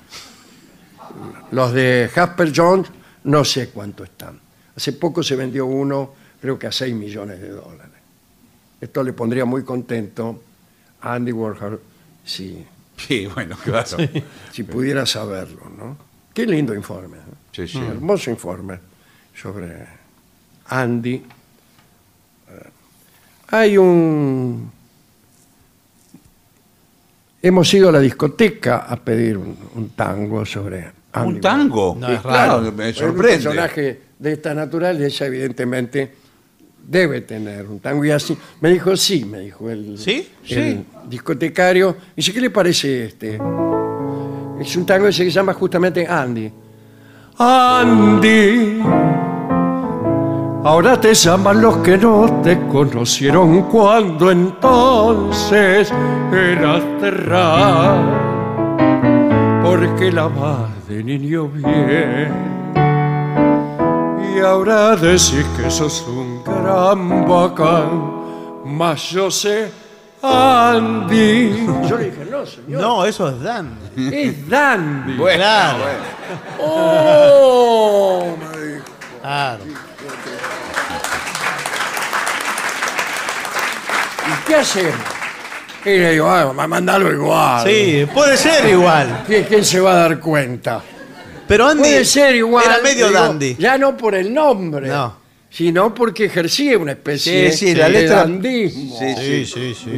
[1.52, 2.88] Los de Jasper Jones
[3.24, 4.38] no sé cuánto están.
[4.76, 7.92] Hace poco se vendió uno, creo que a 6 millones de dólares.
[8.80, 10.42] Esto le pondría muy contento
[11.00, 11.80] a Andy Warhol
[12.24, 12.64] si,
[12.96, 13.96] Sí, bueno, claro.
[14.52, 15.70] si pudiera saberlo.
[15.76, 15.96] ¿no?
[16.34, 17.16] Qué lindo informe.
[17.16, 17.37] ¿no?
[17.52, 17.78] Sí, sí.
[17.78, 18.78] Hermoso informe
[19.34, 19.84] sobre
[20.66, 21.14] Andy.
[21.14, 21.22] Eh,
[23.48, 24.70] Hay un...
[27.40, 31.96] Hemos ido a la discoteca a pedir un, un tango sobre Andy ¿Un tango?
[31.98, 32.72] No, Sí, es claro, raro.
[32.72, 33.22] me un sorprende.
[33.44, 36.14] personaje de esta naturaleza, evidentemente,
[36.86, 38.04] debe tener un tango.
[38.04, 40.28] Y así, me dijo, sí, me dijo el, ¿Sí?
[40.48, 41.96] el discotecario.
[42.16, 43.38] Dice, ¿qué le parece este?
[44.60, 46.50] Es un tango ese que se llama justamente Andy.
[47.40, 48.82] Andy,
[50.64, 55.92] ahora te llaman los que no te conocieron cuando entonces
[56.32, 58.28] eras terral
[59.62, 62.32] porque la vas de niño bien.
[64.34, 69.87] Y ahora decís que sos un gran bacán, mas yo sé
[70.22, 71.66] Andy.
[71.88, 72.80] Yo le dije, no, señor.
[72.80, 73.78] No, eso es Dan.
[73.96, 75.16] Es Dandy.
[75.16, 75.78] Bueno, Claro.
[75.78, 75.98] bueno.
[76.60, 78.84] Oh, me dijo.
[79.22, 79.64] Claro.
[84.26, 84.94] ¿Y qué hacemos?
[85.84, 87.66] Y le digo, ah, mandalo igual.
[87.66, 89.22] Sí, puede ser igual.
[89.26, 90.82] ¿Quién, quién se va a dar cuenta?
[91.46, 92.64] Pero Andy Puede ser igual.
[92.66, 93.56] era medio digo, dandy.
[93.58, 94.88] Ya no por el nombre.
[94.88, 95.27] No.
[95.50, 98.98] Sino porque ejercía una especie Sí, sí, la de letra- dandismo.
[98.98, 99.90] Sí, Sí, sí, sí.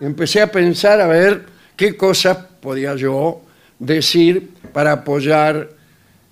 [0.00, 1.46] Y empecé a pensar a ver
[1.76, 3.40] qué cosas podía yo
[3.78, 5.70] decir para apoyar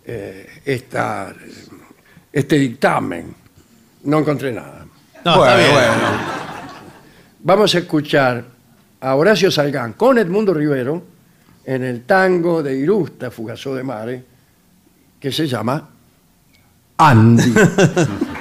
[0.04, 1.34] eh, esta,
[2.32, 3.34] este dictamen.
[4.04, 4.86] No encontré nada.
[5.24, 5.70] No, Bueno, bien.
[5.72, 6.38] bueno.
[7.40, 8.44] Vamos a escuchar
[9.00, 11.02] a Horacio Salgán con Edmundo Rivero
[11.64, 14.24] en el tango de Irusta, Fugazó de Mare,
[15.20, 15.88] que se llama
[16.98, 17.54] Andy.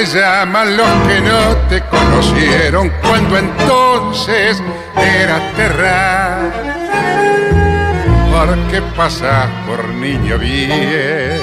[0.00, 4.62] te llaman los que no te conocieron cuando entonces
[4.96, 6.52] eras terral.
[8.32, 11.38] Porque pasas por niño bien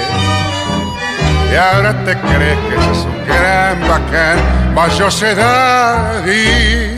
[1.51, 4.39] y ahora te crees que sos un gran bacán.
[4.73, 6.97] Mas yo sé, Daddy,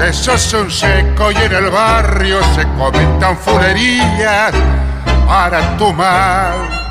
[0.00, 4.52] que sos un seco y en el barrio se comentan fulerías
[5.28, 6.81] para tu mal.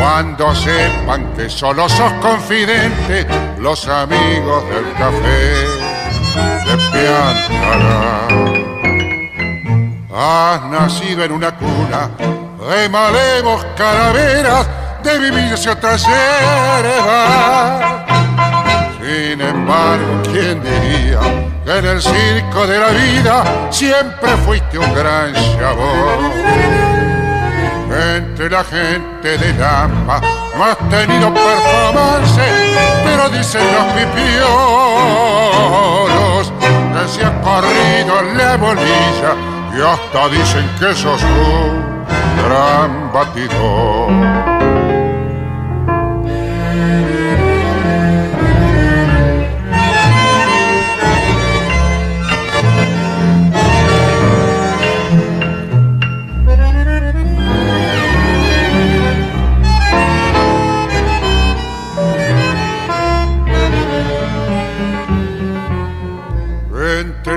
[0.00, 3.26] Cuando sepan que solo sos confidente,
[3.58, 5.66] los amigos del café
[6.64, 8.30] te piantarán.
[10.10, 12.08] Has nacido en una cuna
[12.70, 14.66] de malevos calaveras,
[15.04, 17.82] de vivirse otras hierbas.
[19.02, 21.20] Sin embargo, ¿quién diría
[21.62, 26.89] que en el circo de la vida siempre fuiste un gran chabón?
[28.00, 30.22] Entre la gente de Lampa
[30.56, 32.40] no has tenido performance,
[33.04, 34.40] pero dicen los pipiolos
[36.94, 39.34] que se ha corrido la bolilla
[39.76, 42.06] y hasta dicen que sos un
[42.42, 44.39] gran batidor.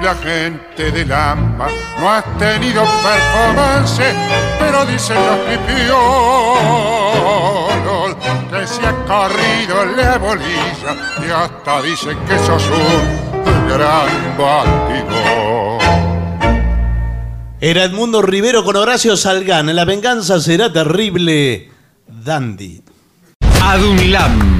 [0.03, 1.69] La gente de Lampa
[1.99, 4.03] no has tenido performance,
[4.59, 6.03] pero dicen los pipiolos
[8.51, 15.81] que se ha corrido la bolilla y hasta dicen que sos un gran batidor.
[17.61, 19.73] Era Edmundo Rivero con Horacio Salgán.
[19.73, 21.71] La venganza será terrible.
[22.05, 22.83] Dandy.
[23.61, 24.59] ADUNLAM,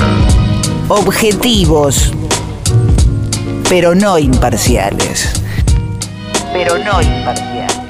[0.87, 2.11] Objetivos,
[3.69, 5.41] pero no imparciales.
[6.53, 7.81] Pero no imparciales.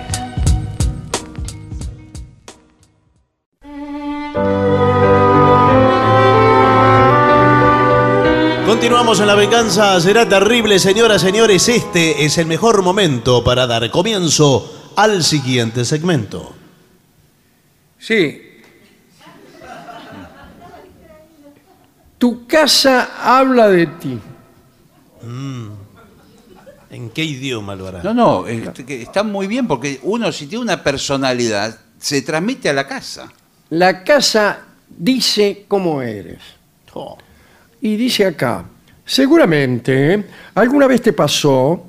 [8.65, 11.67] Continuamos en La Venganza Será Terrible, señoras, señores.
[11.67, 16.53] Este es el mejor momento para dar comienzo al siguiente segmento.
[17.99, 18.50] Sí.
[22.21, 24.19] Tu casa habla de ti.
[26.91, 28.03] ¿En qué idioma lo hará?
[28.03, 32.69] No, no, este, que está muy bien porque uno si tiene una personalidad se transmite
[32.69, 33.33] a la casa.
[33.71, 36.37] La casa dice cómo eres.
[36.93, 37.17] Oh,
[37.81, 38.65] Y dice acá,
[39.03, 40.25] seguramente ¿eh?
[40.53, 41.87] alguna vez te pasó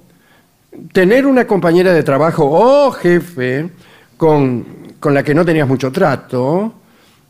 [0.95, 3.71] tener una compañera de trabajo o jefe
[4.17, 6.73] con, con la que no tenías mucho trato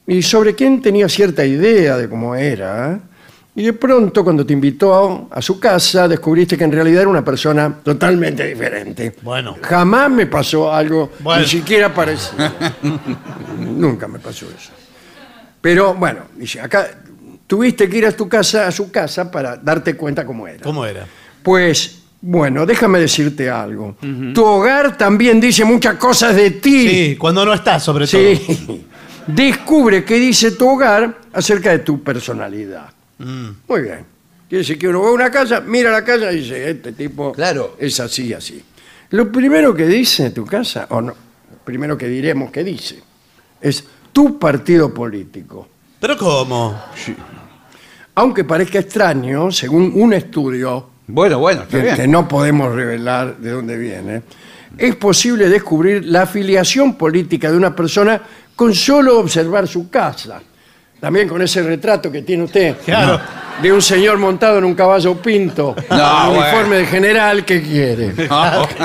[0.06, 3.00] y sobre quien tenías cierta idea de cómo era
[3.54, 7.22] Y de pronto, cuando te invitó a su casa, descubriste que en realidad era una
[7.24, 9.14] persona totalmente diferente.
[9.22, 9.56] Bueno.
[9.60, 11.42] Jamás me pasó algo, Bueno.
[11.42, 12.50] ni siquiera parecido.
[13.58, 14.72] Nunca me pasó eso.
[15.60, 16.98] Pero bueno, dice, acá
[17.46, 20.62] tuviste que ir a tu casa, a su casa para darte cuenta cómo era.
[20.62, 21.04] ¿Cómo era?
[21.42, 23.96] Pues, bueno, déjame decirte algo.
[24.34, 26.88] Tu hogar también dice muchas cosas de ti.
[26.88, 28.20] Sí, cuando no estás, sobre todo.
[28.20, 28.86] Sí.
[29.26, 32.90] Descubre qué dice tu hogar acerca de tu personalidad.
[33.18, 33.48] Mm.
[33.68, 34.04] Muy bien.
[34.48, 37.32] Quiere decir que uno va a una casa, mira la casa y dice, este tipo
[37.32, 37.76] Claro.
[37.78, 38.62] es así, así.
[39.10, 43.02] Lo primero que dice tu casa, o no, lo primero que diremos que dice,
[43.60, 45.68] es tu partido político.
[46.00, 46.78] ¿Pero cómo?
[48.14, 51.96] Aunque parezca extraño, según un estudio Bueno, bueno, está que, bien.
[51.96, 54.22] que no podemos revelar de dónde viene,
[54.76, 58.20] es posible descubrir la afiliación política de una persona
[58.62, 60.40] con solo observar su casa.
[61.00, 63.18] También con ese retrato que tiene usted Claro.
[63.60, 66.40] de un señor montado en un caballo pinto, No, un bueno.
[66.42, 68.14] uniforme de general, ¿qué quiere?
[68.28, 68.68] No.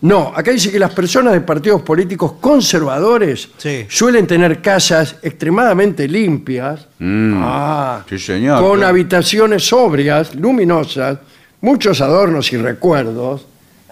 [0.00, 3.86] No, acá dice que las personas de partidos políticos conservadores Sí.
[3.88, 8.08] suelen tener casas extremadamente limpias, ah, Mm.
[8.10, 8.88] Sí, señor, con claro.
[8.90, 11.18] habitaciones sobrias, luminosas,
[11.62, 13.46] muchos adornos y recuerdos.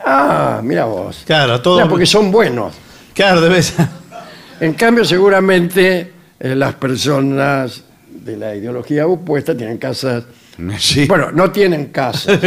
[0.05, 1.23] Ah, mira vos.
[1.25, 1.77] Claro, todo.
[1.77, 2.75] Claro, porque son buenos.
[3.15, 3.87] Claro, debe ser.
[4.61, 10.25] En cambio, seguramente eh, las personas de la ideología opuesta tienen casas.
[10.79, 11.07] Sí.
[11.07, 12.39] Bueno, no tienen casas.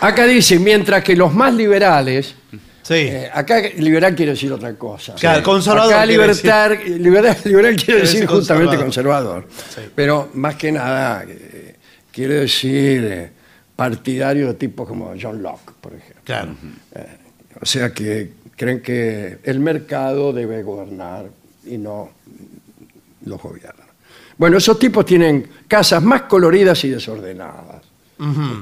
[0.00, 2.34] Acá dice, mientras que los más liberales,
[2.82, 2.94] Sí.
[2.94, 5.14] eh, acá liberal quiere decir otra cosa.
[5.14, 9.42] Claro, conservador Acá quiere libertar, liberal, liberal quiere decir decir justamente conservador.
[9.46, 9.92] conservador.
[9.96, 11.75] Pero más que nada eh,
[12.16, 13.30] quiere decir eh,
[13.76, 16.22] partidario de tipos como John Locke, por ejemplo.
[16.24, 16.54] Claro.
[17.60, 21.26] O sea que creen que el mercado debe gobernar
[21.66, 22.08] y no
[23.26, 23.84] los gobiernos.
[24.38, 27.82] Bueno, esos tipos tienen casas más coloridas y desordenadas.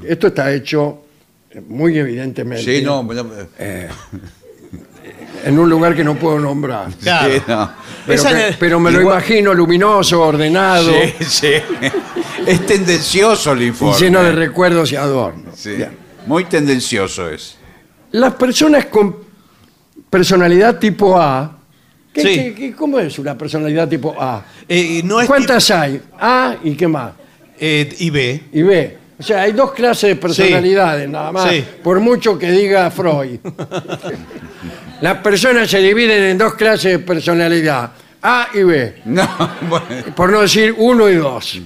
[0.05, 1.05] Esto está hecho
[1.53, 3.05] eh, muy evidentemente Sí, no,
[5.45, 6.91] en un lugar que no puedo nombrar.
[7.01, 7.33] Claro.
[7.35, 7.71] sí, no.
[8.07, 8.23] Pero,
[8.59, 11.53] que- me lo Igual- imagino luminoso, ordenado Sí, sí.
[12.47, 13.99] Es tendencioso el y informe.
[13.99, 15.59] lleno de recuerdos y adornos.
[15.59, 15.71] Sí.
[15.77, 15.97] Bien.
[16.27, 17.57] Muy tendencioso es.
[18.13, 19.17] Las personas con
[20.11, 21.59] personalidad tipo A,
[22.13, 22.29] ¿qué- Sí.
[22.35, 24.45] qué- qué- ¿cómo es una personalidad tipo A?
[24.69, 26.01] Eh, y no es ¿Cuántas hay?
[26.19, 27.13] A y qué más.
[27.59, 28.45] eh, y B.
[28.53, 28.99] Y B.
[29.19, 31.65] O sea, hay dos clases de personalidades, nada más, Sí.
[31.83, 33.39] por mucho que diga Freud.
[35.01, 37.93] Las personas se dividen en dos clases de personalidad,
[38.23, 39.29] A y B, No,
[39.69, 39.87] bueno.
[40.17, 41.61] por no decir uno y dos.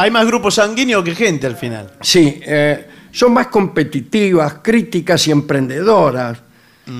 [0.00, 1.90] Hay más grupos sanguíneos que gente al final.
[2.00, 6.38] Sí, eh, son más competitivas, críticas y emprendedoras,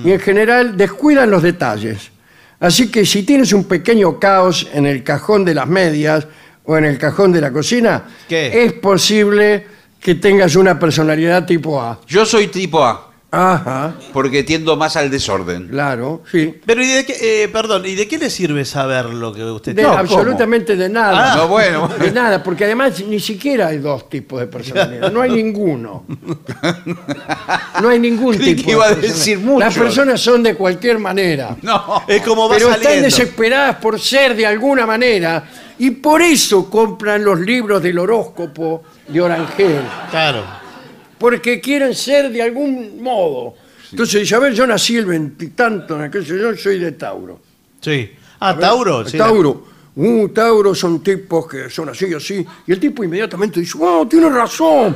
[0.05, 2.11] y en general descuidan los detalles.
[2.59, 6.27] Así que si tienes un pequeño caos en el cajón de las medias
[6.63, 8.65] o en el cajón de la cocina, ¿Qué?
[8.65, 9.65] es posible
[9.99, 11.99] que tengas una personalidad tipo A.
[12.07, 15.69] Yo soy tipo A, Ajá, porque tiendo más al desorden.
[15.69, 16.59] claro, sí.
[16.65, 19.73] Pero, ¿y de qué, eh, perdón, ¿y de qué le sirve saber lo que usted
[19.73, 21.31] De No, absolutamente de nada.
[21.33, 21.87] Ah, no, bueno.
[21.87, 26.05] De nada, porque además ni siquiera hay dos tipos de personalidad, no hay ninguno.
[27.81, 29.39] No hay ningún Creí tipo que iba de a decir personalidad.
[29.45, 29.59] muchos.
[29.65, 32.03] Las personas son de cualquier manera, No.
[32.07, 33.05] Es como va pero están saliendo.
[33.05, 35.43] desesperadas por ser de alguna manera
[35.79, 40.43] y por eso compran los libros del horóscopo de Orangel, Claro.
[41.21, 43.53] Porque quieren ser de algún modo.
[43.91, 47.39] Entonces dice, a ver, yo nací el veintitanto, en aquel yo soy de Tauro.
[47.79, 48.09] Sí.
[48.39, 49.07] Ah, Tauro.
[49.07, 49.19] sí.
[49.19, 49.67] Tauro.
[49.95, 52.43] Uh, Tauro son tipos que son así y así.
[52.65, 54.95] Y el tipo inmediatamente dice, wow, tiene razón,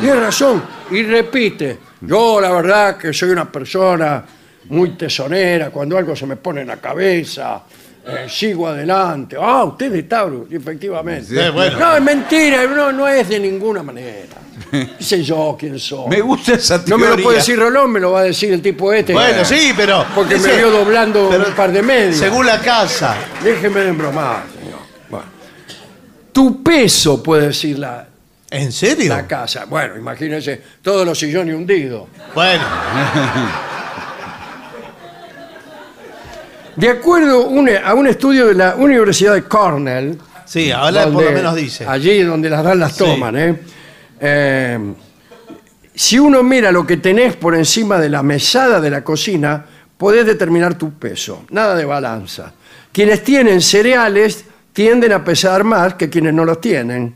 [0.00, 0.62] tiene razón.
[0.92, 4.24] Y repite, yo la verdad que soy una persona
[4.68, 7.64] muy tesonera, cuando algo se me pone en la cabeza,
[8.06, 9.36] eh, sigo adelante.
[9.40, 11.26] Ah, usted es de Tauro, efectivamente.
[11.26, 11.80] Sí, bueno.
[11.80, 14.43] No, es mentira, no, no es de ninguna manera.
[14.70, 16.08] ¿Qué sé yo quién soy?
[16.08, 17.06] Me gusta esa no teoría.
[17.10, 19.12] me lo puede decir Rolón, me lo va a decir el tipo este.
[19.12, 20.04] Bueno, sí, pero.
[20.14, 22.16] Porque me ese- vio doblando pero un par de medias.
[22.16, 23.16] Según la casa.
[23.42, 24.78] Déjeme de embromar, señor.
[25.08, 25.26] Bueno.
[26.32, 28.06] Tu peso, puede decir la,
[28.50, 29.08] ¿En serio?
[29.14, 29.64] la casa.
[29.66, 32.08] Bueno, imagínense, todos los sillones hundidos.
[32.34, 32.62] Bueno.
[36.76, 41.18] De acuerdo un- a un estudio de la Universidad de Cornell, Sí, ahora por lo
[41.20, 41.86] donde- menos dice.
[41.86, 42.98] Allí donde las dan las Sí.
[42.98, 43.60] toman, ¿eh?
[44.26, 44.78] Eh,
[45.94, 49.64] si uno mira lo que tenés por encima de la mesada de la cocina,
[49.98, 51.44] podés determinar tu peso.
[51.50, 52.52] Nada de balanza.
[52.90, 57.14] Quienes tienen cereales tienden a pesar más que quienes no los tienen.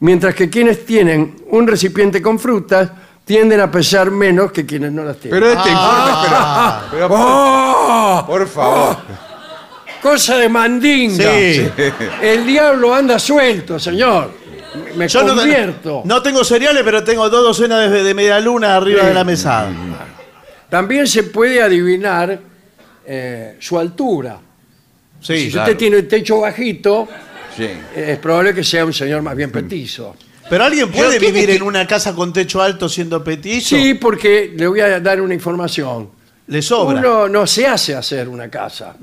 [0.00, 2.88] Mientras que quienes tienen un recipiente con frutas
[3.24, 5.38] tienden a pesar menos que quienes no las tienen.
[5.40, 6.82] Pero este Ah.
[6.88, 8.24] informe, pero, pero- ¡Oh!
[8.26, 8.96] por favor.
[10.00, 11.24] Cosa de mandinga.
[11.34, 11.68] Sí.
[12.22, 14.39] El diablo anda suelto, señor.
[14.96, 16.02] Me Yo no, convierto.
[16.04, 19.06] no tengo cereales, pero tengo dos docenas de, de media luna arriba Sí.
[19.08, 19.72] de la mesada.
[20.68, 22.38] También se puede adivinar
[23.04, 24.38] eh, su altura.
[25.20, 25.68] Sí, si claro.
[25.70, 27.08] usted tiene el techo bajito,
[27.56, 27.64] Sí.
[27.64, 27.80] eh,
[28.12, 30.14] es probable que sea un señor más bien petizo.
[30.48, 33.76] Pero alguien puede Pero vivir que- en una casa con techo alto siendo petizo.
[33.76, 36.10] Sí, porque le voy a dar una información.
[36.46, 36.98] Le sobra.
[36.98, 38.94] Uno no se hace hacer una casa.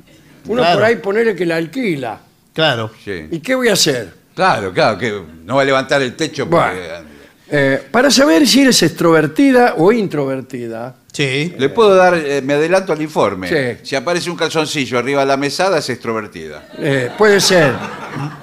[0.48, 0.76] Uno Claro.
[0.80, 2.20] por ahí ponerle que la alquila.
[2.54, 2.92] Claro.
[3.04, 3.28] Sí.
[3.32, 4.14] ¿Y qué voy a hacer?
[4.38, 6.78] Claro, claro, que no va a levantar el techo porque...
[6.78, 7.08] Bueno.
[7.50, 11.56] Eh, para saber si eres extrovertida o introvertida, Sí.
[11.58, 13.50] Le puedo dar, eh, me adelanto al informe.
[13.50, 13.80] Sí.
[13.82, 16.68] Si aparece un calzoncillo arriba de la mesada, es extrovertida.
[16.78, 17.74] eh, puede ser.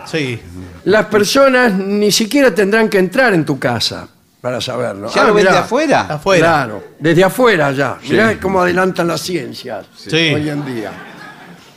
[0.07, 0.41] Sí.
[0.85, 4.09] Las personas ni siquiera tendrán que entrar en tu casa
[4.41, 5.09] para saberlo.
[5.15, 5.63] ¿Ya Ah, lo ven de mirá.
[5.63, 6.01] afuera?
[6.01, 6.41] Afuera.
[6.47, 7.97] Claro, desde afuera ya.
[8.11, 10.33] Mirá cómo adelantan las ciencias Sí.
[10.35, 10.91] hoy en día.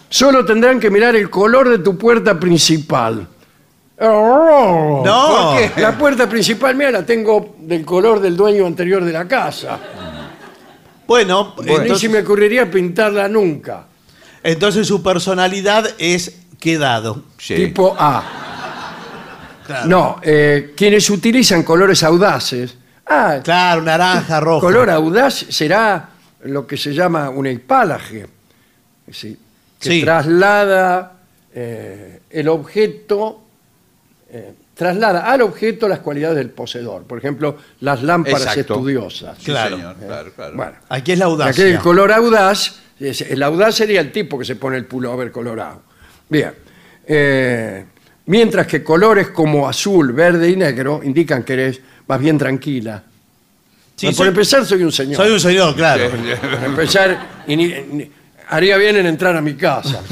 [0.10, 3.28] Solo tendrán que mirar el color de tu puerta principal.
[4.00, 5.02] Oh.
[5.06, 5.28] No.
[5.56, 5.82] ¿Por qué?
[5.82, 9.80] La puerta principal mía la tengo del color del dueño anterior de la casa.
[11.08, 13.86] Bueno, Ni se entonces, me ocurriría pintarla nunca.
[14.44, 17.24] entonces su personalidad es quedado.
[17.38, 17.56] Sí.
[17.56, 18.24] Tipo A.
[19.66, 19.86] Claro.
[19.88, 22.78] No, eh, quienes utilizan colores audaces.
[23.06, 24.62] Ah, Claro, naranja, rojo.
[24.62, 26.10] color audaz será
[26.44, 28.22] lo que se llama un hipálaje.
[28.22, 28.28] Es
[29.08, 29.38] decir,
[29.80, 30.02] que Sí.
[30.04, 31.14] traslada
[31.54, 33.42] eh, el objeto,
[34.30, 37.04] eh, traslada al objeto las cualidades del poseedor.
[37.04, 38.76] Por ejemplo, las lámparas Exacto.
[38.76, 39.38] estudiosas.
[39.40, 39.78] Sí, Claro.
[39.78, 40.56] señor, claro, claro.
[40.56, 41.68] Bueno, Aquí es la aquí audacia.
[41.68, 45.82] el color audaz, el audaz sería el tipo que se pone el pullover colorado.
[46.30, 46.52] Bien.
[47.08, 47.86] Eh,
[48.26, 53.02] mientras que colores como azul, verde y negro indican que eres más bien tranquila.
[53.96, 55.16] Sí, Por soy, empezar, soy un señor.
[55.16, 56.10] soy un señor, claro.
[56.42, 58.12] Para empezar, y ni- ni-
[58.50, 60.02] haría bien en entrar a mi casa.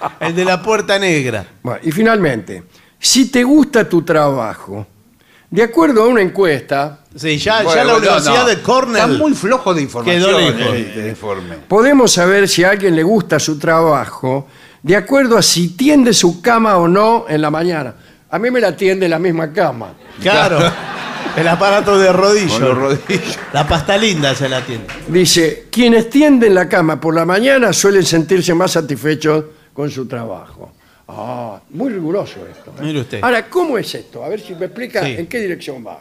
[0.20, 1.44] El de la puerta negra.
[1.62, 2.62] Bueno, y finalmente,
[2.98, 4.86] si te gusta tu trabajo,
[5.50, 8.48] de acuerdo a una encuesta, Sí, ya, Bueno, ya la no, Universidad no.
[8.48, 8.96] de Cornell.
[8.96, 10.74] Está muy flojo de información Quedó lejos.
[10.74, 11.54] el, el informe.
[11.66, 14.46] podemos saber si a alguien le gusta su trabajo
[14.82, 17.94] de acuerdo a si tiende su cama o no en la mañana.
[18.30, 19.94] A mí me la tiende la misma cama.
[20.20, 20.58] Claro.
[21.36, 22.50] El aparato de rodillo.
[22.52, 23.38] Con los rodillos.
[23.52, 24.84] La pasta linda se la tiene.
[25.08, 29.44] Dice, quienes tienden la cama por la mañana suelen sentirse más satisfechos
[29.78, 30.72] con su trabajo.
[31.06, 32.72] Ah, muy riguroso esto.
[32.80, 32.82] ¿eh?
[32.82, 33.20] Mire usted.
[33.22, 34.24] Ahora, ¿cómo es esto?
[34.24, 35.14] A ver si me explica Sí.
[35.16, 36.00] en qué dirección va.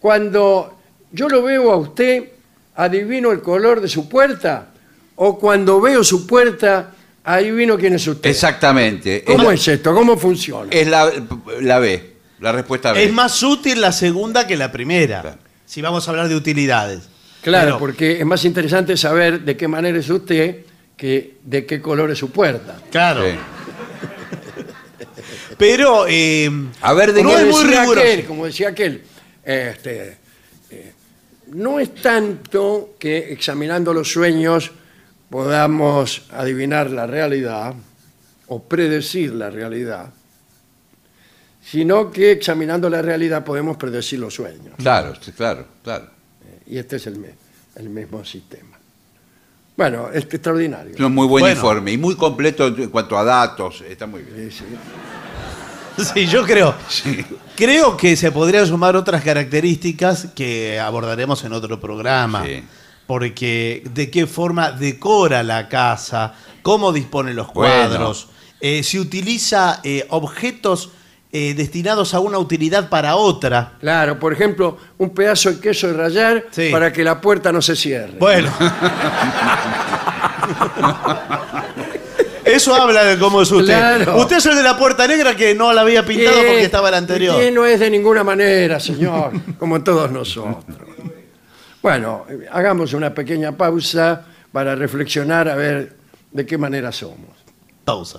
[0.00, 0.78] Cuando
[1.12, 2.30] yo lo veo a usted,
[2.76, 4.68] adivino el color de su puerta,
[5.16, 6.92] o cuando veo su puerta,
[7.24, 8.30] adivino quién es usted.
[8.30, 9.22] Exactamente.
[9.22, 9.92] ¿Cómo es, es esto?
[9.92, 10.70] ¿Cómo funciona?
[10.72, 11.12] es la,
[11.60, 13.04] la B, la respuesta B.
[13.04, 15.20] Es más útil la segunda que la primera.
[15.20, 15.36] Claro.
[15.66, 17.02] Si vamos a hablar de utilidades.
[17.42, 20.64] Claro, Pero- porque es más interesante saber de qué manera es usted
[21.02, 22.78] que de qué color es su puerta.
[22.88, 23.24] Claro.
[23.28, 23.36] Sí.
[25.58, 26.06] Pero.
[26.08, 26.48] eh,
[26.80, 28.00] A ver, ¿de no qué es como muy decía riguroso.
[28.06, 29.02] aquel, como decía aquel,
[29.42, 30.16] este,
[30.70, 30.92] eh,
[31.48, 34.70] no es tanto que examinando los sueños
[35.28, 37.74] podamos adivinar la realidad
[38.46, 40.08] o predecir la realidad,
[41.64, 44.76] sino que examinando la realidad podemos predecir los sueños.
[44.78, 46.10] Claro, sí, claro, claro.
[46.64, 47.26] Y este es el,
[47.74, 48.71] el mismo sistema.
[49.76, 50.94] Bueno, es extraordinario.
[50.94, 51.56] Es un muy buen Bueno.
[51.56, 53.82] informe y muy completo en cuanto a datos.
[53.88, 54.50] Está muy bien.
[54.50, 56.04] Sí, sí.
[56.14, 56.74] Sí, yo creo.
[57.56, 62.44] Creo que se podrían sumar otras características que abordaremos en otro programa.
[62.44, 62.62] Sí.
[63.06, 67.88] Porque de qué forma decora la casa, cómo dispone los Bueno.
[67.90, 68.28] cuadros,
[68.60, 70.90] eh, si utiliza eh, objetos
[71.34, 73.72] eh, destinados a una utilidad para otra.
[73.80, 76.68] Claro, por ejemplo, un pedazo de queso de rallar Sí.
[76.70, 78.18] para que la puerta no se cierre.
[78.18, 78.52] Bueno.
[82.44, 83.72] Eso habla de cómo es usted.
[83.78, 84.18] Claro.
[84.18, 86.46] Usted es el de la puerta negra que no la había pintado ¿Qué?
[86.48, 87.38] porque estaba la anterior.
[87.38, 90.64] ¿Qué no es de ninguna manera, señor, como todos nosotros.
[91.80, 95.96] Bueno, eh, hagamos una pequeña pausa para reflexionar a ver
[96.30, 97.30] de qué manera somos.
[97.84, 98.18] Pausa.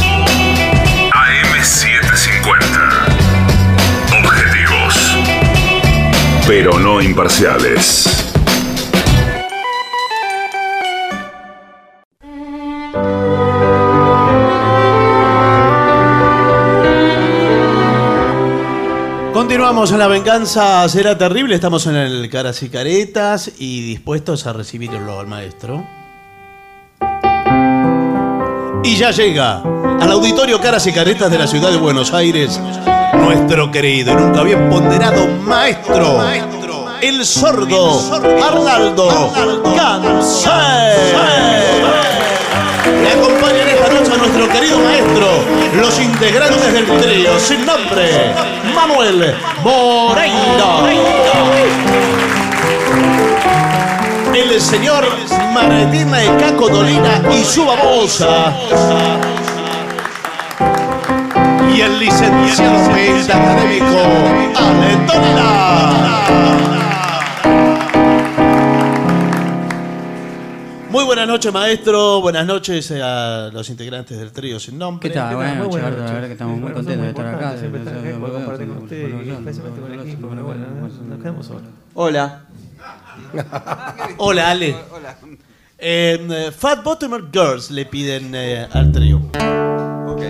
[6.47, 8.31] Pero no imparciales.
[19.33, 21.55] Continuamos en La Venganza Será Terrible.
[21.55, 26.00] Estamos en el Caras y Caretas y dispuestos a recibirlo al maestro.
[28.83, 29.61] Y ya llega
[29.99, 32.59] al auditorio Caras y Caretas de la ciudad de Buenos Aires
[33.13, 36.19] nuestro querido y nunca bien ponderado maestro,
[37.01, 37.99] el sordo
[38.43, 39.31] Arnaldo
[39.75, 40.51] Cancel.
[43.01, 45.27] Le acompañan esta noche a nuestro querido maestro,
[45.79, 48.33] los integrantes del trío sin nombre,
[48.75, 50.81] Manuel Moreira.
[54.51, 55.05] El señor
[55.53, 58.53] Martín Caco Dolina y su babosa.
[61.73, 62.75] Y el licenciado
[63.33, 63.97] académico
[64.53, 65.71] Ale Dolina.
[70.89, 72.19] Muy buenas noches, maestro.
[72.19, 75.07] Buenas noches a los integrantes del trío sin nombre.
[75.07, 75.33] ¿Qué tal?
[75.33, 75.81] Buenas Muy noches.
[75.81, 77.57] La verdad que estamos muy contentos de estar acá.
[77.57, 77.79] Siempre
[78.19, 80.65] compartir con usted y especialmente con el equipo, pero bueno,
[81.07, 81.63] nos quedamos solos.
[81.93, 82.41] Hola.
[84.17, 84.75] Hola, Ale.
[85.77, 89.17] Eh, Fat Bottomer Girls le piden eh, al trío.
[90.07, 90.21] Ok.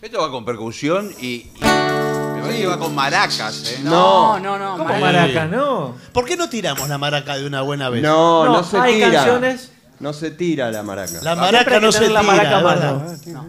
[0.00, 3.80] Esto va con percusión y, y me parece que va con maracas, ¿eh?
[3.82, 4.78] No, no, no.
[4.78, 5.00] ¿Cómo mal.
[5.00, 5.44] maraca?
[5.46, 5.94] No.
[6.12, 8.02] ¿Por qué no tiramos la maraca de una buena vez?
[8.02, 9.10] No, no, No, se hay tira.
[9.12, 9.70] canciones-
[10.00, 11.12] No se tira la maraca.
[11.12, 12.22] La Siempre maraca hay que no se tener tira.
[12.22, 12.94] la maraca a ¿verdad?
[13.26, 13.46] mano.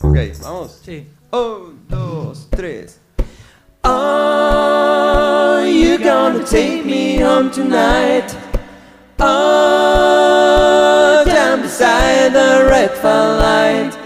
[0.00, 0.80] Ok, vamos.
[0.82, 1.08] Sí.
[1.30, 3.00] Un, dos, tres.
[4.00, 8.32] Are you gonna take me home tonight?
[9.18, 10.44] Oh,
[11.26, 13.97] down beside the red light.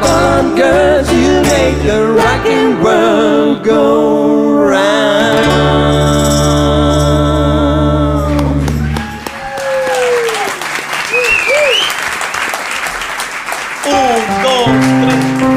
[0.00, 5.44] Bottom girls, you make the rock and world go round.
[13.86, 14.68] Un, dos,
[14.98, 15.54] tres.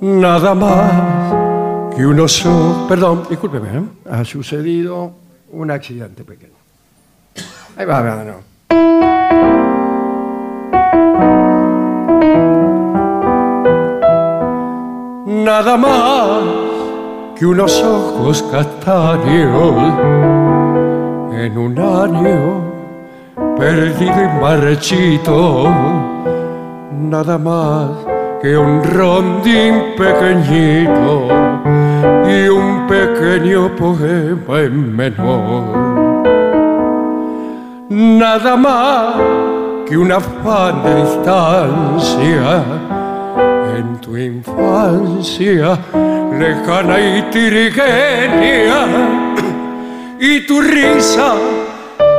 [0.00, 0.99] Nada más
[2.00, 2.86] que un oso.
[2.88, 3.82] Perdón, discúlpeme, ¿eh?
[4.10, 5.12] ha sucedido
[5.52, 6.54] un accidente pequeño.
[7.76, 8.40] Ahí va, va, no.
[15.44, 16.42] Nada más
[17.38, 19.74] que unos ojos castaños
[21.34, 22.62] en un año
[23.58, 25.68] perdido y marchito.
[26.98, 27.90] Nada más
[28.40, 31.28] que un rondín pequeñito
[32.30, 35.64] y un pequeño poema en menor.
[37.88, 39.14] Nada más
[39.88, 42.64] que un afán de distancia
[43.76, 45.78] en tu infancia
[46.38, 48.86] lejana y tirigueña
[50.20, 51.34] y tu risa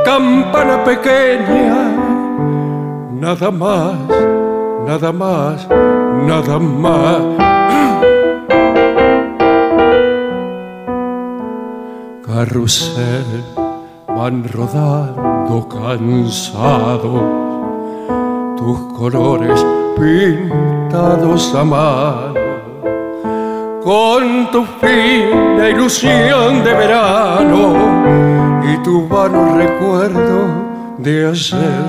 [0.04, 1.92] campana pequeña
[3.20, 3.94] nada más
[4.86, 5.68] nada más
[6.26, 7.61] nada más
[12.32, 13.44] carrusel
[14.08, 17.22] van rodando cansados
[18.56, 19.60] tus colores
[19.96, 22.40] pintados a mano,
[23.84, 27.60] con tu fina ilusión de verano
[28.64, 30.38] y tu vano recuerdo
[30.98, 31.86] de ayer.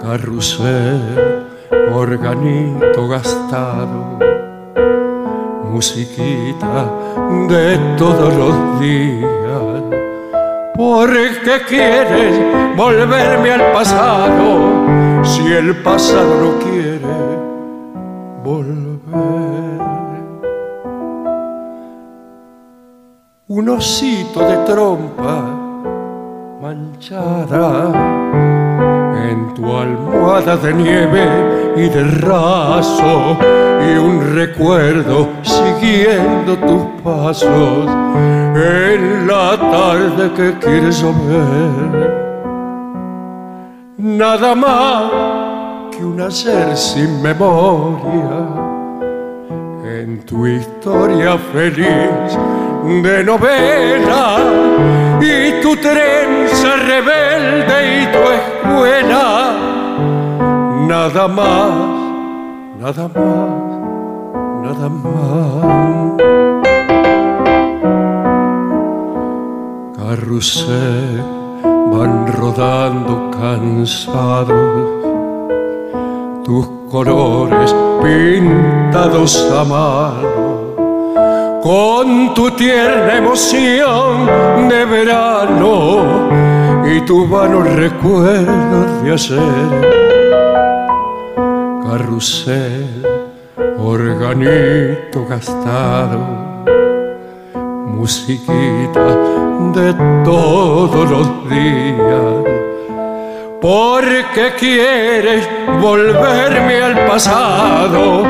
[0.00, 1.46] Carrusel,
[1.92, 4.18] organito gastado,
[5.70, 6.90] musiquita
[7.48, 9.28] de todos los días.
[10.76, 12.38] ¿Por qué quieres
[12.76, 16.98] volverme al pasado si el pasado no quiere
[18.44, 18.88] volver?
[23.48, 25.68] Un osito de trompa
[26.60, 27.90] manchada
[29.30, 33.36] en tu almohada de nieve y de raso
[33.80, 35.28] y un recuerdo
[35.80, 37.86] siguiendo tus pasos
[38.54, 42.28] en la tarde que quieres ver.
[43.98, 45.10] Nada más
[45.90, 48.68] que un hacer sin memoria
[49.84, 52.38] en tu historia feliz
[53.02, 54.38] de novela
[55.20, 59.54] y tu trenza rebelde y tu escuela.
[60.86, 61.70] Nada más,
[62.80, 63.67] nada más,
[64.62, 66.22] nada más.
[69.96, 71.22] Carrusel
[71.92, 74.88] van rodando cansados
[76.44, 80.38] tus colores pintados a mano
[81.62, 84.26] con tu tierna emoción
[84.68, 86.28] de verano
[86.86, 89.98] y tus vanos recuerdos de ayer.
[91.82, 93.17] Carrusel,
[93.58, 96.64] organito gastado,
[97.86, 99.06] musiquita
[99.74, 99.94] de
[100.24, 102.44] todos los días.
[103.60, 104.04] ¿Por
[104.34, 105.48] qué quieres
[105.80, 108.24] volverme al pasado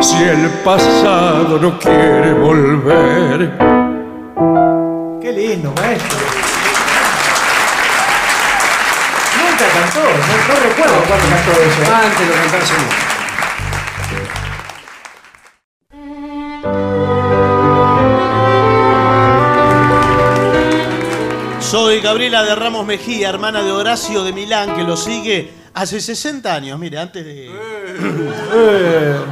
[0.00, 3.50] si el pasado no quiere volver?
[5.22, 6.18] Qué lindo, maestro.
[9.38, 11.94] Nunca cantó, no, no recuerdo cuándo cantó eso.
[11.94, 13.13] Antes lo cantaba
[21.74, 26.54] Soy Gabriela de Ramos Mejía, hermana de Horacio de Milán, que lo sigue hace 60
[26.54, 27.50] años, mire, antes de.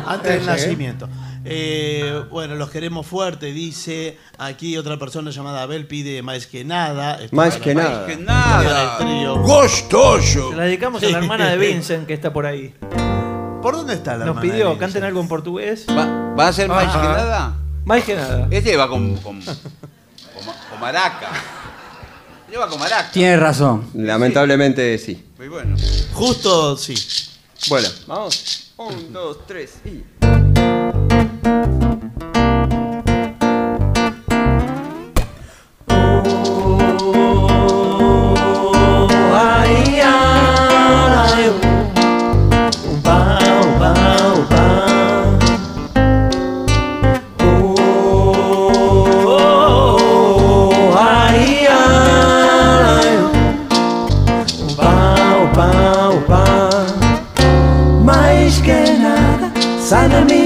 [0.05, 0.47] antes del ¿eh?
[0.47, 1.09] nacimiento.
[1.44, 4.19] Eh, bueno, los queremos fuerte, dice.
[4.39, 7.23] Aquí otra persona llamada Abel pide más que nada.
[7.23, 8.06] Esto Más para- que nada.
[8.06, 8.64] Que nada.
[8.64, 9.36] para el trío.
[9.36, 10.51] Gostoso.
[10.51, 12.74] Se la dedicamos a la hermana de Vincent que está por ahí.
[13.62, 14.81] ¿Por dónde está la Nos hermana de pidió, Vincent?
[14.81, 15.86] canten algo en portugués.
[15.89, 17.02] ¿Va, va a ser más que Ajá.
[17.02, 17.56] nada?
[17.85, 18.48] Más que nada.
[18.51, 19.55] Este va con, con, con,
[20.70, 21.28] con maraca.
[22.52, 23.10] Este va con maraca.
[23.10, 23.88] Tienes razón.
[23.94, 25.24] Lamentablemente sí.
[25.38, 25.74] Muy bueno.
[26.12, 26.94] Justo, sí.
[27.70, 28.74] Bueno, vamos.
[28.76, 30.11] Un, dos, tres y.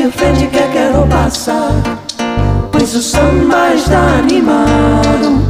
[0.07, 1.73] minha frente que quero passar.
[2.71, 5.43] Pois o samba está animado,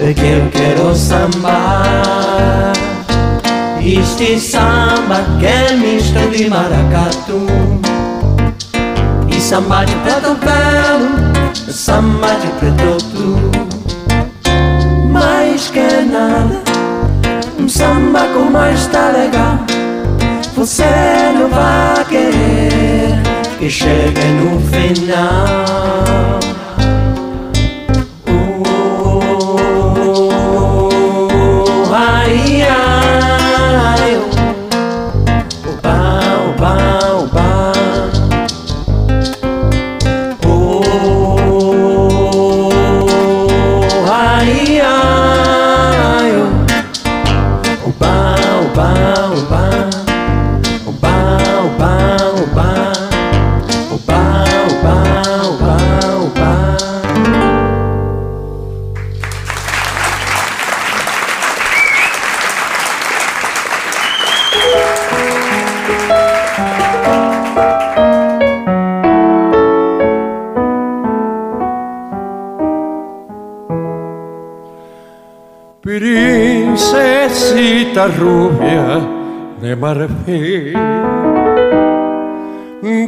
[0.00, 2.72] é que eu quero sambar.
[3.82, 7.46] Este samba que é misto de maracatu
[9.28, 13.50] E samba de preto velho, samba de preto tu
[15.10, 16.62] Mais que nada,
[17.60, 19.58] um samba como está legal
[20.56, 20.84] Você
[21.38, 24.24] não vai querer que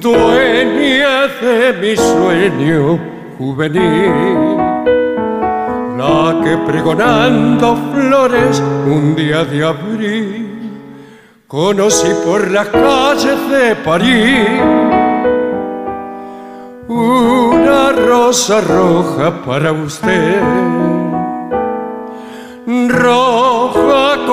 [0.00, 2.98] dueña de mi sueño
[3.38, 4.56] juvenil,
[5.96, 10.70] la que pregonando flores un día de abril,
[11.46, 14.60] conocí por las calles de París
[16.88, 20.40] una rosa roja para usted,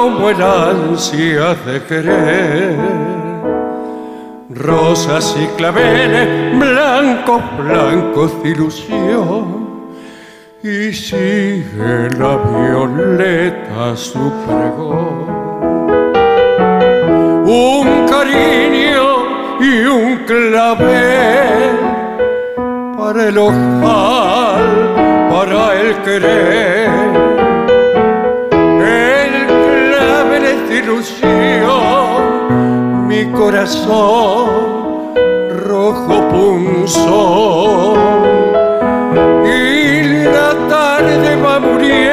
[0.04, 2.76] como el ansia de querer,
[4.50, 9.64] rosas y claveles blancos, blancos de ilusión.
[10.62, 15.24] Y sigue la violeta su pregón
[17.46, 19.08] un cariño
[19.62, 21.78] y un clavel
[22.98, 24.64] para el ojal,
[25.30, 27.33] para el querer.
[30.84, 32.20] Ilusión,
[33.08, 34.50] mi corazón
[35.66, 37.98] rojo punzón.
[39.46, 42.06] Y la tarde va muriendo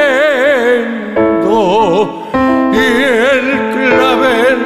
[2.73, 2.75] y
[3.35, 3.45] el
[3.75, 4.59] clavel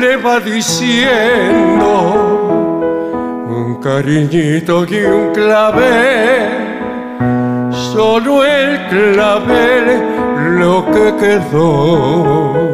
[0.00, 1.90] le va diciendo
[3.48, 6.48] un cariñito y un clavel,
[7.70, 10.16] solo el clavel
[10.58, 12.65] lo que quedó.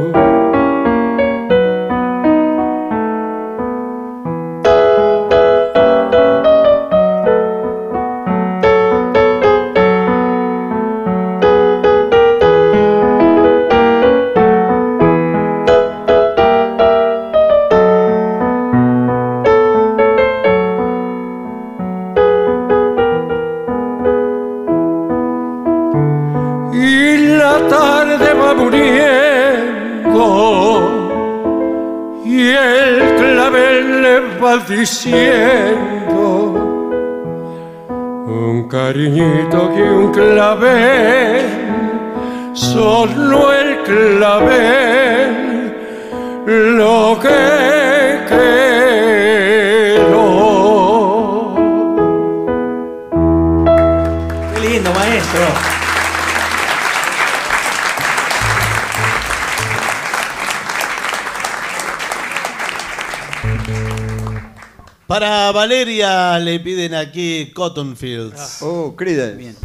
[65.53, 68.63] Valeria le piden aquí Cotton Fields.
[68.63, 69.37] Oh, Creedence.
[69.37, 69.57] Bien.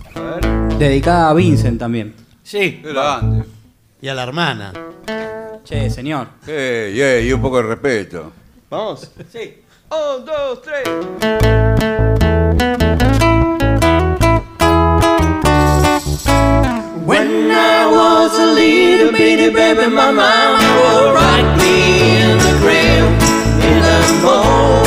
[0.77, 2.13] Dedicada a Vincent también.
[2.43, 2.81] Sí.
[2.83, 3.45] Grande.
[4.01, 4.73] Y a la hermana.
[5.63, 6.27] Che, señor.
[6.45, 8.31] Ey, ey, y un poco de respeto.
[8.69, 9.09] Vamos.
[9.31, 9.63] Sí.
[9.89, 10.83] Un, dos, tres.
[17.05, 23.05] When I was a little bitty baby, my mama would rock me in the crib
[23.63, 24.86] in the mold.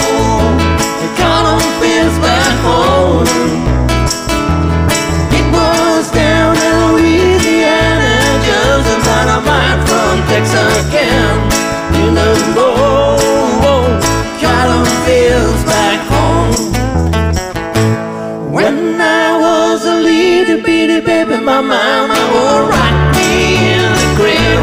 [21.51, 24.63] My mama would rock me in the crib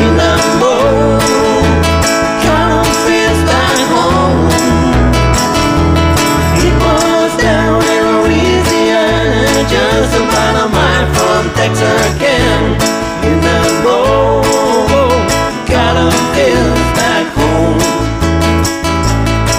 [0.00, 1.22] in the mold.
[2.42, 4.50] Cotton fields back home.
[6.66, 12.74] It was down in Louisiana, just about a mile from Texarkana.
[13.28, 15.30] In the mold,
[15.70, 17.80] cotton fields back home.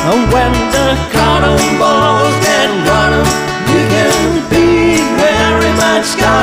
[0.09, 1.96] And when the cotton balls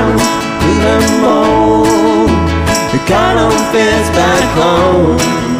[0.04, 2.30] down more, the moon.
[2.94, 5.53] It kind of fits back home.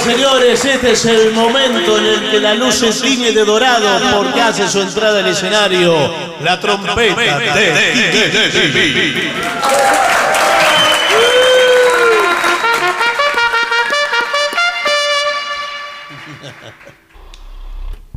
[0.00, 4.16] Señoras, señores, este es el momento en el que la luz se tiñe de dorado
[4.16, 5.94] porque hace su entrada al escenario
[6.42, 9.30] la trompeta de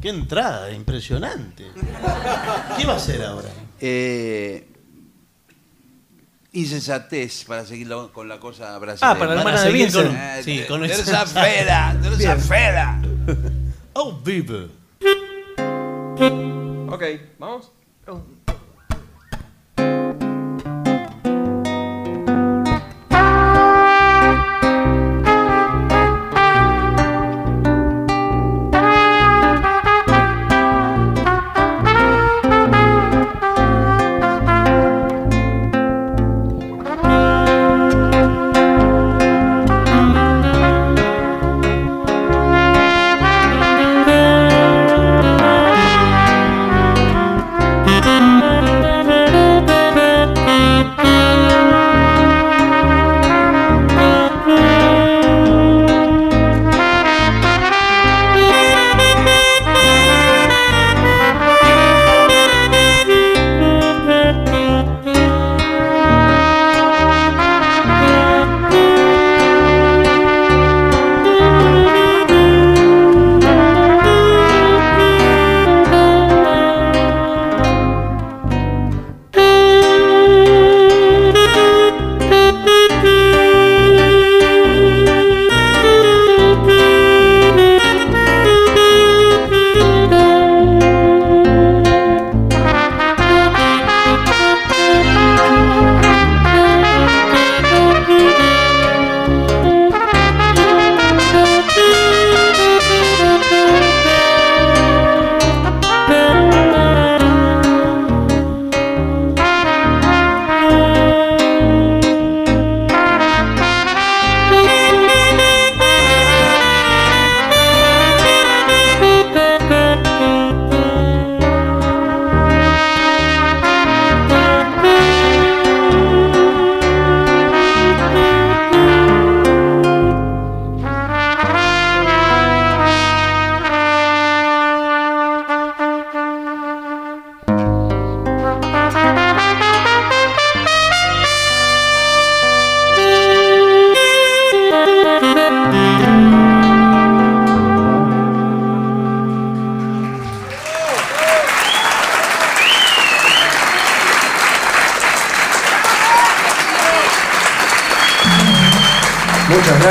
[0.02, 1.66] Qué entrada, impresionante.
[2.78, 3.48] ¿Qué va a hacer ahora?
[6.74, 9.12] Insensatez para seguir la- con la cosa brasileña.
[9.12, 10.08] Ah, para la Van a hermana de seguir Vincent.
[10.08, 13.02] con- Eh, sí, de- con esa- esa fera, de esa fera.
[13.94, 14.68] Oh, vive.
[16.90, 17.04] Ok,
[17.40, 17.72] vamos.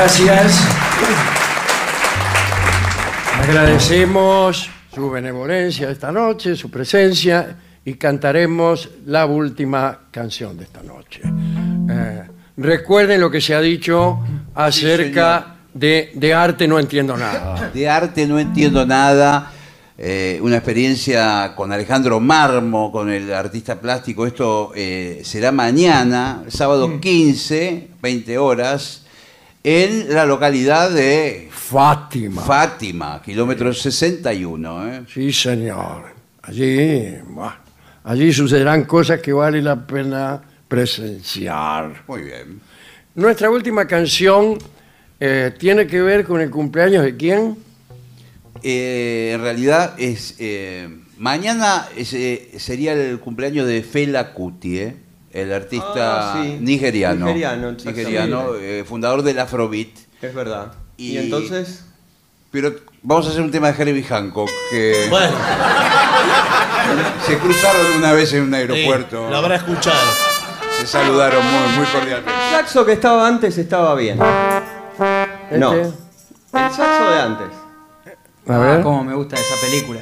[0.03, 0.59] Gracias.
[3.41, 7.55] Agradecemos su benevolencia esta noche, su presencia
[7.85, 11.21] y cantaremos la última canción de esta noche.
[11.89, 12.23] Eh,
[12.57, 14.19] recuerden lo que se ha dicho
[14.53, 17.71] acerca de, de arte no entiendo nada.
[17.73, 19.53] De arte no entiendo nada.
[19.97, 24.27] Eh, una experiencia con Alejandro Marmo, con el artista plástico.
[24.27, 28.92] Esto eh, será mañana, sábado 15, 20 horas,
[29.63, 32.41] en la localidad de Fátima.
[32.41, 34.87] Fátima, kilómetro 61.
[34.87, 35.03] ¿eh?
[35.11, 36.13] Sí, señor.
[36.41, 37.55] Allí, buah,
[38.03, 42.03] allí sucederán cosas que vale la pena presenciar.
[42.07, 42.59] Muy bien.
[43.15, 44.57] Nuestra última canción
[45.19, 47.55] eh, tiene que ver con el cumpleaños de quién?
[48.61, 52.09] Eh, en realidad es eh, mañana es,
[52.57, 54.95] sería el cumpleaños de Fela Kuti, ¿eh?
[55.33, 56.57] El artista Ah, sí.
[56.61, 59.89] nigeriano, Nigeriano, nigeriano, eh, fundador del Afrobeat.
[60.21, 60.73] Es verdad.
[60.97, 61.85] Y, Y- entonces.
[62.51, 65.31] Pero vamos a hacer un tema de Herbie Hancock que Bueno,
[67.25, 69.97] se cruzaron una vez en un aeropuerto, sí, lo habrá escuchado.
[70.79, 72.31] se saludaron muy, muy cordialmente.
[72.31, 74.19] El saxo que estaba antes estaba bien.
[74.19, 75.73] No.
[75.73, 75.81] Este.
[76.53, 77.47] El saxo de antes.
[78.47, 78.79] A ver.
[78.79, 80.01] Ah, cómo me gusta esa película.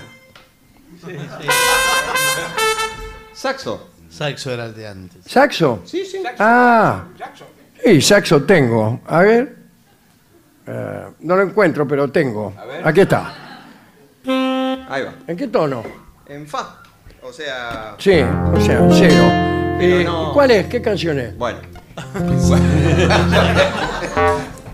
[3.34, 3.88] Saxo.
[4.12, 5.22] Saxo era el de antes.
[5.26, 5.82] ¿Saxo?
[5.86, 6.22] Sí, sí.
[6.38, 7.06] Ah,
[7.84, 9.00] sí, saxo tengo.
[9.08, 9.56] A ver.
[10.68, 12.54] Eh, no lo encuentro, pero tengo.
[12.84, 13.34] Aquí está.
[14.28, 15.14] Ahí va.
[15.28, 15.84] ¿En qué tono?
[16.28, 16.78] En fa.
[17.24, 17.96] O sea.
[17.98, 19.24] Sí, o sea, cero.
[19.80, 20.68] Pero Eh, no- ¿Cuál es?
[20.68, 21.38] ¿Qué canción es?
[21.38, 21.60] Bueno.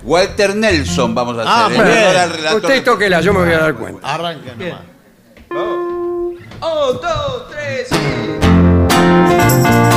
[0.04, 1.78] Walter Nelson vamos a Ah, hacer.
[1.78, 2.04] muy en bien.
[2.08, 2.62] honor al relator.
[2.62, 4.14] Usted tóquela, yo me voy a dar cuenta.
[4.14, 4.82] Arranca nomás.
[5.50, 6.40] Un,
[7.02, 8.77] dos, tres y.
[9.68, 9.97] Thank you.